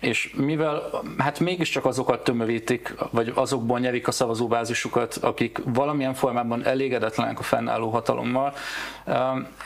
és 0.00 0.34
mivel 0.36 0.82
hát 1.18 1.40
mégiscsak 1.40 1.84
azokat 1.84 2.24
tömörítik, 2.24 2.94
vagy 3.10 3.32
azokból 3.34 3.78
nyerik 3.78 4.08
a 4.08 4.10
szavazóbázisukat, 4.10 5.16
akik 5.16 5.60
valamilyen 5.64 6.14
formában 6.14 6.64
elégedetlenek 6.64 7.38
a 7.38 7.42
fennálló 7.42 7.90
hatalommal, 7.90 8.54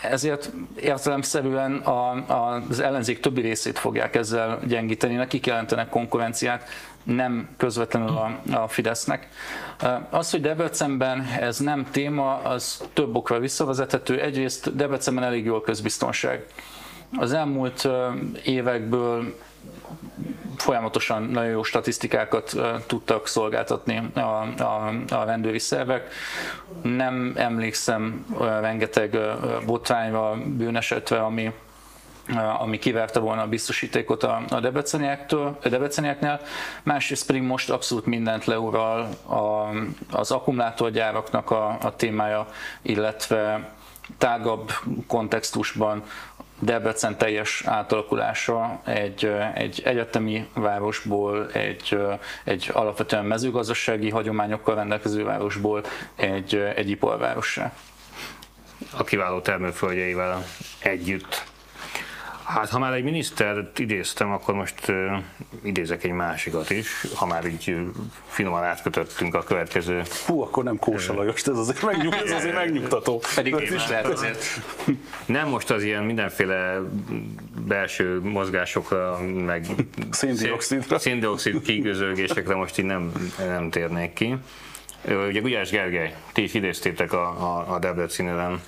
ezért 0.03 0.53
értelemszerűen 0.81 1.72
az 2.68 2.81
ellenzék 2.81 3.20
többi 3.20 3.41
részét 3.41 3.78
fogják 3.78 4.14
ezzel 4.14 4.59
gyengíteni, 4.66 5.14
nekik 5.14 5.47
jelentenek 5.47 5.89
konkurenciát, 5.89 6.68
nem 7.03 7.49
közvetlenül 7.57 8.09
a, 8.09 8.41
a 8.53 8.68
Fidesznek. 8.68 9.28
Az, 10.11 10.31
hogy 10.31 10.41
Debrecenben 10.41 11.20
ez 11.41 11.59
nem 11.59 11.87
téma, 11.91 12.35
az 12.35 12.89
több 12.93 13.16
okra 13.16 13.39
visszavezethető. 13.39 14.20
Egyrészt 14.20 14.76
Debrecenben 14.76 15.24
elég 15.24 15.45
jó 15.45 15.55
a 15.55 15.61
közbiztonság. 15.61 16.47
Az 17.18 17.33
elmúlt 17.33 17.89
évekből 18.45 19.35
folyamatosan 20.61 21.22
nagyon 21.22 21.50
jó 21.50 21.62
statisztikákat 21.62 22.56
tudtak 22.86 23.26
szolgáltatni 23.26 24.11
a, 24.14 24.20
a, 24.20 24.92
a 25.11 25.24
rendőri 25.24 25.58
szervek. 25.58 26.12
Nem 26.82 27.32
emlékszem 27.36 28.26
rengeteg 28.61 29.18
botrányra, 29.66 30.36
bűnesetre, 30.46 31.22
ami 31.24 31.52
ami 32.58 32.78
kiverte 32.78 33.18
volna 33.18 33.42
a 33.42 33.46
biztosítékot 33.46 34.22
a, 34.22 34.42
a 34.50 34.61
Debreceniektől, 34.61 35.58
a 35.62 35.68
Debrecenieknél. 35.68 36.40
Másrészt 36.82 37.26
pedig 37.26 37.42
most 37.42 37.70
abszolút 37.70 38.06
mindent 38.06 38.44
leural 38.44 39.08
a, 39.26 39.70
az 40.16 40.30
akkumulátorgyáraknak 40.30 41.50
a, 41.50 41.78
a 41.82 41.96
témája, 41.96 42.46
illetve 42.82 43.70
tágabb 44.18 44.72
kontextusban 45.06 46.02
Debrecen 46.61 47.18
teljes 47.18 47.62
átalakulása 47.66 48.80
egy, 48.84 49.32
egy 49.54 49.82
egyetemi 49.84 50.48
városból, 50.54 51.50
egy, 51.52 51.98
egy 52.44 52.70
alapvetően 52.72 53.24
mezőgazdasági 53.24 54.11
hagyományokkal 54.11 54.74
rendelkező 54.74 55.24
városból 55.24 55.82
egy, 56.16 56.54
egy 56.54 56.90
iparvárossá. 56.90 57.72
A 58.96 59.04
kiváló 59.04 59.40
termőföldjeivel 59.40 60.44
együtt 60.78 61.49
Hát 62.55 62.68
ha 62.68 62.78
már 62.78 62.92
egy 62.92 63.03
minisztert 63.03 63.78
idéztem, 63.78 64.32
akkor 64.32 64.55
most 64.55 64.88
uh, 64.88 64.96
idézek 65.62 66.05
egy 66.05 66.11
másikat 66.11 66.70
is, 66.70 67.07
ha 67.14 67.26
már 67.26 67.46
így 67.46 67.68
uh, 67.68 67.80
finoman 68.26 68.64
átkötöttünk 68.64 69.34
a 69.34 69.42
következő. 69.42 70.03
Hú, 70.26 70.42
akkor 70.42 70.64
nem 70.64 70.76
Kósa 70.76 71.14
Lajos, 71.14 71.42
ez 71.42 71.57
azért, 71.57 71.82
megnyug, 71.82 72.12
ez 72.12 72.32
azért 72.32 72.55
megnyugtató. 72.55 73.22
Pedig 73.34 73.55
én 73.55 73.74
is 73.74 73.88
lehet 73.88 74.07
azért. 74.07 74.44
Nem 75.26 75.48
most 75.48 75.70
az 75.70 75.82
ilyen 75.82 76.05
mindenféle 76.05 76.80
belső 77.66 78.20
mozgásokra, 78.20 79.20
meg 79.44 79.66
széndiokszidra. 80.11 80.98
Széndiokszid 80.98 81.62
kigözölgésekre 81.62 82.55
most 82.55 82.78
így 82.78 82.84
nem, 82.84 83.12
nem 83.38 83.70
térnék 83.70 84.12
ki. 84.12 84.36
Ugye 85.28 85.40
Gulyás 85.40 85.70
Gergely, 85.70 86.14
ti 86.32 86.42
is 86.42 86.55
idéztétek 86.55 87.12
a, 87.12 87.26
a, 87.26 87.74
a 87.74 87.78
Debrecenilen 87.78 88.61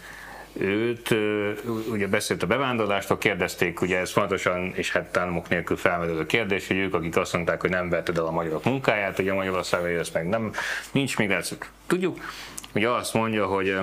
őt, 0.53 1.15
ugye 1.91 2.07
beszélt 2.07 2.43
a 2.43 2.47
bevándorlástól, 2.47 3.19
kérdezték, 3.19 3.81
ugye 3.81 3.99
ez 3.99 4.11
fontosan, 4.11 4.73
és 4.75 4.93
hát 4.93 5.17
államok 5.17 5.49
nélkül 5.49 5.77
felmerülő 5.77 6.27
kérdés, 6.27 6.67
hogy 6.67 6.77
ők, 6.77 6.95
akik 6.95 7.17
azt 7.17 7.33
mondták, 7.33 7.61
hogy 7.61 7.71
nem 7.71 7.89
vetted 7.89 8.17
el 8.17 8.27
a 8.27 8.31
magyarok 8.31 8.65
munkáját, 8.65 9.19
ugye 9.19 9.33
Magyarországon 9.33 9.99
ez 9.99 10.11
meg 10.13 10.29
nem, 10.29 10.51
nincs 10.93 11.19
migráció. 11.19 11.59
Tudjuk, 11.87 12.19
ugye 12.75 12.89
azt 12.89 13.15
mondja, 13.15 13.47
hogy 13.47 13.77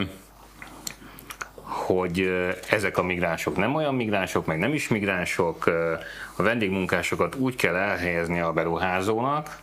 hogy 1.69 2.31
ezek 2.69 2.97
a 2.97 3.03
migránsok 3.03 3.57
nem 3.57 3.75
olyan 3.75 3.95
migránsok, 3.95 4.45
meg 4.45 4.57
nem 4.57 4.73
is 4.73 4.87
migránsok, 4.87 5.65
a 6.35 6.43
vendégmunkásokat 6.43 7.35
úgy 7.35 7.55
kell 7.55 7.75
elhelyezni 7.75 8.39
a 8.39 8.53
beruházónak, 8.53 9.57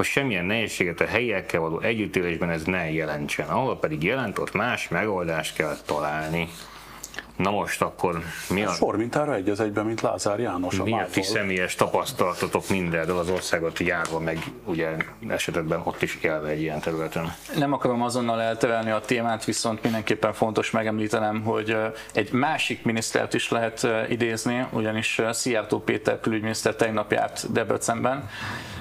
hogy 0.00 0.08
semmilyen 0.08 0.44
nehézséget 0.44 1.00
a 1.00 1.06
helyiekkel 1.06 1.60
való 1.60 1.80
együttélésben 1.80 2.50
ez 2.50 2.64
ne 2.64 2.90
jelentsen. 2.90 3.48
Ahol 3.48 3.78
pedig 3.78 4.02
jelent, 4.02 4.38
ott 4.38 4.52
más 4.52 4.88
megoldást 4.88 5.54
kell 5.56 5.76
találni. 5.86 6.48
Na 7.42 7.50
most 7.50 7.82
akkor 7.82 8.22
mi 8.50 8.62
a... 8.62 8.70
Sor 8.70 8.96
mintára 8.96 9.34
egy 9.34 9.48
az 9.48 9.60
egyben, 9.60 9.86
mint 9.86 10.00
Lázár 10.00 10.38
János. 10.38 10.76
Mi 10.82 10.92
a 10.92 11.06
ti 11.10 11.22
személyes 11.22 11.74
tapasztalatotok 11.74 12.68
mindenről 12.68 13.18
az 13.18 13.30
országot 13.30 13.78
járva, 13.78 14.18
meg 14.18 14.38
ugye 14.64 14.88
esetben 15.28 15.80
ott 15.84 16.02
is 16.02 16.18
élve 16.22 16.48
egy 16.48 16.60
ilyen 16.60 16.80
területen? 16.80 17.34
Nem 17.56 17.72
akarom 17.72 18.02
azonnal 18.02 18.40
elterelni 18.40 18.90
a 18.90 19.00
témát, 19.00 19.44
viszont 19.44 19.82
mindenképpen 19.82 20.32
fontos 20.32 20.70
megemlítenem, 20.70 21.42
hogy 21.42 21.76
egy 22.12 22.32
másik 22.32 22.84
minisztert 22.84 23.34
is 23.34 23.50
lehet 23.50 23.86
idézni, 24.08 24.66
ugyanis 24.70 25.20
Szijjártó 25.30 25.78
Péter 25.78 26.20
külügyminiszter 26.20 26.74
tegnap 26.74 27.12
járt 27.12 27.52
Debrecenben, 27.52 28.28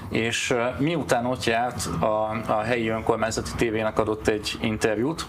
és 0.10 0.56
miután 0.78 1.26
ott 1.26 1.44
járt, 1.44 1.86
a, 2.00 2.42
a 2.48 2.62
helyi 2.62 2.88
önkormányzati 2.88 3.52
tévének 3.58 4.00
adott 4.00 4.28
egy 4.28 4.58
interjút, 4.62 5.26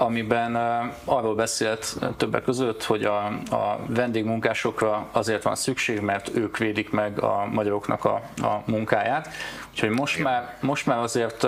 amiben 0.00 0.56
arról 1.04 1.34
beszélt 1.34 1.96
többek 2.16 2.42
között, 2.42 2.84
hogy 2.84 3.04
a, 3.04 3.26
a 3.50 3.78
vendégmunkásokra 3.86 5.06
azért 5.12 5.42
van 5.42 5.54
szükség, 5.54 6.00
mert 6.00 6.30
ők 6.36 6.56
védik 6.58 6.90
meg 6.90 7.22
a 7.22 7.46
magyaroknak 7.50 8.04
a, 8.04 8.14
a 8.36 8.62
munkáját. 8.66 9.28
Úgyhogy 9.70 9.88
most 9.88 10.22
már, 10.22 10.56
most 10.60 10.86
már 10.86 10.98
azért 10.98 11.46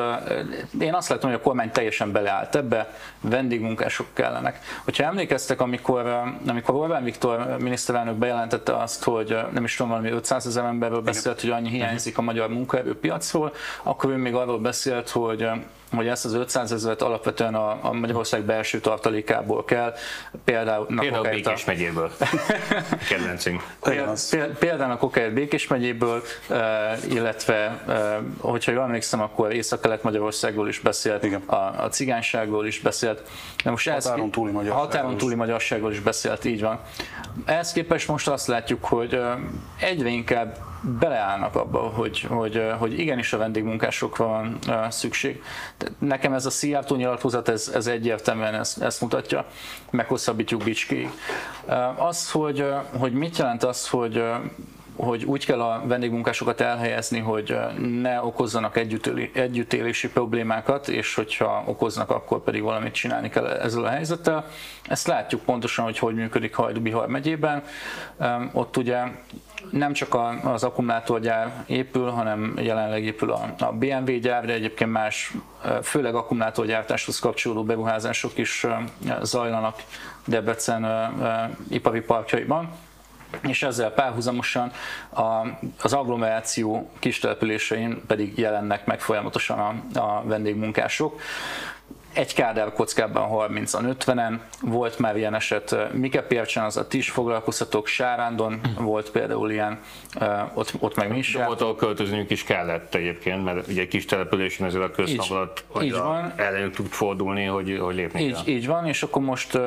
én 0.80 0.94
azt 0.94 1.08
látom, 1.08 1.30
hogy 1.30 1.38
a 1.38 1.42
kormány 1.42 1.70
teljesen 1.70 2.12
beleállt 2.12 2.56
ebbe, 2.56 2.94
vendégmunkások 3.20 4.06
kellenek. 4.12 4.58
Hogyha 4.84 5.04
emlékeztek, 5.04 5.60
amikor, 5.60 6.22
amikor 6.46 6.74
Orbán 6.74 7.04
Viktor 7.04 7.56
miniszterelnök 7.58 8.14
bejelentette 8.14 8.76
azt, 8.76 9.04
hogy 9.04 9.36
nem 9.52 9.64
is 9.64 9.74
tudom, 9.74 9.90
valami 9.90 10.10
500 10.10 10.46
ezer 10.46 10.64
emberről 10.64 11.00
beszélt, 11.00 11.40
hogy 11.40 11.50
annyi 11.50 11.68
hiányzik 11.68 12.18
a 12.18 12.22
magyar 12.22 12.48
munkaerőpiacról, 12.48 13.52
akkor 13.82 14.10
ő 14.10 14.16
még 14.16 14.34
arról 14.34 14.58
beszélt, 14.58 15.08
hogy 15.10 15.48
hogy 15.96 16.06
ezt 16.06 16.24
az 16.24 16.34
500 16.34 16.72
ezeret 16.72 17.02
alapvetően 17.02 17.54
a, 17.54 17.78
a 17.82 17.92
Magyarország 17.92 18.42
belső 18.42 18.80
tartalékából 18.80 19.64
kell, 19.64 19.94
például, 20.44 20.86
például 20.86 21.28
Békés 21.28 21.64
megyéből, 21.64 22.10
kedvencünk. 23.08 23.62
Például 24.58 24.90
a 24.90 24.96
Kokáért 24.96 25.32
Békés 25.32 25.66
megyéből, 25.66 26.22
illetve, 27.08 27.82
hogyha 28.38 28.72
jól 28.72 28.82
emlékszem, 28.82 29.20
akkor 29.20 29.52
Észak-Kelet-Magyarországról 29.52 30.68
is 30.68 30.78
beszélt, 30.78 31.24
a, 31.46 31.54
a 31.54 31.88
cigányságról 31.88 32.66
is 32.66 32.80
beszélt. 32.80 33.22
De 33.64 33.70
most 33.70 33.88
határon 33.88 34.30
túli 34.30 34.52
magyarságról, 34.52 34.86
határon 34.86 35.16
túli 35.16 35.34
magyarságról 35.34 35.92
is 35.92 36.00
beszélt, 36.00 36.44
így 36.44 36.60
van. 36.60 36.80
Ehhez 37.44 37.72
képest 37.72 38.08
most 38.08 38.28
azt 38.28 38.46
látjuk, 38.46 38.84
hogy 38.84 39.20
egyre 39.80 40.08
inkább 40.08 40.58
beleállnak 40.98 41.56
abba, 41.56 41.78
hogy, 41.78 42.20
hogy, 42.28 42.62
hogy 42.78 42.98
igenis 42.98 43.32
a 43.32 43.38
vendégmunkásokra 43.38 44.26
van 44.26 44.58
szükség. 44.90 45.42
Nekem 45.98 46.32
ez 46.32 46.46
a 46.46 46.50
Szijjártó 46.50 46.96
nyilatkozat, 46.96 47.48
ez, 47.48 47.70
ez 47.74 47.86
egyértelműen 47.86 48.54
ezt, 48.54 48.82
ezt 48.82 49.00
mutatja, 49.00 49.44
meghosszabbítjuk 49.90 50.64
Bicskéig. 50.64 51.10
Az, 51.96 52.30
hogy, 52.30 52.66
hogy 52.98 53.12
mit 53.12 53.36
jelent 53.36 53.64
az, 53.64 53.88
hogy 53.88 54.22
hogy 54.96 55.24
úgy 55.24 55.46
kell 55.46 55.60
a 55.60 55.82
vendégmunkásokat 55.86 56.60
elhelyezni, 56.60 57.18
hogy 57.18 57.56
ne 58.00 58.22
okozzanak 58.22 58.76
együttélési 59.32 60.08
problémákat, 60.08 60.88
és 60.88 61.14
hogyha 61.14 61.62
okoznak, 61.66 62.10
akkor 62.10 62.42
pedig 62.42 62.62
valamit 62.62 62.92
csinálni 62.92 63.28
kell 63.28 63.46
ezzel 63.46 63.84
a 63.84 63.88
helyzettel. 63.88 64.46
Ezt 64.82 65.06
látjuk 65.06 65.42
pontosan, 65.42 65.84
hogy 65.84 65.98
hogy 65.98 66.14
működik 66.14 66.54
Hajdú-Bihar 66.54 67.08
megyében. 67.08 67.62
Ott 68.52 68.76
ugye 68.76 69.02
nem 69.70 69.92
csak 69.92 70.16
az 70.44 70.64
akkumulátorgyár 70.64 71.64
épül, 71.66 72.08
hanem 72.08 72.54
jelenleg 72.56 73.04
épül 73.04 73.30
a, 73.30 73.72
BMW 73.72 74.18
gyár, 74.18 74.46
de 74.46 74.52
egyébként 74.52 74.92
más, 74.92 75.32
főleg 75.82 76.14
akkumulátorgyártáshoz 76.14 77.18
kapcsolódó 77.18 77.64
beruházások 77.64 78.38
is 78.38 78.66
zajlanak 79.22 79.82
Debrecen 80.26 81.12
ipari 81.70 82.00
parkjaiban 82.00 82.70
és 83.40 83.62
ezzel 83.62 83.90
párhuzamosan 83.90 84.72
a, 85.10 85.22
az 85.82 85.92
agglomeráció 85.92 86.90
kis 86.98 87.18
településein 87.18 88.02
pedig 88.06 88.38
jelennek 88.38 88.86
meg 88.86 89.00
folyamatosan 89.00 89.58
a, 89.58 89.98
a 89.98 90.22
vendégmunkások 90.26 91.20
egy 92.12 92.34
kádár 92.34 92.72
kockában 92.72 93.28
30-an, 93.50 93.94
50-en, 93.98 94.38
volt 94.60 94.98
már 94.98 95.16
ilyen 95.16 95.34
eset 95.34 95.76
Mikepércsen, 95.92 96.64
az 96.64 96.76
a 96.76 96.86
ti 96.86 96.98
is 96.98 97.10
foglalkoztatók, 97.10 97.86
Sárándon 97.86 98.60
hm. 98.62 98.82
volt 98.82 99.10
például 99.10 99.50
ilyen, 99.50 99.78
ott, 100.54 100.72
ott 100.78 100.96
meg 100.96 101.10
mi 101.10 101.18
is 101.18 101.34
ahol 101.34 101.76
költözniük 101.76 102.30
is 102.30 102.44
kellett 102.44 102.94
egyébként, 102.94 103.44
mert 103.44 103.68
ugye 103.68 103.80
egy 103.80 103.88
kis 103.88 104.04
településen 104.04 104.66
ezzel 104.66 104.82
a 104.82 104.90
közszabadat 104.90 105.64
ellen 106.36 106.72
tud 106.72 106.86
fordulni, 106.86 107.44
hogy, 107.44 107.78
hogy 107.80 107.94
lépni 107.94 108.22
így, 108.22 108.32
kell. 108.32 108.42
Így 108.46 108.66
van, 108.66 108.86
és 108.86 109.02
akkor 109.02 109.22
most 109.22 109.58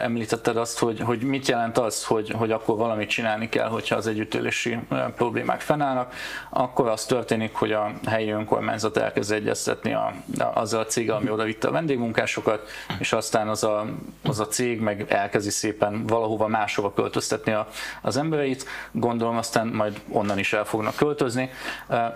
említetted 0.00 0.56
azt, 0.56 0.78
hogy, 0.78 1.00
hogy 1.00 1.22
mit 1.22 1.48
jelent 1.48 1.78
az, 1.78 2.04
hogy, 2.04 2.30
hogy 2.30 2.50
akkor 2.50 2.76
valamit 2.76 3.08
csinálni 3.08 3.48
kell, 3.48 3.68
hogyha 3.68 3.96
az 3.96 4.06
együttélési 4.06 4.78
problémák 5.16 5.60
fennállnak, 5.60 6.14
akkor 6.50 6.88
az 6.88 7.04
történik, 7.04 7.54
hogy 7.54 7.72
a 7.72 7.92
helyi 8.06 8.30
önkormányzat 8.30 8.96
elkezd 8.96 9.32
egyeztetni 9.32 9.92
a, 9.92 10.12
a, 10.38 10.50
azzal 10.54 10.80
a 10.80 10.86
céggel, 10.86 11.16
ami 11.16 11.30
oda 11.30 11.44
vitte 11.44 11.68
a 11.68 11.70
vendégmunkásokat, 11.90 12.68
és 12.98 13.12
aztán 13.12 13.48
az 13.48 13.64
a, 13.64 13.86
az 14.22 14.40
a 14.40 14.46
cég 14.46 14.80
meg 14.80 15.04
elkezdi 15.08 15.50
szépen 15.50 16.06
valahova 16.06 16.46
máshova 16.46 16.92
költöztetni 16.92 17.52
a, 17.52 17.68
az 18.02 18.16
embereit. 18.16 18.66
Gondolom 18.92 19.36
aztán 19.36 19.66
majd 19.66 20.00
onnan 20.08 20.38
is 20.38 20.52
el 20.52 20.64
fognak 20.64 20.96
költözni. 20.96 21.50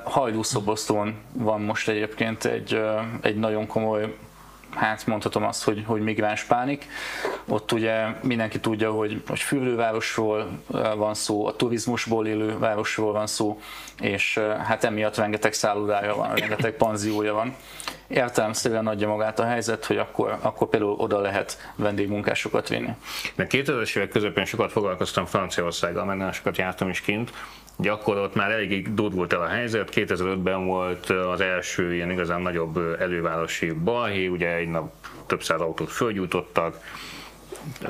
Hajdúszobosztón 0.05 1.15
van 1.33 1.61
most 1.61 1.89
egyébként 1.89 2.45
egy, 2.45 2.81
egy 3.21 3.37
nagyon 3.37 3.67
komoly 3.67 4.17
hát 4.75 5.07
mondhatom 5.07 5.45
azt, 5.45 5.65
hogy, 5.65 5.85
hogy 5.87 6.01
migráns 6.01 6.43
pánik. 6.43 6.87
Ott 7.49 7.73
ugye 7.73 8.07
mindenki 8.23 8.61
tudja, 8.61 8.93
hogy, 8.93 9.23
hogy 9.27 9.41
fürdővárosról 9.41 10.49
van 10.97 11.15
szó, 11.15 11.47
a 11.47 11.57
turizmusból 11.57 12.27
élő 12.27 12.59
városról 12.59 13.13
van 13.13 13.27
szó, 13.27 13.61
és 14.01 14.41
hát 14.65 14.85
emiatt 14.85 15.17
rengeteg 15.17 15.53
szállodája 15.53 16.17
van, 16.17 16.35
rengeteg 16.35 16.73
panziója 16.73 17.35
van. 17.35 17.55
Értelemszerűen 18.07 18.87
adja 18.87 19.09
magát 19.09 19.39
a 19.39 19.45
helyzet, 19.45 19.85
hogy 19.85 19.99
akkor, 19.99 20.39
akkor 20.41 20.69
például 20.69 20.93
oda 20.93 21.21
lehet 21.21 21.73
vendégmunkásokat 21.77 22.69
vinni. 22.69 22.91
Mert 23.35 23.51
2000-es 23.55 23.97
évek 23.97 24.09
közepén 24.09 24.45
sokat 24.45 24.73
foglalkoztam 24.73 25.27
Franciaországgal, 25.27 26.05
meg 26.05 26.17
nagyon 26.17 26.33
sokat 26.33 26.57
jártam 26.57 26.89
is 26.89 27.01
kint, 27.01 27.33
Ugye 27.77 27.91
akkor 27.91 28.17
ott 28.17 28.35
már 28.35 28.51
eléggé 28.51 28.81
durvult 28.81 29.33
el 29.33 29.41
a 29.41 29.47
helyzet, 29.47 29.91
2005-ben 29.95 30.67
volt 30.67 31.11
az 31.11 31.41
első 31.41 31.95
ilyen 31.95 32.11
igazán 32.11 32.41
nagyobb 32.41 32.97
elővárosi 33.01 33.73
balhé, 33.73 34.27
ugye 34.27 34.55
egy 34.55 34.69
nap 34.69 34.93
több 35.27 35.43
száz 35.43 35.61
autót 35.61 35.91
fölgyújtottak, 35.91 36.81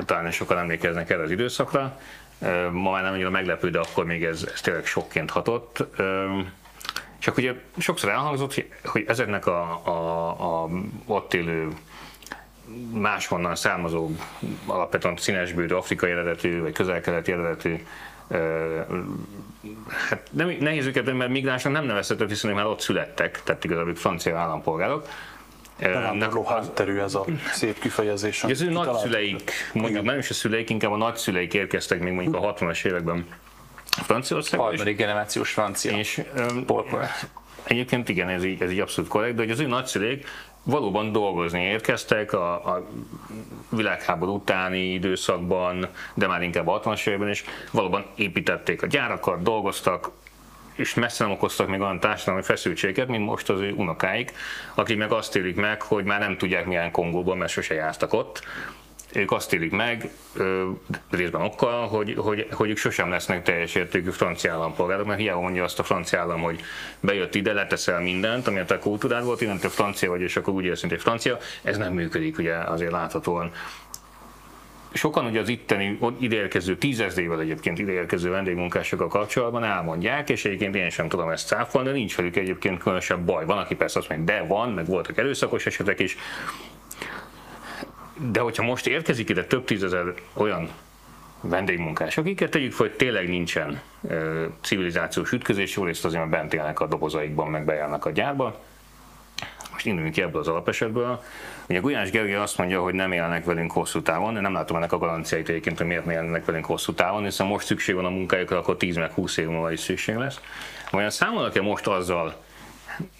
talán 0.05 0.31
sokan 0.31 0.57
emlékeznek 0.57 1.09
el 1.09 1.19
az 1.19 1.31
időszakra. 1.31 1.99
Ma 2.71 2.91
már 2.91 3.03
nem 3.03 3.13
annyira 3.13 3.29
meglepő, 3.29 3.69
de 3.69 3.79
akkor 3.79 4.05
még 4.05 4.23
ez, 4.23 4.49
ez 4.53 4.61
tényleg 4.61 4.85
sokként 4.85 5.31
hatott. 5.31 5.83
Csak 7.25 7.37
ugye 7.37 7.53
sokszor 7.77 8.09
elhangzott, 8.09 8.63
hogy 8.83 9.03
ezeknek 9.07 9.47
a, 9.47 9.81
a, 9.83 10.63
a 10.63 10.69
ott 11.05 11.33
élő 11.33 11.67
máshonnan 12.93 13.55
származó, 13.55 14.09
alapvetően 14.65 15.17
színesbőrű, 15.17 15.73
afrikai 15.73 16.11
eredetű, 16.11 16.61
vagy 16.61 16.73
közel-keleti 16.73 17.31
eredetű 17.31 17.77
hát 20.09 20.29
nem, 20.31 20.55
nehéz 20.59 20.85
őket, 20.85 21.13
mert 21.13 21.31
migránsnak 21.31 21.73
nem 21.73 21.85
nevezhető, 21.85 22.27
hiszen 22.27 22.51
már 22.51 22.65
ott 22.65 22.79
születtek, 22.79 23.41
tehát 23.43 23.63
igazából 23.63 23.95
francia 23.95 24.37
állampolgárok. 24.37 25.07
Nem 26.13 26.45
hátterű 26.45 26.97
ez 26.97 27.15
a 27.15 27.25
szép 27.53 27.79
kifejezés. 27.79 28.43
Az 28.43 28.61
ő 28.61 28.69
nagyszüleik, 28.69 29.51
mondjuk 29.73 30.03
nem 30.03 30.17
is 30.17 30.29
a 30.29 30.33
szüleik, 30.33 30.69
inkább 30.69 30.91
a 30.91 30.97
nagyszüleik 30.97 31.53
érkeztek 31.53 31.99
még 31.99 32.13
mondjuk 32.13 32.35
a 32.35 32.53
60-as 32.53 32.85
években 32.85 33.25
Franciaországban. 34.03 34.67
Harmadik 34.67 34.97
generációs 34.97 35.51
francia. 35.51 35.97
És, 35.97 36.21
um, 36.37 36.65
Egyébként 37.63 38.09
igen, 38.09 38.29
ez 38.29 38.43
így, 38.43 38.61
ez 38.61 38.71
így 38.71 38.79
abszolút 38.79 39.09
korrekt, 39.09 39.35
de 39.35 39.41
hogy 39.41 39.51
az 39.51 39.59
ő 39.59 39.67
nagyszüleik 39.67 40.27
valóban 40.63 41.11
dolgozni 41.11 41.61
érkeztek 41.61 42.33
a, 42.33 42.53
a 42.53 42.87
világháború 43.69 44.33
utáni 44.33 44.93
időszakban, 44.93 45.87
de 46.13 46.27
már 46.27 46.41
inkább 46.41 46.67
a 46.67 46.81
60-as 46.81 47.07
években 47.07 47.29
is, 47.29 47.43
valóban 47.71 48.05
építették 48.15 48.81
a 48.81 48.87
gyárakat, 48.87 49.41
dolgoztak, 49.41 50.11
és 50.73 50.93
messze 50.93 51.23
nem 51.23 51.33
okoztak 51.33 51.67
még 51.67 51.81
olyan 51.81 51.99
társadalmi 51.99 52.41
feszültséget, 52.41 53.07
mint 53.07 53.25
most 53.25 53.49
az 53.49 53.59
ő 53.59 53.71
unokáik, 53.71 54.33
akik 54.73 54.97
meg 54.97 55.11
azt 55.11 55.35
élik 55.35 55.55
meg, 55.55 55.81
hogy 55.81 56.03
már 56.03 56.19
nem 56.19 56.37
tudják 56.37 56.65
milyen 56.65 56.91
Kongóban, 56.91 57.37
mert 57.37 57.51
sose 57.51 57.73
jártak 57.73 58.13
ott, 58.13 58.41
ők 59.15 59.31
azt 59.31 59.53
élik 59.53 59.71
meg, 59.71 60.09
részben 61.09 61.41
okkal, 61.41 61.87
hogy, 61.87 62.15
hogy, 62.17 62.47
hogy 62.51 62.69
ők 62.69 62.77
sosem 62.77 63.09
lesznek 63.09 63.43
teljes 63.43 63.75
értékű 63.75 64.09
francia 64.09 64.53
állampolgárok, 64.53 65.05
mert 65.05 65.19
hiába 65.19 65.41
mondja 65.41 65.63
azt 65.63 65.79
a 65.79 65.83
francia 65.83 66.19
állam, 66.19 66.41
hogy 66.41 66.59
bejött 66.99 67.35
ide, 67.35 67.53
leteszel 67.53 68.01
mindent, 68.01 68.47
ami 68.47 68.59
a 68.59 68.65
te 68.65 68.77
kultúrád 68.79 69.23
volt, 69.23 69.41
innentől 69.41 69.69
francia 69.71 70.09
vagy, 70.09 70.21
és 70.21 70.35
akkor 70.35 70.53
úgy 70.53 70.65
érsz, 70.65 70.81
mint 70.81 70.93
egy 70.93 71.01
francia, 71.01 71.37
ez 71.61 71.77
nem 71.77 71.93
működik 71.93 72.37
ugye 72.37 72.55
azért 72.55 72.91
láthatóan. 72.91 73.51
Sokan 74.93 75.25
ugye 75.25 75.39
az 75.39 75.49
itteni 75.49 75.99
ideérkező, 76.19 76.77
tízezrével 76.77 77.39
egyébként 77.39 77.79
ideérkező 77.79 78.29
vendégmunkásokkal 78.29 79.07
kapcsolatban 79.07 79.63
elmondják, 79.63 80.29
és 80.29 80.45
egyébként 80.45 80.75
én 80.75 80.89
sem 80.89 81.07
tudom 81.07 81.29
ezt 81.29 81.47
cáfolni, 81.47 81.87
de 81.87 81.93
nincs 81.93 82.15
velük 82.15 82.35
egyébként 82.35 82.79
különösebb 82.79 83.19
baj. 83.19 83.45
Van, 83.45 83.57
aki 83.57 83.75
persze 83.75 83.99
azt 83.99 84.09
mondja, 84.09 84.33
de 84.35 84.47
van, 84.47 84.71
meg 84.71 84.85
voltak 84.85 85.17
erőszakos 85.17 85.65
esetek 85.65 85.99
is, 85.99 86.17
de 88.17 88.39
hogyha 88.39 88.63
most 88.63 88.87
érkezik 88.87 89.29
ide 89.29 89.45
több 89.45 89.65
tízezer 89.65 90.13
olyan 90.33 90.69
vendégmunkás, 91.41 92.17
akiket 92.17 92.51
tegyük 92.51 92.71
fel, 92.71 92.87
hogy 92.87 92.95
tényleg 92.95 93.29
nincsen 93.29 93.81
ö, 94.07 94.45
civilizációs 94.61 95.31
ütközés, 95.31 95.75
jól 95.75 95.85
részt 95.85 96.05
azért, 96.05 96.21
mert 96.21 96.41
bent 96.41 96.53
élnek 96.53 96.79
a 96.79 96.87
dobozaikban, 96.87 97.47
meg 97.47 97.65
bejárnak 97.65 98.05
a 98.05 98.11
gyárba. 98.11 98.59
Most 99.71 99.85
induljunk 99.85 100.15
ki 100.15 100.21
ebből 100.21 100.41
az 100.41 100.47
alapesetből. 100.47 101.23
Ugye 101.69 101.79
Gulyás 101.79 102.09
Gergely 102.09 102.35
azt 102.35 102.57
mondja, 102.57 102.81
hogy 102.81 102.93
nem 102.93 103.11
élnek 103.11 103.45
velünk 103.45 103.71
hosszú 103.71 104.01
távon, 104.01 104.33
de 104.33 104.39
nem 104.39 104.53
látom 104.53 104.77
ennek 104.77 104.91
a 104.91 104.97
garanciáit 104.97 105.49
egyébként, 105.49 105.77
hogy 105.77 105.87
miért 105.87 106.05
nem 106.05 106.15
élnek 106.15 106.45
velünk 106.45 106.65
hosszú 106.65 106.93
távon, 106.93 107.23
hiszen 107.23 107.47
most 107.47 107.65
szükség 107.65 107.95
van 107.95 108.05
a 108.05 108.09
munkájukra, 108.09 108.57
akkor 108.57 108.77
10 108.77 108.95
meg 108.95 109.11
20 109.11 109.37
év 109.37 109.47
múlva 109.47 109.71
is 109.71 109.79
szükség 109.79 110.15
lesz. 110.15 110.39
Vajon 110.91 111.09
számolnak-e 111.09 111.61
most 111.61 111.87
azzal, 111.87 112.35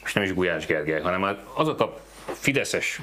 most 0.01 0.15
nem 0.15 0.23
is 0.23 0.33
Gulyás 0.33 0.65
Gergely, 0.65 1.01
hanem 1.01 1.37
azok 1.53 1.79
a 1.79 1.99
fideszes 2.33 3.01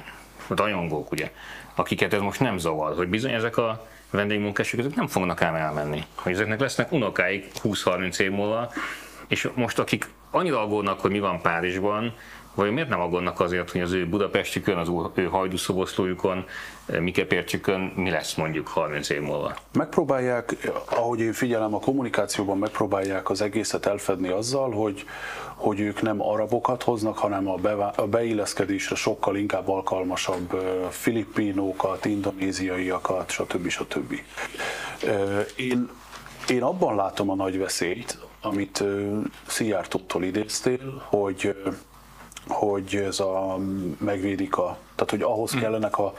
rajongók, 0.48 1.12
ugye, 1.12 1.30
akiket 1.74 2.12
ez 2.12 2.20
most 2.20 2.40
nem 2.40 2.58
zavar, 2.58 2.96
hogy 2.96 3.08
bizony 3.08 3.32
ezek 3.32 3.56
a 3.56 3.86
vendégmunkások 4.10 4.80
ezek 4.80 4.94
nem 4.94 5.06
fognak 5.06 5.42
ám 5.42 5.54
elmenni. 5.54 6.04
Hogy 6.14 6.32
ezeknek 6.32 6.60
lesznek 6.60 6.92
unokáik 6.92 7.50
20-30 7.62 8.18
év 8.18 8.30
múlva, 8.30 8.72
és 9.28 9.48
most 9.54 9.78
akik 9.78 10.08
annyira 10.30 10.62
aggódnak, 10.62 11.00
hogy 11.00 11.10
mi 11.10 11.18
van 11.18 11.40
Párizsban, 11.40 12.14
vagy 12.54 12.70
miért 12.70 12.88
nem 12.88 13.00
aggódnak 13.00 13.40
azért, 13.40 13.70
hogy 13.70 13.80
az 13.80 13.92
ő 13.92 14.08
Budapestükön, 14.08 14.76
az 14.76 14.90
ő 15.14 15.24
hajdúszoboszlójukon, 15.24 16.44
Mikepércsükön 17.00 17.80
mi 17.80 18.10
lesz 18.10 18.34
mondjuk 18.34 18.68
30 18.68 19.08
év 19.08 19.20
múlva? 19.20 19.54
Megpróbálják, 19.72 20.56
ahogy 20.90 21.20
én 21.20 21.32
figyelem 21.32 21.74
a 21.74 21.78
kommunikációban, 21.78 22.58
megpróbálják 22.58 23.30
az 23.30 23.40
egészet 23.40 23.86
elfedni 23.86 24.28
azzal, 24.28 24.70
hogy 24.70 25.04
hogy 25.62 25.80
ők 25.80 26.02
nem 26.02 26.22
arabokat 26.22 26.82
hoznak, 26.82 27.18
hanem 27.18 27.48
a, 27.48 27.54
be, 27.54 27.72
a 27.72 28.06
beilleszkedésre 28.06 28.94
sokkal 28.94 29.36
inkább 29.36 29.68
alkalmasabb 29.68 30.50
filippinókat, 30.90 32.04
indonéziaiakat, 32.04 33.30
stb. 33.30 33.68
stb. 33.68 34.14
Én, 35.56 35.88
én 36.48 36.62
abban 36.62 36.96
látom 36.96 37.30
a 37.30 37.34
nagy 37.34 37.58
veszélyt, 37.58 38.18
amit 38.40 38.84
Szijjártótól 39.46 40.24
idéztél, 40.24 41.02
hogy 41.08 41.54
hogy 42.52 42.94
ez 42.94 43.20
a 43.20 43.58
megvédik 43.98 44.56
a, 44.56 44.76
tehát 44.94 45.10
hogy 45.10 45.22
ahhoz 45.22 45.52
hm. 45.52 45.58
kellenek 45.58 45.98
a, 45.98 46.14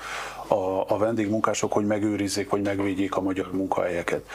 a, 0.48 0.86
a 0.88 0.98
vendégmunkások, 0.98 1.74
hogy 1.74 1.86
megőrizzék, 1.86 2.50
vagy 2.50 2.62
megvédjék 2.62 3.16
a 3.16 3.22
magyar 3.22 3.52
munkahelyeket. 3.52 4.30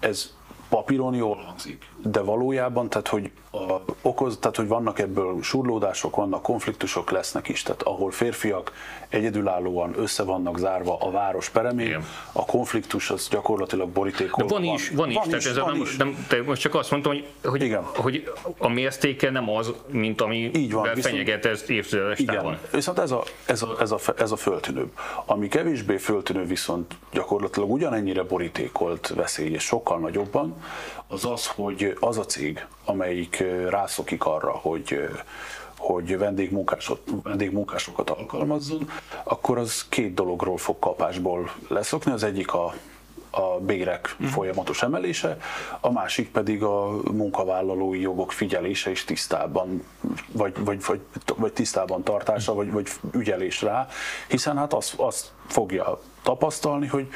Ez 0.00 0.35
papíron 0.68 1.14
jól 1.14 1.36
hangzik, 1.36 1.88
de 2.02 2.20
valójában, 2.20 2.88
tehát 2.88 3.08
hogy 3.08 3.30
a, 3.50 3.80
okoz, 4.02 4.38
tehát 4.40 4.56
hogy 4.56 4.68
vannak 4.68 4.98
ebből 4.98 5.42
surlódások, 5.42 6.16
vannak 6.16 6.42
konfliktusok 6.42 7.10
lesznek 7.10 7.48
is, 7.48 7.62
tehát 7.62 7.82
ahol 7.82 8.10
férfiak 8.10 8.72
egyedülállóan 9.08 9.94
össze 9.98 10.22
vannak 10.22 10.58
zárva 10.58 10.96
a 11.00 11.10
város 11.10 11.48
peremén, 11.48 11.86
Igen. 11.86 12.04
a 12.32 12.44
konfliktus 12.44 13.10
az 13.10 13.28
gyakorlatilag 13.28 13.86
De 13.86 13.92
borítékol. 13.92 14.46
van 14.46 14.64
is, 14.64 14.90
van 14.90 15.08
is, 15.08 15.14
van 15.14 15.24
tehát 15.24 15.40
is, 15.40 15.46
ez 15.46 15.58
van 15.58 15.72
nem, 15.72 15.80
is. 15.80 15.96
nem, 15.96 16.26
te 16.28 16.42
most 16.42 16.60
csak 16.60 16.74
azt 16.74 16.90
mondtam, 16.90 17.12
hogy, 17.12 17.26
hogy, 17.44 17.62
Igen. 17.62 17.82
hogy 17.82 18.32
a 18.58 18.68
mértéke 18.68 19.30
nem 19.30 19.50
az, 19.50 19.72
mint 19.90 20.20
ami 20.20 20.50
Így 20.54 20.72
van, 20.72 20.94
fenyeget 20.94 21.44
ez 21.44 21.70
évtizedes 21.70 22.24
távon. 22.24 22.52
Igen, 22.52 22.58
viszont 22.72 22.98
ez 22.98 23.10
a, 23.10 23.22
ez, 23.44 23.62
a, 23.62 23.76
ez, 23.80 23.90
a, 23.90 23.98
ez 24.18 24.30
a 24.30 24.36
föltűnőbb. 24.36 24.90
Ami 25.24 25.48
kevésbé 25.48 25.96
föltűnő 25.96 26.44
viszont 26.44 26.94
gyakorlatilag 27.12 27.70
ugyanennyire 27.70 28.22
borítékolt 28.22 29.12
veszély, 29.14 29.50
és 29.50 29.62
sokkal 29.62 29.98
nagyobban, 29.98 30.55
az 31.06 31.24
az, 31.24 31.46
hogy 31.46 31.96
az 32.00 32.18
a 32.18 32.24
cég, 32.24 32.66
amelyik 32.84 33.44
rászokik 33.68 34.24
arra, 34.24 34.50
hogy 34.50 35.08
hogy 35.76 36.18
vendégmunkásot, 36.18 37.00
vendégmunkásokat 37.22 38.10
alkalmazzon, 38.10 38.90
akkor 39.24 39.58
az 39.58 39.86
két 39.88 40.14
dologról 40.14 40.56
fog 40.56 40.78
kapásból 40.78 41.50
leszokni. 41.68 42.12
Az 42.12 42.22
egyik 42.22 42.52
a, 42.52 42.74
a 43.36 43.58
bérek 43.60 44.14
Mhm. 44.18 44.28
folyamatos 44.28 44.82
emelése, 44.82 45.36
a 45.80 45.92
másik 45.92 46.30
pedig 46.30 46.62
a 46.62 46.90
munkavállalói 47.12 48.00
jogok 48.00 48.32
figyelése 48.32 48.90
és 48.90 49.04
tisztában, 49.04 49.82
vagy, 50.32 50.52
vagy, 50.58 50.84
vagy, 50.86 51.00
vagy 51.36 51.52
tisztában 51.52 52.02
tartása, 52.02 52.54
vagy, 52.54 52.72
vagy 52.72 52.88
ügyelés 53.12 53.62
rá, 53.62 53.88
hiszen 54.28 54.56
hát 54.56 54.72
azt, 54.72 54.94
azt 54.96 55.32
fogja 55.46 56.00
tapasztalni, 56.22 56.86
hogy 56.86 57.08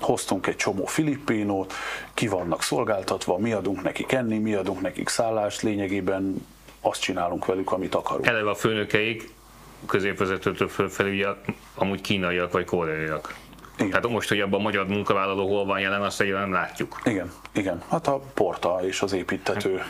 hoztunk 0.00 0.46
egy 0.46 0.56
csomó 0.56 0.84
filippínót, 0.86 1.72
ki 2.14 2.28
vannak 2.28 2.62
szolgáltatva, 2.62 3.38
mi 3.38 3.52
adunk 3.52 3.82
nekik 3.82 4.12
enni, 4.12 4.38
mi 4.38 4.54
adunk 4.54 4.80
nekik 4.80 5.08
szállást, 5.08 5.62
lényegében 5.62 6.46
azt 6.80 7.00
csinálunk 7.00 7.46
velük, 7.46 7.72
amit 7.72 7.94
akarunk. 7.94 8.26
Eleve 8.26 8.50
a 8.50 8.54
főnökeik 8.54 9.32
középvezetőtől 9.86 10.68
fölfelé 10.68 11.10
ugye 11.10 11.26
amúgy 11.74 12.00
kínaiak 12.00 12.52
vagy 12.52 12.64
koreaiak. 12.64 13.34
Igen. 13.76 13.88
Tehát 13.90 14.08
most, 14.08 14.28
hogy 14.28 14.40
abban 14.40 14.60
a 14.60 14.62
magyar 14.62 14.86
munkavállaló 14.86 15.48
hol 15.48 15.64
van 15.64 15.80
jelen, 15.80 16.02
azt 16.02 16.20
egyébként 16.20 16.44
nem 16.44 16.52
látjuk. 16.52 17.00
Igen, 17.04 17.32
igen. 17.52 17.82
Hát 17.90 18.06
a 18.06 18.20
porta 18.34 18.78
és 18.82 19.02
az 19.02 19.12
építető, 19.12 19.82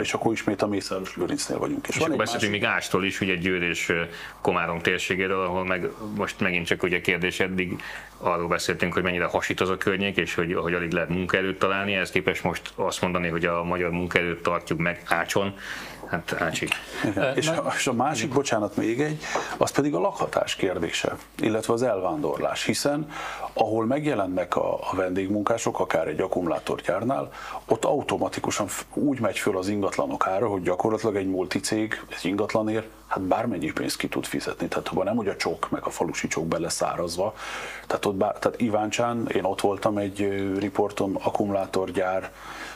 és 0.00 0.14
akkor 0.14 0.32
ismét 0.32 0.62
a 0.62 0.66
Mészáros 0.66 1.16
Lőrincnél 1.16 1.58
vagyunk. 1.58 1.86
És 1.88 1.96
van 1.96 2.06
akkor 2.06 2.18
beszéltünk 2.18 2.52
még 2.52 2.64
Ástól 2.64 3.04
is, 3.04 3.20
ugye 3.20 3.34
Győr 3.34 3.62
és 3.62 3.92
Komárom 4.40 4.78
térségéről, 4.78 5.40
ahol 5.40 5.64
meg 5.64 5.90
most 6.16 6.40
megint 6.40 6.66
csak 6.66 6.82
ugye 6.82 7.00
kérdés 7.00 7.40
eddig 7.40 7.82
arról 8.18 8.48
beszéltünk, 8.48 8.92
hogy 8.92 9.02
mennyire 9.02 9.24
hasít 9.24 9.60
az 9.60 9.68
a 9.68 9.76
környék, 9.76 10.16
és 10.16 10.34
hogy, 10.34 10.54
hogy 10.54 10.74
alig 10.74 10.92
lehet 10.92 11.08
munkaerőt 11.08 11.58
találni, 11.58 11.94
ehhez 11.94 12.10
képest 12.10 12.42
most 12.42 12.72
azt 12.74 13.00
mondani, 13.00 13.28
hogy 13.28 13.44
a 13.44 13.64
magyar 13.64 13.90
munkaerőt 13.90 14.42
tartjuk 14.42 14.78
meg 14.78 15.02
Ácson, 15.08 15.54
hát. 16.38 16.58
Igen. 17.04 17.36
És, 17.36 17.48
a, 17.48 17.72
és 17.76 17.86
a 17.86 17.92
másik, 17.92 18.32
bocsánat, 18.32 18.76
még 18.76 19.00
egy, 19.00 19.22
az 19.56 19.70
pedig 19.70 19.94
a 19.94 20.00
lakhatás 20.00 20.54
kérdése, 20.54 21.16
illetve 21.38 21.72
az 21.72 21.82
elvándorlás, 21.82 22.64
hiszen 22.64 23.10
ahol 23.52 23.86
megjelennek 23.86 24.56
a, 24.56 24.74
a 24.74 24.96
vendégmunkások, 24.96 25.80
akár 25.80 26.08
egy 26.08 26.20
akkumulátorgyárnál, 26.20 27.32
ott 27.66 27.84
automatikusan 27.84 28.68
úgy 28.94 29.20
megy 29.20 29.38
föl 29.38 29.56
az 29.58 29.68
ingatlanok 29.68 30.26
ára, 30.26 30.48
hogy 30.48 30.62
gyakorlatilag 30.62 31.16
egy 31.16 31.28
multicég 31.28 32.00
egy 32.08 32.24
ingatlanért 32.24 32.86
hát 33.14 33.22
bármennyi 33.22 33.72
pénzt 33.72 33.96
ki 33.96 34.08
tud 34.08 34.24
fizetni. 34.24 34.68
Tehát 34.68 34.88
abban 34.88 35.04
nem, 35.04 35.16
hogy 35.16 35.28
a 35.28 35.36
csok, 35.36 35.70
meg 35.70 35.84
a 35.84 35.90
falusi 35.90 36.28
csok 36.28 36.46
beleszárazva. 36.46 37.34
Tehát 37.86 38.04
ott 38.04 38.14
bár, 38.14 38.38
tehát 38.38 38.60
Iváncsán, 38.60 39.28
én 39.34 39.44
ott 39.44 39.60
voltam 39.60 39.98
egy 39.98 40.22
ö, 40.22 40.58
riporton 40.58 41.14
akkumulátorgyár 41.22 42.30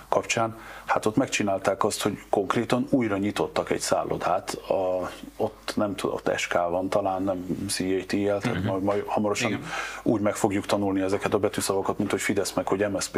kapcsán, 0.09 0.57
hát 0.85 1.07
ott 1.07 1.17
megcsinálták 1.17 1.85
azt, 1.85 2.03
hogy 2.03 2.19
konkrétan 2.31 2.87
újra 2.91 3.17
nyitottak 3.17 3.71
egy 3.71 3.81
szállodát, 3.81 4.53
a, 4.53 5.11
ott 5.37 5.73
nem 5.77 5.95
tudom, 5.95 6.15
ott 6.15 6.39
SK 6.39 6.53
van, 6.53 6.89
talán 6.89 7.23
nem 7.23 7.67
CATL, 7.69 8.39
tehát 8.41 8.63
majd, 8.63 8.83
majd 8.83 9.03
hamarosan 9.07 9.61
úgy 10.03 10.21
meg 10.21 10.35
fogjuk 10.35 10.67
tanulni 10.67 11.01
ezeket 11.01 11.35
a 11.35 11.39
betűszavakat, 11.39 11.99
mint 11.99 12.11
hogy 12.11 12.21
Fidesz 12.21 12.53
meg, 12.53 12.67
hogy 12.67 12.87
MSP, 12.93 13.17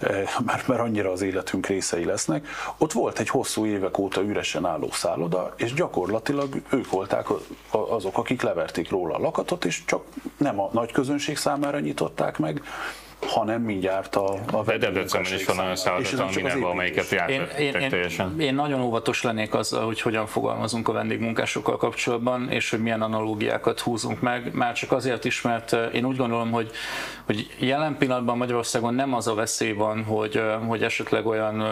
eh, 0.00 0.28
mert, 0.44 0.66
mert 0.66 0.80
annyira 0.80 1.10
az 1.10 1.22
életünk 1.22 1.66
részei 1.66 2.04
lesznek. 2.04 2.48
Ott 2.78 2.92
volt 2.92 3.18
egy 3.18 3.28
hosszú 3.28 3.66
évek 3.66 3.98
óta 3.98 4.22
üresen 4.22 4.66
álló 4.66 4.90
szálloda, 4.90 5.54
és 5.56 5.74
gyakorlatilag 5.74 6.45
ők 6.72 6.90
volták 6.90 7.30
a- 7.30 7.40
a- 7.70 7.94
azok, 7.94 8.18
akik 8.18 8.42
leverték 8.42 8.90
róla 8.90 9.14
a 9.14 9.18
lakatot, 9.18 9.64
és 9.64 9.84
csak 9.84 10.02
nem 10.36 10.60
a 10.60 10.68
nagy 10.72 10.92
közönség 10.92 11.36
számára 11.36 11.80
nyitották 11.80 12.38
meg, 12.38 12.62
hanem 13.20 13.62
mindjárt 13.62 14.16
a, 14.16 14.34
a 14.52 14.62
De 14.62 14.78
Debrecenben 14.78 15.32
is 15.32 15.44
van 15.44 15.58
olyan 15.58 16.30
Minerva, 16.34 16.68
amelyiket 16.68 17.12
építés. 17.12 17.58
Én, 17.58 17.80
én, 17.80 17.88
teljesen. 17.88 18.40
én, 18.40 18.46
én 18.46 18.54
nagyon 18.54 18.80
óvatos 18.80 19.22
lennék 19.22 19.54
azzal, 19.54 19.84
hogy 19.84 20.00
hogyan 20.00 20.26
fogalmazunk 20.26 20.88
a 20.88 20.92
vendégmunkásokkal 20.92 21.76
kapcsolatban, 21.76 22.50
és 22.50 22.70
hogy 22.70 22.80
milyen 22.80 23.02
analógiákat 23.02 23.80
húzunk 23.80 24.20
meg. 24.20 24.54
Már 24.54 24.72
csak 24.72 24.92
azért 24.92 25.24
is, 25.24 25.42
mert 25.42 25.76
én 25.92 26.04
úgy 26.04 26.16
gondolom, 26.16 26.50
hogy, 26.50 26.70
hogy 27.24 27.50
jelen 27.58 27.96
pillanatban 27.98 28.36
Magyarországon 28.36 28.94
nem 28.94 29.14
az 29.14 29.26
a 29.26 29.34
veszély 29.34 29.72
van, 29.72 30.04
hogy, 30.04 30.42
hogy 30.66 30.82
esetleg 30.82 31.26
olyan 31.26 31.64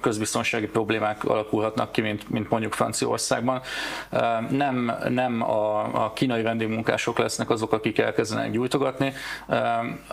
közbiztonsági 0.00 0.66
problémák 0.66 1.24
alakulhatnak 1.24 1.92
ki, 1.92 2.00
mint, 2.00 2.30
mint 2.30 2.50
mondjuk 2.50 2.72
Franciaországban. 2.72 3.60
Nem, 4.50 4.92
nem 5.08 5.42
a, 5.42 5.78
a 6.04 6.12
kínai 6.12 6.42
vendégmunkások 6.42 7.18
lesznek 7.18 7.50
azok, 7.50 7.72
akik 7.72 7.98
elkezdenek 7.98 8.50
gyújtogatni. 8.50 9.12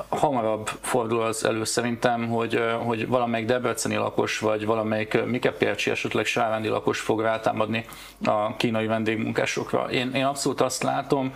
Hamarabb 0.10 0.70
fordul 0.82 1.21
az 1.21 1.45
elő 1.45 1.63
szerintem, 1.63 2.28
hogy, 2.28 2.63
hogy 2.84 3.07
valamelyik 3.07 3.47
debreceni 3.47 3.95
lakos, 3.95 4.39
vagy 4.39 4.65
valamelyik 4.65 5.24
Mikepércsi, 5.26 5.89
esetleg 5.89 6.26
Sávándi 6.26 6.67
lakos 6.67 6.99
fog 6.99 7.21
rátámadni 7.21 7.86
a 8.24 8.55
kínai 8.55 8.86
vendégmunkásokra. 8.86 9.89
Én, 9.89 10.11
én 10.13 10.26
abszolút 10.26 10.61
azt 10.61 10.84
látom, 10.84 11.34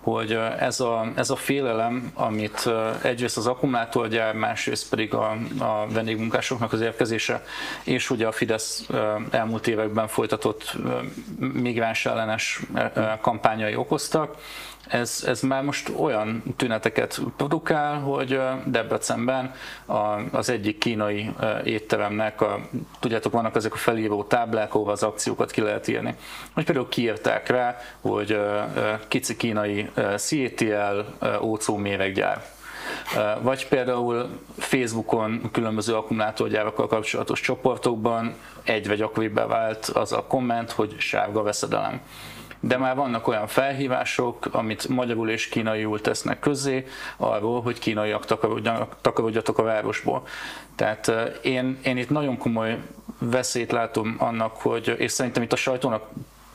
hogy 0.00 0.38
ez 0.58 0.80
a, 0.80 1.06
ez 1.14 1.30
a 1.30 1.36
félelem, 1.36 2.10
amit 2.14 2.70
egyrészt 3.02 3.36
az 3.36 3.46
akkumulátorgyár, 3.46 4.34
másrészt 4.34 4.88
pedig 4.88 5.14
a, 5.14 5.30
a 5.58 5.86
vendégmunkásoknak 5.88 6.72
az 6.72 6.80
érkezése, 6.80 7.44
és 7.84 8.10
ugye 8.10 8.26
a 8.26 8.32
Fidesz 8.32 8.86
elmúlt 9.30 9.66
években 9.66 10.08
folytatott 10.08 10.76
migráns 11.38 12.06
ellenes 12.06 12.60
kampányai 13.20 13.76
okoztak, 13.76 14.36
ez, 14.90 15.24
ez 15.26 15.40
már 15.40 15.62
most 15.62 15.92
olyan 15.96 16.42
tüneteket 16.56 17.20
produkál, 17.36 18.00
hogy 18.00 18.40
Debrecenben 18.64 19.54
az 20.30 20.48
egyik 20.48 20.78
kínai 20.78 21.30
étteremnek, 21.64 22.40
a, 22.40 22.60
tudjátok, 23.00 23.32
vannak 23.32 23.56
ezek 23.56 23.72
a 23.72 23.76
felíró 23.76 24.24
táblák, 24.24 24.74
ahol 24.74 24.90
az 24.90 25.02
akciókat 25.02 25.50
ki 25.50 25.60
lehet 25.60 25.88
írni. 25.88 26.14
Hogy 26.52 26.64
például 26.64 26.88
kiírták 26.88 27.48
rá, 27.48 27.76
hogy 28.00 28.40
kici 29.08 29.36
kínai 29.36 29.90
ö, 29.94 30.14
ócó 31.40 31.76
méreggyár. 31.76 32.44
Vagy 33.40 33.68
például 33.68 34.28
Facebookon 34.58 35.48
különböző 35.52 35.94
akkumulátorgyárakkal 35.94 36.86
kapcsolatos 36.86 37.40
csoportokban 37.40 38.34
egyre 38.62 38.94
gyakoribbá 38.94 39.46
vált 39.46 39.84
az 39.84 40.12
a 40.12 40.24
komment, 40.24 40.70
hogy 40.70 40.94
sárga 40.98 41.42
veszedelem 41.42 42.00
de 42.60 42.76
már 42.76 42.96
vannak 42.96 43.28
olyan 43.28 43.46
felhívások, 43.46 44.48
amit 44.52 44.88
magyarul 44.88 45.30
és 45.30 45.48
kínaiul 45.48 46.00
tesznek 46.00 46.38
közzé, 46.38 46.86
arról, 47.16 47.62
hogy 47.62 47.78
kínaiak 47.78 48.24
takarodjatok 49.00 49.58
a 49.58 49.62
városból. 49.62 50.26
Tehát 50.74 51.08
eh, 51.08 51.32
én, 51.42 51.78
én 51.82 51.96
itt 51.96 52.10
nagyon 52.10 52.38
komoly 52.38 52.78
veszélyt 53.18 53.72
látom 53.72 54.16
annak, 54.18 54.56
hogy, 54.56 54.94
és 54.98 55.12
szerintem 55.12 55.42
itt 55.42 55.52
a 55.52 55.56
sajtónak 55.56 56.08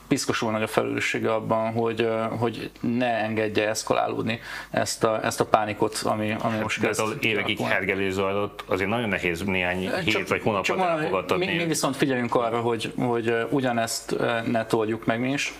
piszkosul 0.07 0.51
nagy 0.51 0.61
a 0.61 0.67
felelőssége 0.67 1.33
abban, 1.33 1.71
hogy, 1.71 2.09
hogy 2.39 2.71
ne 2.79 3.13
engedje 3.23 3.69
eszkalálódni 3.69 4.39
ezt 4.71 5.03
a, 5.03 5.19
ezt 5.23 5.39
a 5.39 5.45
pánikot, 5.45 5.99
ami, 6.03 6.35
ami 6.41 6.57
most 6.57 6.79
De 6.79 6.87
kezd 6.87 7.01
az 7.01 7.15
évekig 7.19 7.59
hergelés 7.59 8.13
zajlott, 8.13 8.63
azért 8.67 8.89
nagyon 8.89 9.09
nehéz 9.09 9.41
néhány 9.41 9.89
hét 9.89 10.27
vagy 10.27 10.41
hónap 10.41 10.63
csak 10.63 10.79
elfogadtatni. 10.79 11.45
Mi, 11.45 11.53
mi 11.53 11.65
viszont 11.65 11.95
figyeljünk 11.95 12.35
arra, 12.35 12.59
hogy, 12.59 12.93
hogy 12.97 13.35
ugyanezt 13.49 14.15
ne 14.45 14.65
toljuk 14.65 15.05
meg 15.05 15.19
mi 15.19 15.31
is. 15.31 15.53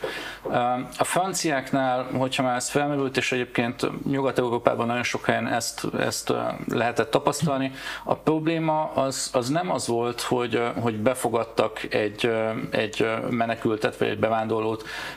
A 0.97 1.03
franciáknál, 1.03 2.03
hogyha 2.03 2.43
már 2.43 2.55
ez 2.55 2.69
felmerült, 2.69 3.17
és 3.17 3.31
egyébként 3.31 4.05
Nyugat-Európában 4.09 4.87
nagyon 4.87 5.03
sok 5.03 5.25
helyen 5.25 5.47
ezt, 5.47 5.87
ezt 5.99 6.33
lehetett 6.67 7.11
tapasztalni, 7.11 7.71
a 8.03 8.15
probléma 8.15 8.91
az, 8.93 9.29
az 9.33 9.49
nem 9.49 9.71
az 9.71 9.87
volt, 9.87 10.21
hogy, 10.21 10.61
hogy 10.81 10.95
befogadtak 10.95 11.93
egy, 11.93 12.31
egy 12.69 13.07
menekültet, 13.29 13.97
vagy 13.97 14.07
egy 14.07 14.19
bevándorlót, 14.19 14.34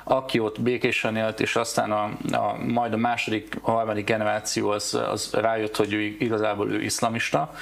aki 0.04 0.38
ott 0.38 0.60
békésen 0.60 1.16
élt, 1.16 1.40
és 1.40 1.56
aztán 1.56 1.92
a, 1.92 2.02
a, 2.32 2.56
majd 2.66 2.92
a 2.92 2.96
második, 2.96 3.58
a 3.62 3.70
harmadik 3.70 4.04
generáció 4.04 4.68
az, 4.70 4.98
az 5.10 5.30
rájött, 5.32 5.76
hogy 5.76 5.92
ő 5.92 6.00
igazából 6.00 6.70
ő 6.70 6.82
iszlamista, 6.82 7.54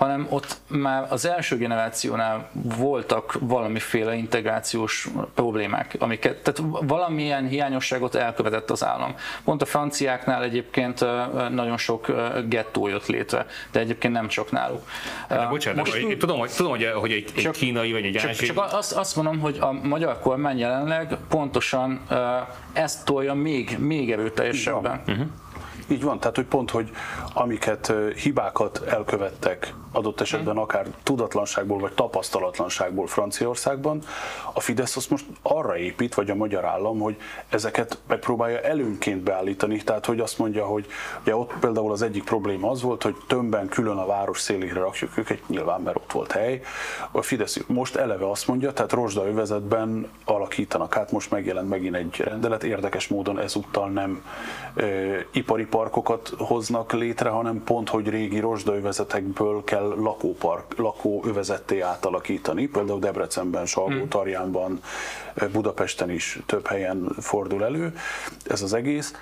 hanem 0.00 0.26
ott 0.30 0.56
már 0.66 1.06
az 1.08 1.26
első 1.26 1.56
generációnál 1.56 2.50
voltak 2.52 3.36
valamiféle 3.40 4.14
integrációs 4.14 5.08
problémák, 5.34 5.96
amiket, 5.98 6.42
tehát 6.42 6.72
valamilyen 6.86 7.48
hiányosságot 7.48 8.14
elkövetett 8.14 8.70
az 8.70 8.84
állam. 8.84 9.14
Pont 9.44 9.62
a 9.62 9.64
franciáknál 9.64 10.42
egyébként 10.42 11.04
nagyon 11.50 11.76
sok 11.76 12.12
gettó 12.48 12.88
jött 12.88 13.06
létre, 13.06 13.46
de 13.72 13.80
egyébként 13.80 14.14
nem 14.14 14.28
csak 14.28 14.50
náluk. 14.50 14.82
De 15.28 15.46
bocsánat, 15.46 15.78
Most, 15.78 15.94
én 15.96 16.18
tudom, 16.18 16.38
hogy, 16.38 16.50
tudom, 16.50 16.70
hogy, 16.70 16.90
hogy 16.94 17.12
egy, 17.12 17.32
egy 17.36 17.42
csak, 17.42 17.52
kínai 17.52 17.92
vagy 17.92 18.04
egy 18.04 18.12
csak, 18.12 18.30
ázsiai... 18.30 18.48
Csak 18.48 18.72
azt, 18.72 18.92
azt 18.92 19.16
mondom, 19.16 19.38
hogy 19.38 19.56
a 19.60 19.72
magyar 19.72 20.18
kormány 20.20 20.58
jelenleg 20.58 21.16
pontosan 21.28 22.00
ezt 22.72 23.04
tolja 23.04 23.34
még, 23.34 23.76
még 23.78 24.12
erőteljesebben. 24.12 25.02
Uh-huh. 25.06 25.26
Így 25.90 26.02
van, 26.02 26.20
tehát 26.20 26.36
hogy 26.36 26.44
pont, 26.44 26.70
hogy 26.70 26.90
amiket 27.34 27.92
hibákat 28.16 28.82
elkövettek 28.86 29.74
adott 29.92 30.20
esetben 30.20 30.54
hmm. 30.54 30.62
akár 30.62 30.86
tudatlanságból 31.02 31.78
vagy 31.78 31.92
tapasztalatlanságból 31.92 33.06
Franciaországban, 33.06 34.02
a 34.52 34.60
Fidesz 34.60 34.96
azt 34.96 35.10
most 35.10 35.24
arra 35.42 35.76
épít, 35.76 36.14
vagy 36.14 36.30
a 36.30 36.34
magyar 36.34 36.64
állam, 36.64 36.98
hogy 36.98 37.16
ezeket 37.48 37.98
megpróbálja 38.06 38.60
előnként 38.60 39.22
beállítani, 39.22 39.82
tehát 39.82 40.06
hogy 40.06 40.20
azt 40.20 40.38
mondja, 40.38 40.66
hogy 40.66 40.86
ugye 41.22 41.36
ott 41.36 41.52
például 41.60 41.92
az 41.92 42.02
egyik 42.02 42.24
probléma 42.24 42.70
az 42.70 42.82
volt, 42.82 43.02
hogy 43.02 43.16
tömbben 43.26 43.68
külön 43.68 43.96
a 43.96 44.06
város 44.06 44.40
szélére 44.40 44.80
rakjuk 44.80 45.18
őket, 45.18 45.48
nyilván 45.48 45.80
mert 45.80 45.96
ott 45.96 46.12
volt 46.12 46.32
hely. 46.32 46.62
A 47.10 47.22
Fidesz 47.22 47.60
most 47.66 47.96
eleve 47.96 48.30
azt 48.30 48.46
mondja, 48.46 48.72
tehát 48.72 48.92
Rozsda 48.92 49.26
övezetben 49.26 50.08
alakítanak 50.24 50.96
át, 50.96 51.12
most 51.12 51.30
megjelent 51.30 51.68
megint 51.68 51.94
egy 51.94 52.16
rendelet, 52.16 52.64
érdekes 52.64 53.08
módon 53.08 53.38
ezúttal 53.38 53.88
nem 53.88 54.24
e, 54.76 54.84
ipari 55.32 55.64
parkokat 55.80 56.32
hoznak 56.38 56.92
létre, 56.92 57.28
hanem 57.28 57.62
pont, 57.64 57.88
hogy 57.88 58.08
régi 58.08 58.40
rozsdaövezetekből 58.40 59.64
kell 59.64 59.94
lakópark, 59.96 60.76
lakóövezetté 60.76 61.80
átalakítani. 61.80 62.66
Például 62.66 62.98
Debrecenben, 62.98 63.66
Salgó-Tarjánban, 63.66 64.80
hmm. 65.34 65.52
Budapesten 65.52 66.10
is 66.10 66.38
több 66.46 66.66
helyen 66.66 67.08
fordul 67.18 67.64
elő 67.64 67.96
ez 68.44 68.62
az 68.62 68.72
egész. 68.72 69.14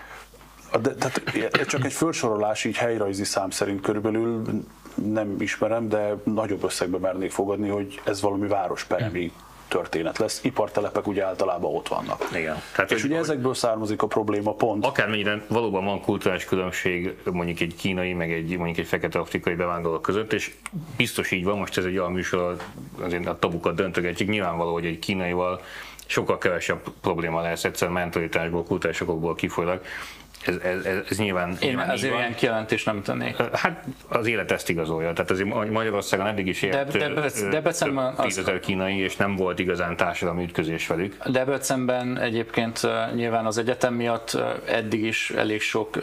De, 0.82 0.94
tehát 0.94 1.22
csak 1.66 1.84
egy 1.84 1.92
felsorolás 1.92 2.64
így 2.64 2.76
helyrajzi 2.76 3.24
szám 3.24 3.50
szerint 3.50 3.80
körülbelül 3.80 4.42
nem 4.94 5.36
ismerem, 5.38 5.88
de 5.88 6.14
nagyobb 6.24 6.64
összegbe 6.64 6.98
mernék 6.98 7.30
fogadni, 7.30 7.68
hogy 7.68 8.00
ez 8.04 8.20
valami 8.20 8.48
városperemi 8.48 9.32
történet 9.68 10.18
lesz. 10.18 10.44
Ipartelepek 10.44 11.06
ugye 11.06 11.24
általában 11.24 11.74
ott 11.74 11.88
vannak. 11.88 12.28
Igen. 12.34 12.62
Tehát 12.74 12.90
és 12.90 13.04
ugye 13.04 13.14
hogy 13.14 13.22
ezekből 13.24 13.54
származik 13.54 14.02
a 14.02 14.06
probléma 14.06 14.52
pont. 14.52 14.86
Akármennyire 14.86 15.42
valóban 15.48 15.84
van 15.84 16.00
kulturális 16.00 16.44
különbség 16.44 17.16
mondjuk 17.24 17.60
egy 17.60 17.74
kínai, 17.74 18.12
meg 18.12 18.32
egy 18.32 18.56
mondjuk 18.56 18.78
egy 18.78 18.86
fekete 18.86 19.18
afrikai 19.18 19.54
bevándorló 19.54 20.00
között, 20.00 20.32
és 20.32 20.54
biztos 20.96 21.30
így 21.30 21.44
van, 21.44 21.58
most 21.58 21.78
ez 21.78 21.84
egy 21.84 21.98
olyan 21.98 22.12
műsor, 22.12 22.56
azért 23.00 23.26
a 23.26 23.38
tabukat 23.38 23.74
döntögetjük, 23.74 24.28
nyilvánvaló, 24.28 24.72
hogy 24.72 24.86
egy 24.86 24.98
kínaival 24.98 25.60
sokkal 26.06 26.38
kevesebb 26.38 26.80
probléma 27.00 27.40
lesz 27.40 27.64
egyszer 27.64 27.88
mentalitásból, 27.88 28.64
kultúrásokból 28.64 29.34
kifolyólag, 29.34 29.82
ez, 30.46 30.56
ez, 30.56 30.84
ez, 30.84 30.96
ez 31.10 31.18
nyilván, 31.18 31.48
Én 31.48 31.56
nyilván 31.68 31.90
azért 31.90 32.14
ilyen 32.14 32.34
kijelentést 32.34 32.86
nem 32.86 33.02
tennék. 33.02 33.36
Hát 33.52 33.84
az 34.08 34.26
élet 34.26 34.50
ezt 34.50 34.68
igazolja. 34.68 35.12
Tehát 35.12 35.30
azért 35.30 35.70
Magyarországon 35.70 36.26
eddig 36.26 36.46
is 36.46 36.62
élt 36.62 36.90
de, 36.92 37.08
de, 37.08 37.30
Debrecenben 37.50 38.14
tízezer 38.14 38.60
kínai, 38.60 38.98
és 38.98 39.16
nem 39.16 39.36
volt 39.36 39.58
igazán 39.58 39.96
társadalmi 39.96 40.42
ütközés 40.42 40.86
velük. 40.86 41.16
Debrecenben 41.28 42.18
egyébként 42.18 42.80
nyilván 43.14 43.46
az 43.46 43.58
egyetem 43.58 43.94
miatt 43.94 44.38
eddig 44.64 45.02
is 45.02 45.30
elég 45.30 45.60
sok 45.60 45.98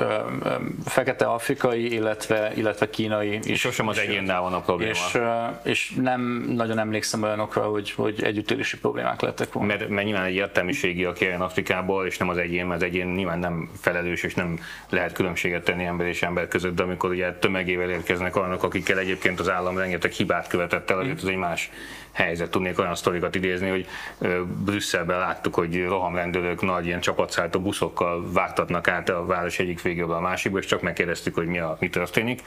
fekete 0.86 1.26
afrikai, 1.26 1.94
illetve, 1.94 2.52
illetve 2.56 2.90
kínai 2.90 3.40
is. 3.44 3.60
Sosem 3.60 3.88
az 3.88 3.98
egyénnál 3.98 4.42
van 4.42 4.54
a 4.54 4.60
probléma. 4.60 4.92
És, 4.92 5.20
és 5.64 5.94
nem 6.02 6.46
nagyon 6.56 6.80
emlékszem 6.80 7.24
olyanokra, 7.24 7.62
hogy, 7.62 7.92
hogy 7.92 8.24
együttélési 8.24 8.78
problémák 8.78 9.22
lettek 9.22 9.54
volna. 9.54 9.76
Mert, 9.76 9.90
mert 9.90 10.06
nyilván 10.06 10.26
egy 10.26 10.36
értelmiségi, 10.36 11.06
aki 11.06 11.26
jön 11.26 11.42
Afrikából, 11.42 12.06
és 12.06 12.18
nem 12.18 12.30
az 12.30 12.38
egyén, 12.38 12.66
mert 12.66 12.82
az 12.82 12.88
egyén 12.88 13.08
nyilván 13.08 13.40
nem 13.40 13.70
felelős 13.82 14.24
és 14.26 14.34
nem 14.34 14.60
lehet 14.90 15.14
különbséget 15.14 15.64
tenni 15.64 15.86
ember 15.86 16.08
és 16.08 16.22
ember 16.22 16.48
között, 16.48 16.76
de 16.76 16.84
amikor 16.84 17.10
ugye 17.10 17.34
tömegével 17.34 17.90
érkeznek 17.90 18.36
olyanok, 18.36 18.64
akikkel 18.64 19.00
egyébként 19.00 19.40
az 19.40 19.50
állam 19.50 19.78
rengeteg 19.78 20.12
hibát 20.12 20.48
követett 20.48 20.90
el, 20.90 21.00
azért 21.00 21.18
ez 21.18 21.28
egy 21.28 21.36
más 21.36 21.72
helyzet. 22.12 22.50
Tudnék 22.50 22.80
olyan 22.80 22.96
sztorikat 22.96 23.36
idézni, 23.36 23.70
hogy 23.70 23.88
Brüsszelben 24.66 25.20
láttuk, 25.20 25.56
hogy 25.56 25.86
rohamrendőrök 25.86 26.62
nagy 26.62 26.86
ilyen 26.86 27.00
csapatszállító 27.00 27.60
buszokkal 27.60 28.32
vágtatnak 28.32 28.88
át 28.88 29.10
a 29.10 29.26
város 29.26 29.60
egyik 29.60 29.82
végéből 29.82 30.16
a 30.16 30.20
másikba, 30.20 30.58
és 30.58 30.66
csak 30.66 30.82
megkérdeztük, 30.82 31.36
hogy 31.36 31.48
mi, 31.48 31.60
a, 31.60 31.78
mi 31.80 31.90
történik 31.90 32.42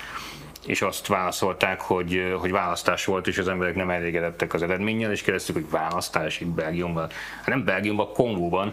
és 0.67 0.83
azt 0.83 1.07
válaszolták, 1.07 1.81
hogy, 1.81 2.35
hogy 2.41 2.51
választás 2.51 3.05
volt, 3.05 3.27
és 3.27 3.39
az 3.39 3.49
emberek 3.49 3.75
nem 3.75 3.91
elégedettek 3.91 4.55
az 4.55 4.63
eredménnyel, 4.63 5.13
és 5.13 5.23
kérdeztük, 5.23 5.55
hogy 5.55 5.71
választás 5.71 6.41
itt 6.41 6.49
Belgiumban. 6.49 7.09
Hát 7.37 7.47
nem 7.47 7.65
Belgiumban, 7.65 8.13
Kongóban, 8.13 8.73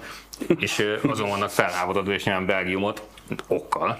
és 0.60 0.98
azon 1.08 1.30
vannak 1.30 1.50
felháborodva, 1.50 2.14
és 2.14 2.24
nyilván 2.24 2.46
Belgiumot 2.46 3.02
okkal 3.48 4.00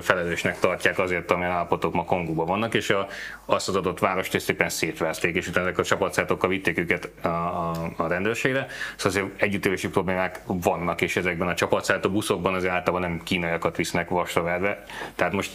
felelősnek 0.00 0.58
tartják 0.58 0.98
azért, 0.98 1.30
amilyen 1.30 1.50
állapotok 1.50 1.94
ma 1.94 2.04
Kongóban 2.04 2.46
vannak, 2.46 2.74
és 2.74 2.90
a, 2.90 3.06
azt 3.44 3.68
az 3.68 3.76
adott 3.76 3.98
várost 3.98 4.40
szépen 4.40 4.68
szétverték, 4.68 5.36
és 5.36 5.48
utána 5.48 5.66
ezek 5.66 5.78
a 5.78 5.84
csapatszátokkal 5.84 6.48
vitték 6.48 6.78
őket 6.78 7.10
a, 7.22 7.28
a, 7.28 7.92
a 7.96 8.06
rendőrségre. 8.06 8.66
Szóval 8.96 9.20
azért 9.20 9.42
együttélési 9.42 9.88
problémák 9.88 10.40
vannak, 10.46 11.00
és 11.00 11.16
ezekben 11.16 11.48
a 11.48 11.54
csapatszátó 11.54 12.10
buszokban 12.10 12.54
azért 12.54 12.72
általában 12.72 13.08
nem 13.10 13.20
kínaiakat 13.24 13.76
visznek 13.76 14.08
vastaverve. 14.08 14.84
Tehát 15.14 15.32
most 15.32 15.50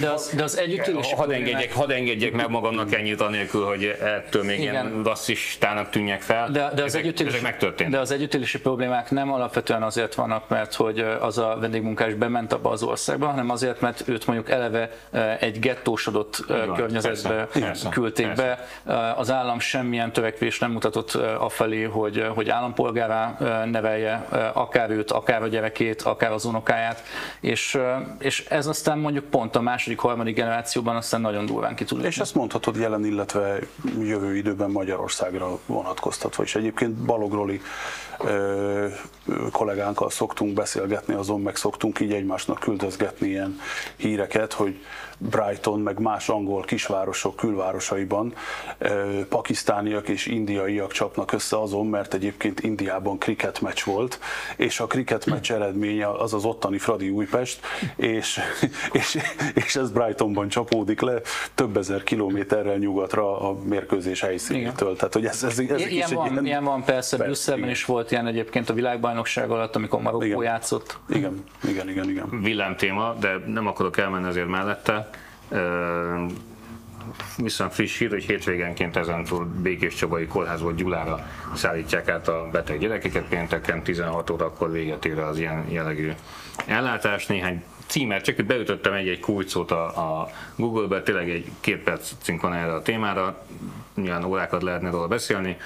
de 0.00 0.10
az, 0.10 0.32
de 0.36 0.42
az 0.42 0.58
együttélési 0.58 1.14
hadd 1.14 1.32
engedjek, 1.32 1.74
hadd 1.74 1.90
engedjek 1.90 2.32
meg 2.32 2.50
magamnak 2.50 2.94
ennyit 2.94 3.20
anélkül, 3.20 3.64
hogy 3.64 3.84
ettől 3.84 4.44
még 4.44 4.60
Igen. 4.60 4.72
ilyen 4.72 5.02
rasszistának 5.02 5.90
tűnjek 5.90 6.20
fel. 6.20 6.50
De, 6.50 6.70
de 6.74 6.82
az 6.82 6.94
ezek, 6.94 7.20
ezek 7.20 7.42
megtörtént. 7.42 7.90
De 7.90 7.98
az 7.98 8.10
együttélési 8.10 8.60
problémák 8.60 9.10
nem 9.10 9.32
alapvetően 9.32 9.82
azért 9.82 10.14
vannak, 10.14 10.48
mert 10.48 10.74
hogy 10.74 10.98
az 11.20 11.38
a 11.38 11.56
vendégmunkás 11.60 12.14
bement 12.14 12.52
abba 12.52 12.70
az 12.70 12.82
országba, 12.82 13.26
hanem 13.30 13.50
azért, 13.50 13.80
mert 13.80 14.08
őt 14.08 14.26
mondjuk 14.26 14.50
eleve 14.50 14.90
egy 15.40 15.58
gettósodott 15.58 16.44
Igen, 16.48 16.74
környezetbe 16.74 17.48
persze, 17.52 17.88
küldték 17.88 18.26
persze. 18.26 18.66
be. 18.84 19.14
Az 19.16 19.30
állam 19.30 19.58
semmilyen 19.58 20.12
törekvés 20.12 20.58
nem 20.58 20.70
mutatott 20.70 21.14
afelé, 21.38 21.82
hogy, 21.82 22.26
hogy 22.34 22.48
állampolgárá 22.48 23.36
nevelje 23.64 24.26
akár 24.52 24.90
őt, 24.90 25.10
akár 25.10 25.42
a 25.42 25.46
gyerekét, 25.46 26.02
akár 26.02 26.32
az 26.32 26.44
unokáját, 26.44 27.02
és, 27.40 27.78
és 28.18 28.44
ez 28.48 28.66
aztán 28.66 28.98
mondjuk 28.98 29.24
pont 29.24 29.56
a 29.56 29.60
második, 29.60 29.98
harmadik 29.98 30.34
generációban 30.34 30.96
aztán 30.96 31.20
nagyon 31.20 31.46
durván 31.46 31.74
ki 31.74 31.84
tud. 31.84 32.04
És 32.04 32.18
ezt 32.18 32.34
mondhatod 32.34 32.76
jelen, 32.76 33.04
illetve 33.04 33.58
jövő 34.00 34.36
időben 34.36 34.70
Magyarországra 34.70 35.58
vonatkoztatva 35.66 36.42
is. 36.42 36.54
Egyébként 36.54 36.92
Balogroli 36.94 37.60
kollégánkkal 39.52 40.10
szoktunk 40.10 40.54
beszélgetni, 40.54 41.14
azon 41.14 41.40
meg 41.40 41.56
szoktunk 41.56 42.00
így 42.00 42.12
egymásnak 42.12 42.58
küldözgetni 42.58 43.09
ilyen 43.18 43.60
híreket, 43.96 44.52
hogy 44.52 44.80
Brighton, 45.20 45.80
meg 45.80 45.98
más 45.98 46.28
angol 46.28 46.62
kisvárosok 46.62 47.36
külvárosaiban 47.36 48.34
pakisztániak 49.28 50.08
és 50.08 50.26
indiaiak 50.26 50.92
csapnak 50.92 51.32
össze 51.32 51.60
azon, 51.60 51.86
mert 51.86 52.14
egyébként 52.14 52.60
Indiában 52.60 53.18
kriket 53.18 53.60
meccs 53.60 53.84
volt, 53.84 54.18
és 54.56 54.80
a 54.80 54.86
kriket 54.86 55.26
meccs 55.26 55.52
eredménye 55.52 56.10
az 56.10 56.34
az 56.34 56.44
ottani 56.44 56.78
Fradi 56.78 57.08
Újpest, 57.08 57.60
és, 57.96 58.40
és, 58.92 59.18
és 59.54 59.76
ez 59.76 59.90
Brightonban 59.90 60.48
csapódik 60.48 61.00
le 61.00 61.20
több 61.54 61.76
ezer 61.76 62.02
kilométerrel 62.02 62.76
nyugatra 62.76 63.40
a 63.48 63.56
mérkőzés 63.64 64.20
helyszínétől. 64.20 64.96
Tehát, 64.96 65.14
hogy 65.14 65.24
ez, 65.24 65.42
ez, 65.42 65.58
ez 65.58 65.58
ilyen, 65.58 66.08
is 66.08 66.14
van, 66.14 66.26
egy 66.26 66.32
ilyen, 66.32 66.46
ilyen 66.46 66.64
van 66.64 66.84
persze, 66.84 67.16
Brüsszelben 67.16 67.70
is 67.70 67.84
volt 67.84 68.10
ilyen 68.10 68.26
egyébként 68.26 68.70
a 68.70 68.74
világbajnokság 68.74 69.50
alatt, 69.50 69.76
amikor 69.76 70.00
Marokkó 70.00 70.24
igen. 70.24 70.42
játszott. 70.42 70.98
Igen, 71.08 71.44
igen, 71.68 71.88
igen, 71.88 72.08
igen. 72.08 72.40
Villám 72.42 72.76
téma, 72.76 73.14
de 73.20 73.38
nem 73.46 73.66
akarok 73.66 73.98
elmenni 73.98 74.26
azért 74.26 74.48
mellette 74.48 75.09
viszont 77.36 77.72
friss 77.72 77.98
hír, 77.98 78.10
hogy 78.10 78.24
hétvégenként 78.24 78.96
ezentúl 78.96 79.44
Békés 79.44 79.94
Csabai 79.94 80.26
Kórházból 80.26 80.74
Gyulára 80.74 81.26
szállítják 81.54 82.08
át 82.08 82.28
a 82.28 82.48
beteg 82.52 82.78
gyerekeket, 82.78 83.28
pénteken 83.28 83.82
16 83.82 84.30
órakor 84.30 84.72
véget 84.72 85.04
ér 85.04 85.18
az 85.18 85.38
ilyen 85.38 85.64
jellegű 85.68 86.12
ellátás. 86.66 87.26
Néhány 87.26 87.64
címet, 87.86 88.24
csak 88.24 88.44
beütöttem 88.44 88.92
egy-egy 88.92 89.20
kulcsot 89.20 89.70
a, 89.70 89.84
a 89.84 90.28
Google-be, 90.56 91.02
tényleg 91.02 91.30
egy 91.30 91.50
két 91.60 91.82
perc 91.82 92.12
cinkon 92.22 92.54
erre 92.54 92.72
a 92.72 92.82
témára, 92.82 93.44
milyen 93.94 94.24
órákat 94.24 94.62
lehetne 94.62 94.90
róla 94.90 95.06
beszélni. 95.06 95.56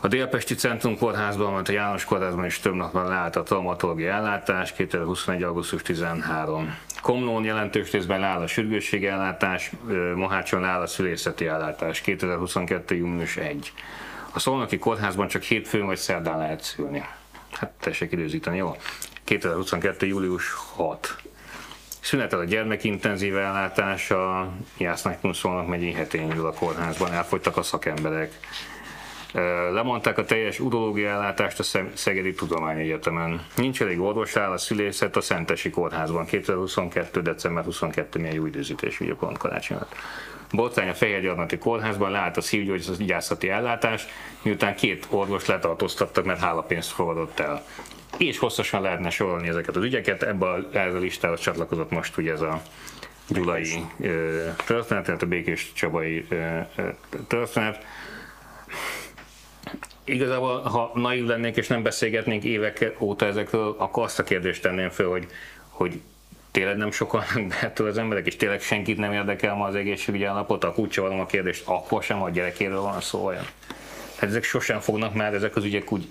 A 0.00 0.08
Délpesti 0.08 0.54
Centrum 0.54 0.98
Kórházban, 0.98 1.52
mert 1.52 1.68
a 1.68 1.72
János 1.72 2.04
Kórházban 2.04 2.44
is 2.44 2.58
több 2.58 2.74
napban 2.74 3.08
leállt 3.08 3.36
a 3.36 3.42
traumatológiai 3.42 4.08
ellátás, 4.08 4.72
2021. 4.72 5.42
augusztus 5.42 5.82
13. 5.82 6.74
Komlón 7.04 7.44
jelentős 7.44 7.90
részben 7.90 8.22
áll 8.22 8.40
a 8.40 8.46
sürgősségi 8.46 9.06
ellátás, 9.06 9.70
Mohácson 10.14 10.64
áll 10.64 10.80
a 10.80 10.86
szülészeti 10.86 11.46
ellátás, 11.46 12.00
2022. 12.00 12.94
június 12.94 13.36
1. 13.36 13.72
A 14.32 14.38
Szolnoki 14.38 14.78
Kórházban 14.78 15.28
csak 15.28 15.42
hétfőn 15.42 15.86
vagy 15.86 15.96
szerdán 15.96 16.38
lehet 16.38 16.62
szülni. 16.62 17.04
Hát 17.52 17.70
tessék 17.80 18.12
időzíteni, 18.12 18.56
jó? 18.56 18.76
2022. 19.24 20.06
július 20.06 20.52
6. 20.52 21.16
Szünetel 22.00 22.38
a 22.38 22.44
gyermekintenzív 22.44 23.36
ellátás, 23.36 24.10
a 24.10 24.52
Jásznak 24.78 25.66
megyei 25.66 25.92
hetényül 25.92 26.46
a 26.46 26.52
kórházban, 26.52 27.12
elfogytak 27.12 27.56
a 27.56 27.62
szakemberek. 27.62 28.32
Lemondták 29.72 30.18
a 30.18 30.24
teljes 30.24 30.60
urológia 30.60 31.08
ellátást 31.08 31.58
a 31.58 31.62
Szegedi 31.94 32.34
Tudományegyetemen. 32.34 33.46
Nincs 33.56 33.82
elég 33.82 34.00
orvosáll 34.00 34.50
a 34.50 34.58
szülészet 34.58 35.16
a 35.16 35.20
Szentesi 35.20 35.70
Kórházban. 35.70 36.24
2022. 36.24 37.22
december 37.22 37.64
22 37.64 38.18
milyen 38.18 38.34
jó 38.34 38.46
időzítés, 38.46 39.00
ugye 39.00 39.14
pont 39.14 39.38
karácsonyat. 39.38 39.94
Botrány 40.52 40.88
a 40.88 40.94
Fehérgyarmati 40.94 41.58
Kórházban 41.58 42.10
leállt 42.10 42.36
a 42.36 42.40
szívgyógyászati 42.40 43.48
ellátás, 43.48 44.06
miután 44.42 44.74
két 44.74 45.06
orvos 45.10 45.46
letartóztattak, 45.46 46.24
mert 46.24 46.40
hálapénzt 46.40 46.90
fogadott 46.90 47.40
el. 47.40 47.64
És 48.18 48.38
hosszasan 48.38 48.82
lehetne 48.82 49.10
sorolni 49.10 49.48
ezeket 49.48 49.76
az 49.76 49.84
ügyeket, 49.84 50.22
ebbe 50.22 50.46
a, 50.46 50.58
a 50.72 50.98
listához 50.98 51.40
csatlakozott 51.40 51.90
most 51.90 52.16
ugye 52.16 52.32
ez 52.32 52.40
a 52.40 52.62
Gyulai 53.28 53.84
történet, 54.66 55.04
tehát 55.04 55.22
a 55.22 55.26
Békés 55.26 55.72
Csabai 55.74 56.26
történet 57.28 57.84
igazából, 60.04 60.60
ha 60.60 60.90
naív 60.94 61.24
lennék 61.24 61.56
és 61.56 61.66
nem 61.66 61.82
beszélgetnénk 61.82 62.44
évek 62.44 62.94
óta 62.98 63.26
ezekről, 63.26 63.74
akkor 63.78 64.04
azt 64.04 64.18
a 64.18 64.22
kérdést 64.22 64.62
tenném 64.62 64.90
fel, 64.90 65.06
hogy, 65.06 65.26
hogy 65.68 66.00
tényleg 66.50 66.76
nem 66.76 66.90
sokan 66.90 67.24
be 67.76 67.84
az 67.84 67.98
emberek, 67.98 68.26
és 68.26 68.36
tényleg 68.36 68.60
senkit 68.60 68.98
nem 68.98 69.12
érdekel 69.12 69.54
ma 69.54 69.64
az 69.64 69.74
egészségügyi 69.74 70.24
állapot, 70.24 70.64
akkor 70.64 70.84
úgy 70.84 70.98
a 70.98 71.26
kérdést, 71.26 71.62
akkor 71.66 72.02
sem 72.02 72.22
a 72.22 72.30
gyerekéről 72.30 72.80
van 72.80 73.00
szó 73.00 73.24
olyan. 73.24 73.44
Hát 74.16 74.30
ezek 74.30 74.44
sosem 74.44 74.80
fognak 74.80 75.14
már 75.14 75.34
ezek 75.34 75.56
az 75.56 75.64
ügyek 75.64 75.92
úgy 75.92 76.06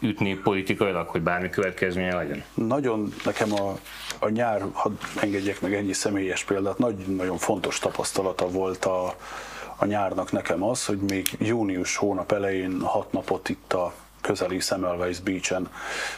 ütni 0.00 0.34
politikailag, 0.34 1.08
hogy 1.08 1.20
bármi 1.20 1.50
következménye 1.50 2.14
legyen? 2.14 2.44
Nagyon 2.54 3.12
nekem 3.24 3.52
a, 3.52 3.78
a 4.18 4.28
nyár, 4.28 4.64
ha 4.72 4.90
engedjek 5.20 5.60
meg 5.60 5.74
ennyi 5.74 5.92
személyes 5.92 6.44
példát, 6.44 6.78
nagyon-nagyon 6.78 7.38
fontos 7.38 7.78
tapasztalata 7.78 8.48
volt 8.48 8.84
a, 8.84 9.14
a 9.80 9.86
nyárnak 9.86 10.32
nekem 10.32 10.62
az, 10.62 10.86
hogy 10.86 10.98
még 10.98 11.36
június 11.38 11.96
hónap 11.96 12.32
elején 12.32 12.80
hat 12.80 13.12
napot 13.12 13.48
itt 13.48 13.72
a 13.72 13.92
közeli 14.20 14.60
Semmelweis 14.60 15.20
Beach-en 15.20 15.68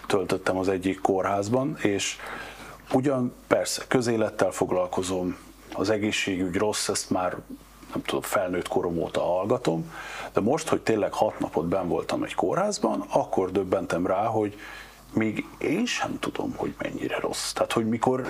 töltöttem 0.07 0.57
az 0.57 0.69
egyik 0.69 1.01
kórházban, 1.01 1.77
és 1.81 2.17
ugyan 2.93 3.35
persze 3.47 3.85
közélettel 3.89 4.51
foglalkozom, 4.51 5.37
az 5.75 5.91
egészségügy 5.91 6.55
rossz, 6.55 6.89
ezt 6.89 7.11
már 7.11 7.37
nem 7.93 8.03
tudom, 8.03 8.23
felnőtt 8.23 8.69
korom 8.69 8.99
óta 8.99 9.21
hallgatom, 9.21 9.93
de 10.33 10.41
most, 10.41 10.69
hogy 10.69 10.81
tényleg 10.81 11.13
hat 11.13 11.39
napot 11.39 11.67
ben 11.67 11.89
voltam 11.89 12.23
egy 12.23 12.35
kórházban, 12.35 13.05
akkor 13.13 13.53
döbbentem 13.53 14.07
rá, 14.07 14.25
hogy 14.25 14.59
még 15.13 15.47
én 15.59 15.87
sem 15.87 16.19
tudom, 16.19 16.55
hogy 16.57 16.75
mennyire 16.79 17.19
rossz. 17.21 17.53
Tehát, 17.53 17.73
hogy 17.73 17.89
mikor, 17.89 18.27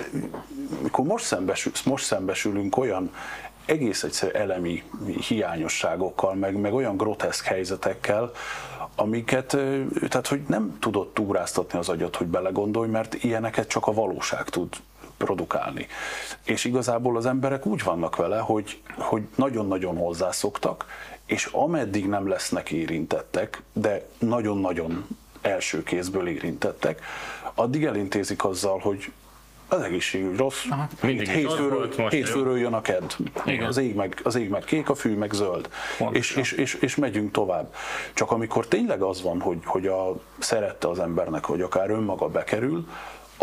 mikor 0.81 1.05
most, 1.05 1.25
szembesül, 1.25 1.71
most 1.85 2.05
szembesülünk 2.05 2.77
olyan 2.77 3.11
egész 3.65 4.03
egyszerű 4.03 4.31
elemi 4.31 4.83
hiányosságokkal, 5.27 6.33
meg, 6.33 6.55
meg 6.55 6.73
olyan 6.73 6.97
groteszk 6.97 7.45
helyzetekkel, 7.45 8.31
amiket, 8.95 9.57
tehát 10.09 10.27
hogy 10.27 10.41
nem 10.47 10.77
tudott 10.79 11.13
túráztatni 11.13 11.79
az 11.79 11.89
agyat, 11.89 12.15
hogy 12.15 12.27
belegondolj, 12.27 12.89
mert 12.89 13.13
ilyeneket 13.13 13.67
csak 13.67 13.87
a 13.87 13.93
valóság 13.93 14.43
tud 14.43 14.67
produkálni. 15.17 15.87
És 16.43 16.65
igazából 16.65 17.17
az 17.17 17.25
emberek 17.25 17.65
úgy 17.65 17.83
vannak 17.83 18.15
vele, 18.15 18.39
hogy, 18.39 18.81
hogy 18.97 19.21
nagyon-nagyon 19.35 19.97
hozzászoktak, 19.97 20.85
és 21.25 21.45
ameddig 21.45 22.07
nem 22.07 22.27
lesznek 22.27 22.71
érintettek, 22.71 23.61
de 23.73 24.07
nagyon-nagyon 24.19 25.07
első 25.41 25.83
kézből 25.83 26.27
érintettek, 26.27 27.01
addig 27.53 27.85
elintézik 27.85 28.43
azzal, 28.45 28.79
hogy 28.79 29.11
az 29.73 29.81
egészségügy 29.81 30.37
rossz. 30.37 30.65
Aha. 30.69 30.87
Mindig 31.01 31.29
hétfőről, 31.29 32.09
hétfőről 32.09 32.57
jön 32.59 32.73
a 32.73 32.81
ked. 32.81 33.15
Az 33.67 33.77
ég, 33.77 33.95
meg, 33.95 34.19
az 34.23 34.35
ég 34.35 34.49
meg 34.49 34.63
kék, 34.63 34.89
a 34.89 34.95
fű 34.95 35.15
meg 35.15 35.31
zöld. 35.33 35.69
És, 36.11 36.35
és, 36.35 36.51
és, 36.51 36.73
és, 36.73 36.95
megyünk 36.95 37.31
tovább. 37.31 37.73
Csak 38.13 38.31
amikor 38.31 38.67
tényleg 38.67 39.01
az 39.01 39.21
van, 39.21 39.39
hogy, 39.39 39.57
hogy 39.65 39.87
a 39.87 40.15
szerette 40.37 40.87
az 40.87 40.99
embernek, 40.99 41.45
hogy 41.45 41.61
akár 41.61 41.89
önmaga 41.89 42.27
bekerül, 42.27 42.87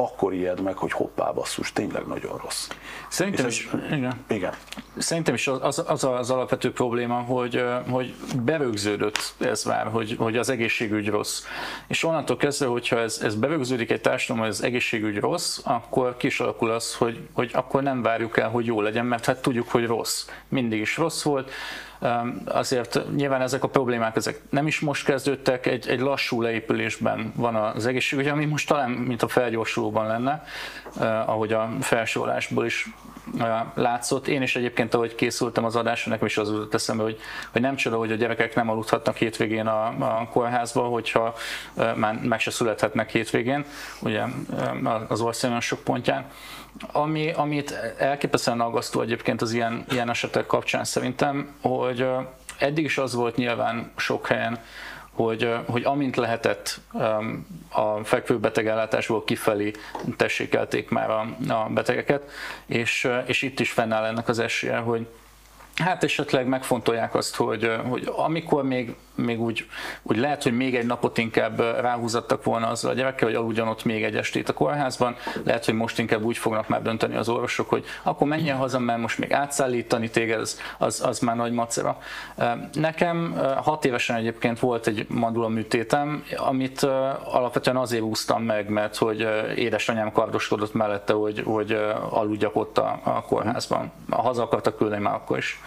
akkor 0.01 0.33
ijed 0.35 0.61
meg, 0.61 0.77
hogy 0.77 0.93
hoppá 0.93 1.31
basszus, 1.31 1.73
tényleg 1.73 2.07
nagyon 2.07 2.39
rossz. 2.43 2.69
Szerintem 3.09 3.47
ez, 3.47 3.53
is, 3.53 3.69
igen. 3.91 4.25
igen. 4.29 4.53
Szerintem 4.99 5.35
is 5.35 5.49
az, 5.49 5.83
az 5.87 6.05
az 6.05 6.31
alapvető 6.31 6.73
probléma, 6.73 7.15
hogy, 7.15 7.65
hogy 7.91 8.15
berögződött 8.45 9.35
ez 9.39 9.65
már, 9.65 9.87
hogy, 9.87 10.17
hogy 10.19 10.37
az 10.37 10.49
egészségügy 10.49 11.09
rossz. 11.09 11.45
És 11.87 12.05
onnantól 12.05 12.37
kezdve, 12.37 12.67
hogyha 12.67 12.99
ez, 12.99 13.21
ez 13.23 13.35
berögződik 13.35 13.91
egy 13.91 14.01
társadalom, 14.01 14.43
hogy 14.43 14.53
az 14.53 14.63
egészségügy 14.63 15.19
rossz, 15.19 15.61
akkor 15.65 16.17
kis 16.17 16.41
alakul 16.41 16.71
az, 16.71 16.95
hogy, 16.95 17.21
hogy 17.33 17.51
akkor 17.55 17.83
nem 17.83 18.03
várjuk 18.03 18.39
el, 18.39 18.49
hogy 18.49 18.67
jó 18.67 18.81
legyen, 18.81 19.07
mert 19.07 19.25
hát 19.25 19.43
tudjuk, 19.43 19.69
hogy 19.69 19.87
rossz. 19.87 20.27
Mindig 20.49 20.81
is 20.81 20.97
rossz 20.97 21.23
volt 21.23 21.51
Azért 22.45 23.01
nyilván 23.15 23.41
ezek 23.41 23.63
a 23.63 23.69
problémák 23.69 24.17
ezek 24.17 24.41
nem 24.51 24.67
is 24.67 24.81
most 24.81 25.05
kezdődtek, 25.05 25.67
egy, 25.67 25.89
egy 25.89 26.01
lassú 26.01 26.43
leépülésben 26.43 27.33
van 27.37 27.55
az 27.55 27.87
egészségügy, 27.87 28.29
ami 28.29 28.45
most 28.45 28.69
talán 28.69 28.91
mint 28.91 29.23
a 29.23 29.29
felgyorsulóban 29.29 30.07
lenne, 30.07 30.45
ahogy 31.27 31.53
a 31.53 31.71
felsorolásból 31.81 32.65
is 32.65 32.89
látszott. 33.75 34.29
Én 34.29 34.43
is 34.43 34.57
egyébként, 34.57 34.95
ahogy 34.95 35.15
készültem 35.15 35.65
az 35.65 35.77
adásra, 35.77 36.11
nekem 36.11 36.27
is 36.27 36.39
az 36.39 36.49
jutott 36.49 36.75
eszembe, 36.75 37.03
hogy, 37.03 37.19
hogy 37.53 37.61
nem 37.61 37.77
csoda, 37.77 37.97
hogy 37.97 38.13
a 38.13 38.15
gyerekek 38.15 38.55
nem 38.55 38.71
aludhatnak 38.71 39.17
hétvégén 39.17 39.67
a, 39.67 39.87
a 39.87 40.29
kórházban, 40.33 40.91
hogyha 40.91 41.35
már 41.95 42.19
meg 42.23 42.41
se 42.41 42.51
születhetnek 42.51 43.11
hétvégén, 43.11 43.65
ugye 44.01 44.23
az 45.09 45.21
ország 45.21 45.61
sok 45.61 45.81
pontján. 45.81 46.25
Ami, 46.93 47.33
amit 47.33 47.71
elképesztően 47.99 48.61
aggasztó 48.61 49.01
egyébként 49.01 49.43
az 49.43 49.53
ilyen, 49.53 49.85
ilyen 49.91 50.11
esetek 50.11 50.47
kapcsán 50.47 50.85
szerintem, 50.85 51.55
hogy 51.61 52.07
eddig 52.59 52.85
is 52.85 52.99
az 52.99 53.15
volt 53.15 53.37
nyilván 53.37 53.93
sok 53.97 54.27
helyen, 54.27 54.59
hogy, 55.11 55.55
hogy 55.67 55.85
amint 55.85 56.17
lehetett 56.17 56.81
a 57.69 58.05
fekvőbetegellátásból 58.05 59.25
kifelé 59.25 59.73
tessékelték 60.17 60.89
már 60.89 61.11
a, 61.11 61.27
a 61.49 61.69
betegeket, 61.69 62.23
és, 62.67 63.09
és 63.27 63.43
itt 63.43 63.61
is 63.61 63.71
fennáll 63.71 64.05
ennek 64.05 64.29
az 64.29 64.39
esélye, 64.39 64.77
hogy 64.77 65.07
hát 65.81 66.05
esetleg 66.05 66.47
megfontolják 66.47 67.15
azt, 67.15 67.37
hogy, 67.37 67.73
hogy 67.89 68.13
amikor 68.17 68.65
még 68.65 68.95
még 69.21 69.41
úgy, 69.41 69.67
úgy 70.03 70.17
lehet, 70.17 70.43
hogy 70.43 70.57
még 70.57 70.75
egy 70.75 70.87
napot 70.87 71.19
inkább 71.19 71.61
ráhúzattak 71.81 72.45
volna 72.45 72.67
azzal 72.67 72.91
a 72.91 72.95
gyerekkel, 72.95 73.29
hogy 73.29 73.37
aludjon 73.37 73.69
ott 73.69 73.85
még 73.85 74.05
egy 74.05 74.17
estét 74.17 74.49
a 74.49 74.53
kórházban, 74.53 75.17
lehet, 75.45 75.65
hogy 75.65 75.75
most 75.75 75.99
inkább 75.99 76.23
úgy 76.23 76.39
fognak 76.39 76.69
már 76.69 76.83
dönteni 76.83 77.17
az 77.17 77.29
orvosok, 77.29 77.69
hogy 77.69 77.85
akkor 78.03 78.27
menjen 78.27 78.57
haza, 78.57 78.79
mert 78.79 79.01
most 79.01 79.19
még 79.19 79.33
átszállítani 79.33 80.11
téged, 80.11 80.41
az, 80.41 80.61
az, 80.79 81.03
az 81.05 81.19
már 81.19 81.37
nagy 81.37 81.53
macera. 81.53 81.99
Nekem 82.73 83.41
hat 83.57 83.85
évesen 83.85 84.17
egyébként 84.17 84.59
volt 84.59 84.87
egy 84.87 85.07
mandula 85.09 85.49
műtétem, 85.49 86.25
amit 86.37 86.83
alapvetően 87.25 87.77
azért 87.77 88.03
úsztam 88.03 88.43
meg, 88.43 88.69
mert 88.69 88.97
hogy 88.97 89.29
édesanyám 89.57 90.13
kardoskodott 90.13 90.75
mellette, 90.75 91.13
hogy, 91.13 91.43
hogy 91.45 91.79
aludjak 92.11 92.57
ott 92.57 92.79
a, 92.79 93.01
a 93.03 93.23
kórházban. 93.23 93.93
Haza 94.11 94.43
akartak 94.43 94.77
küldeni 94.77 95.03
már 95.03 95.15
akkor 95.15 95.39
is 95.39 95.61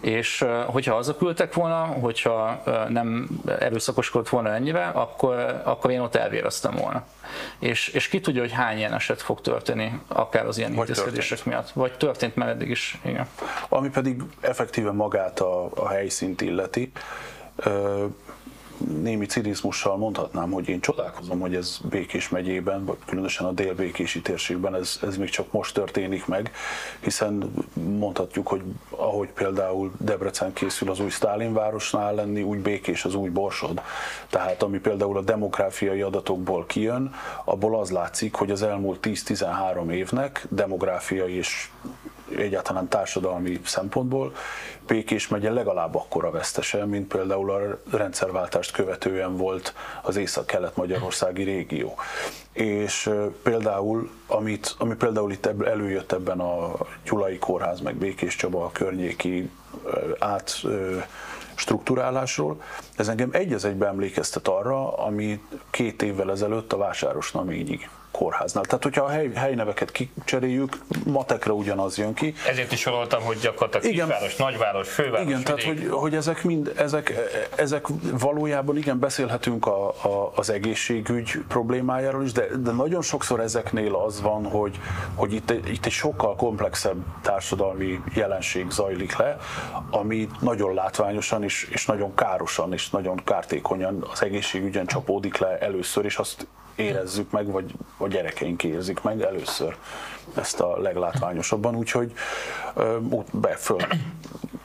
és 0.00 0.44
hogyha 0.66 0.94
hazaküldtek 0.94 1.54
volna, 1.54 1.84
hogyha 1.84 2.62
nem 2.88 3.28
erőszakoskodott 3.58 4.28
volna 4.28 4.54
ennyire, 4.54 4.86
akkor, 4.86 5.60
akkor 5.64 5.90
én 5.90 6.00
ott 6.00 6.14
elvéreztem 6.14 6.74
volna. 6.74 7.04
És, 7.58 7.88
és 7.88 8.08
ki 8.08 8.20
tudja, 8.20 8.40
hogy 8.40 8.52
hány 8.52 8.76
ilyen 8.76 8.94
eset 8.94 9.22
fog 9.22 9.40
történni, 9.40 10.00
akár 10.08 10.46
az 10.46 10.58
ilyen 10.58 10.74
Vagy 10.74 10.88
intézkedések 10.88 11.28
történt. 11.28 11.56
miatt. 11.56 11.70
Vagy 11.70 11.92
történt 11.92 12.36
már 12.36 12.48
eddig 12.48 12.70
is, 12.70 12.98
igen. 13.04 13.28
Ami 13.68 13.88
pedig 13.88 14.22
effektíve 14.40 14.92
magát 14.92 15.40
a, 15.40 15.68
a 15.74 15.88
helyszínt 15.88 16.40
illeti, 16.40 16.92
némi 18.78 19.26
cinizmussal 19.26 19.96
mondhatnám, 19.96 20.50
hogy 20.50 20.68
én 20.68 20.80
csodálkozom, 20.80 21.40
hogy 21.40 21.54
ez 21.54 21.78
Békés 21.88 22.28
megyében, 22.28 22.84
vagy 22.84 22.96
különösen 23.06 23.46
a 23.46 23.52
délbékési 23.52 24.20
térségben 24.20 24.74
ez, 24.74 24.98
ez 25.02 25.16
még 25.16 25.28
csak 25.28 25.52
most 25.52 25.74
történik 25.74 26.26
meg, 26.26 26.52
hiszen 27.00 27.52
mondhatjuk, 27.74 28.48
hogy 28.48 28.62
ahogy 28.90 29.28
például 29.28 29.92
Debrecen 29.98 30.52
készül 30.52 30.90
az 30.90 31.00
új 31.00 31.10
Stálin 31.10 31.52
városnál 31.52 32.14
lenni, 32.14 32.42
úgy 32.42 32.58
Békés 32.58 33.04
az 33.04 33.14
új 33.14 33.28
Borsod. 33.28 33.80
Tehát 34.30 34.62
ami 34.62 34.78
például 34.78 35.16
a 35.16 35.22
demográfiai 35.22 36.00
adatokból 36.00 36.66
kijön, 36.66 37.14
abból 37.44 37.78
az 37.78 37.90
látszik, 37.90 38.34
hogy 38.34 38.50
az 38.50 38.62
elmúlt 38.62 38.98
10-13 39.02 39.90
évnek 39.90 40.46
demográfiai 40.50 41.32
és 41.32 41.70
egyáltalán 42.40 42.88
társadalmi 42.88 43.60
szempontból 43.64 44.32
Békés 44.86 45.28
megye 45.28 45.50
legalább 45.50 45.94
akkora 45.94 46.30
vesztese, 46.30 46.84
mint 46.84 47.06
például 47.06 47.50
a 47.50 47.96
rendszerváltást 47.96 48.72
követően 48.72 49.36
volt 49.36 49.74
az 50.02 50.16
észak-kelet-magyarországi 50.16 51.42
régió. 51.42 51.94
És 52.52 53.10
például, 53.42 54.10
amit, 54.26 54.74
ami 54.78 54.94
például 54.94 55.32
itt 55.32 55.46
előjött 55.46 56.12
ebben 56.12 56.40
a 56.40 56.72
Gyulai 57.04 57.38
Kórház, 57.38 57.80
meg 57.80 57.94
Békés 57.94 58.36
Csaba 58.36 58.64
a 58.64 58.72
környéki 58.72 59.50
át 60.18 60.62
struktúrálásról, 61.54 62.62
ez 62.96 63.08
engem 63.08 63.28
egy 63.32 63.52
az 63.52 63.64
egyben 63.64 63.88
emlékeztet 63.88 64.48
arra, 64.48 64.96
ami 64.96 65.40
két 65.70 66.02
évvel 66.02 66.30
ezelőtt 66.30 66.72
a 66.72 66.76
Vásáros 66.76 67.32
Naményig 67.32 67.88
kórháznál. 68.10 68.64
Tehát, 68.64 68.82
hogyha 68.82 69.04
a 69.04 69.08
hely, 69.08 69.30
helyneveket 69.34 69.90
kicseréljük, 69.90 70.78
matekra 71.04 71.52
ugyanaz 71.52 71.98
jön 71.98 72.14
ki. 72.14 72.34
Ezért 72.48 72.72
is 72.72 72.80
soroltam, 72.80 73.22
hogy 73.22 73.38
gyakorlatilag 73.38 73.94
Igen. 73.94 74.06
kisváros, 74.06 74.36
nagyváros, 74.36 74.88
főváros, 74.88 75.26
Igen, 75.26 75.44
tehát 75.44 75.62
hogy, 75.62 75.88
hogy 75.90 76.14
ezek 76.14 76.44
mind, 76.44 76.72
ezek, 76.76 77.14
ezek 77.56 77.86
valójában 78.18 78.76
igen, 78.76 78.98
beszélhetünk 78.98 79.66
a, 79.66 79.88
a, 79.88 80.32
az 80.34 80.50
egészségügy 80.50 81.30
problémájáról 81.48 82.24
is, 82.24 82.32
de, 82.32 82.46
de 82.58 82.70
nagyon 82.70 83.02
sokszor 83.02 83.40
ezeknél 83.40 83.94
az 83.94 84.20
van, 84.20 84.44
hogy, 84.44 84.80
hogy 85.14 85.32
itt, 85.32 85.50
itt 85.50 85.86
egy 85.86 85.92
sokkal 85.92 86.36
komplexebb 86.36 86.96
társadalmi 87.22 88.00
jelenség 88.14 88.70
zajlik 88.70 89.16
le, 89.16 89.36
ami 89.90 90.28
nagyon 90.40 90.74
látványosan 90.74 91.42
és, 91.42 91.68
és 91.70 91.86
nagyon 91.86 92.14
károsan 92.14 92.72
és 92.72 92.90
nagyon 92.90 93.20
kártékonyan 93.24 94.06
az 94.12 94.22
egészségügyen 94.22 94.86
csapódik 94.86 95.38
le 95.38 95.58
először, 95.58 96.04
és 96.04 96.16
azt 96.16 96.46
érezzük 96.76 97.30
meg, 97.30 97.50
vagy 97.50 97.72
a 97.96 98.08
gyerekeink 98.08 98.64
érzik 98.64 99.02
meg 99.02 99.20
először 99.22 99.76
ezt 100.34 100.60
a 100.60 100.78
leglátványosabban, 100.80 101.76
úgyhogy 101.76 102.12
út 103.08 103.38
be 103.38 103.56
föl 103.56 103.80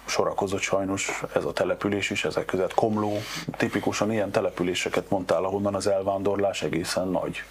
sorakozott 0.06 0.62
sajnos 0.62 1.22
ez 1.34 1.46
a 1.46 1.54
település 1.54 2.10
is, 2.10 2.26
ezek 2.26 2.46
között. 2.46 2.74
Komló, 2.74 3.18
tipikusan 3.58 4.12
ilyen 4.12 4.32
településeket 4.32 5.10
mondtál, 5.10 5.44
ahonnan 5.44 5.76
az 5.76 5.88
elvándorlás 5.88 6.62
egészen 6.62 7.08
nagy. 7.08 7.44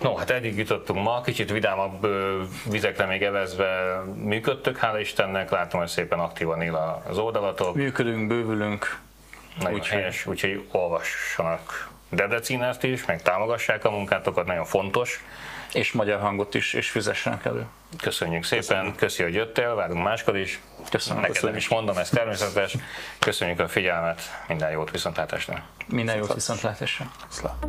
No, 0.00 0.14
hát 0.14 0.30
eddig 0.30 0.56
jutottunk 0.58 1.02
ma, 1.02 1.20
kicsit 1.20 1.50
vidámabb 1.50 2.04
ö, 2.04 2.42
vizekre 2.70 3.06
még 3.06 3.22
evezve 3.22 4.02
működtök, 4.14 4.76
hála 4.76 4.98
Istennek, 5.00 5.50
látom, 5.50 5.80
hogy 5.80 5.88
szépen 5.88 6.18
aktívan 6.18 6.62
él 6.62 7.02
az 7.08 7.18
oldalatok. 7.18 7.74
Működünk, 7.74 8.26
bővülünk, 8.26 8.98
Nagyon 9.58 9.72
Úgyhogy- 9.78 9.98
helyes, 9.98 10.26
úgyhogy 10.26 10.66
olvassanak 10.72 11.90
Debrecinert 12.08 12.82
is, 12.82 13.04
meg 13.04 13.22
támogassák 13.22 13.84
a 13.84 13.90
munkátokat, 13.90 14.46
nagyon 14.46 14.64
fontos. 14.64 15.24
és 15.72 15.92
magyar 15.92 16.20
hangot 16.20 16.54
is, 16.54 16.72
és 16.72 16.90
fizessenek 16.90 17.44
elő. 17.44 17.66
Köszönjük 18.00 18.44
szépen, 18.44 18.94
köszi, 18.96 19.22
hogy 19.22 19.34
jöttél, 19.34 19.74
várunk 19.74 20.02
máskor 20.02 20.36
is. 20.36 20.60
Köszönöm, 20.90 21.16
Neked 21.20 21.32
köszönöm. 21.34 21.54
nem 21.54 21.60
is 21.62 21.68
mondom, 21.68 21.96
ez 21.96 22.08
természetes. 22.08 22.74
Köszönjük 23.18 23.60
a 23.60 23.68
figyelmet, 23.68 24.20
minden 24.48 24.70
jót, 24.70 24.90
viszontlátásra. 24.90 25.62
Minden 25.86 26.16
jót 26.16 26.34
viszontlátásra. 26.34 27.10
Viszlát. 27.28 27.66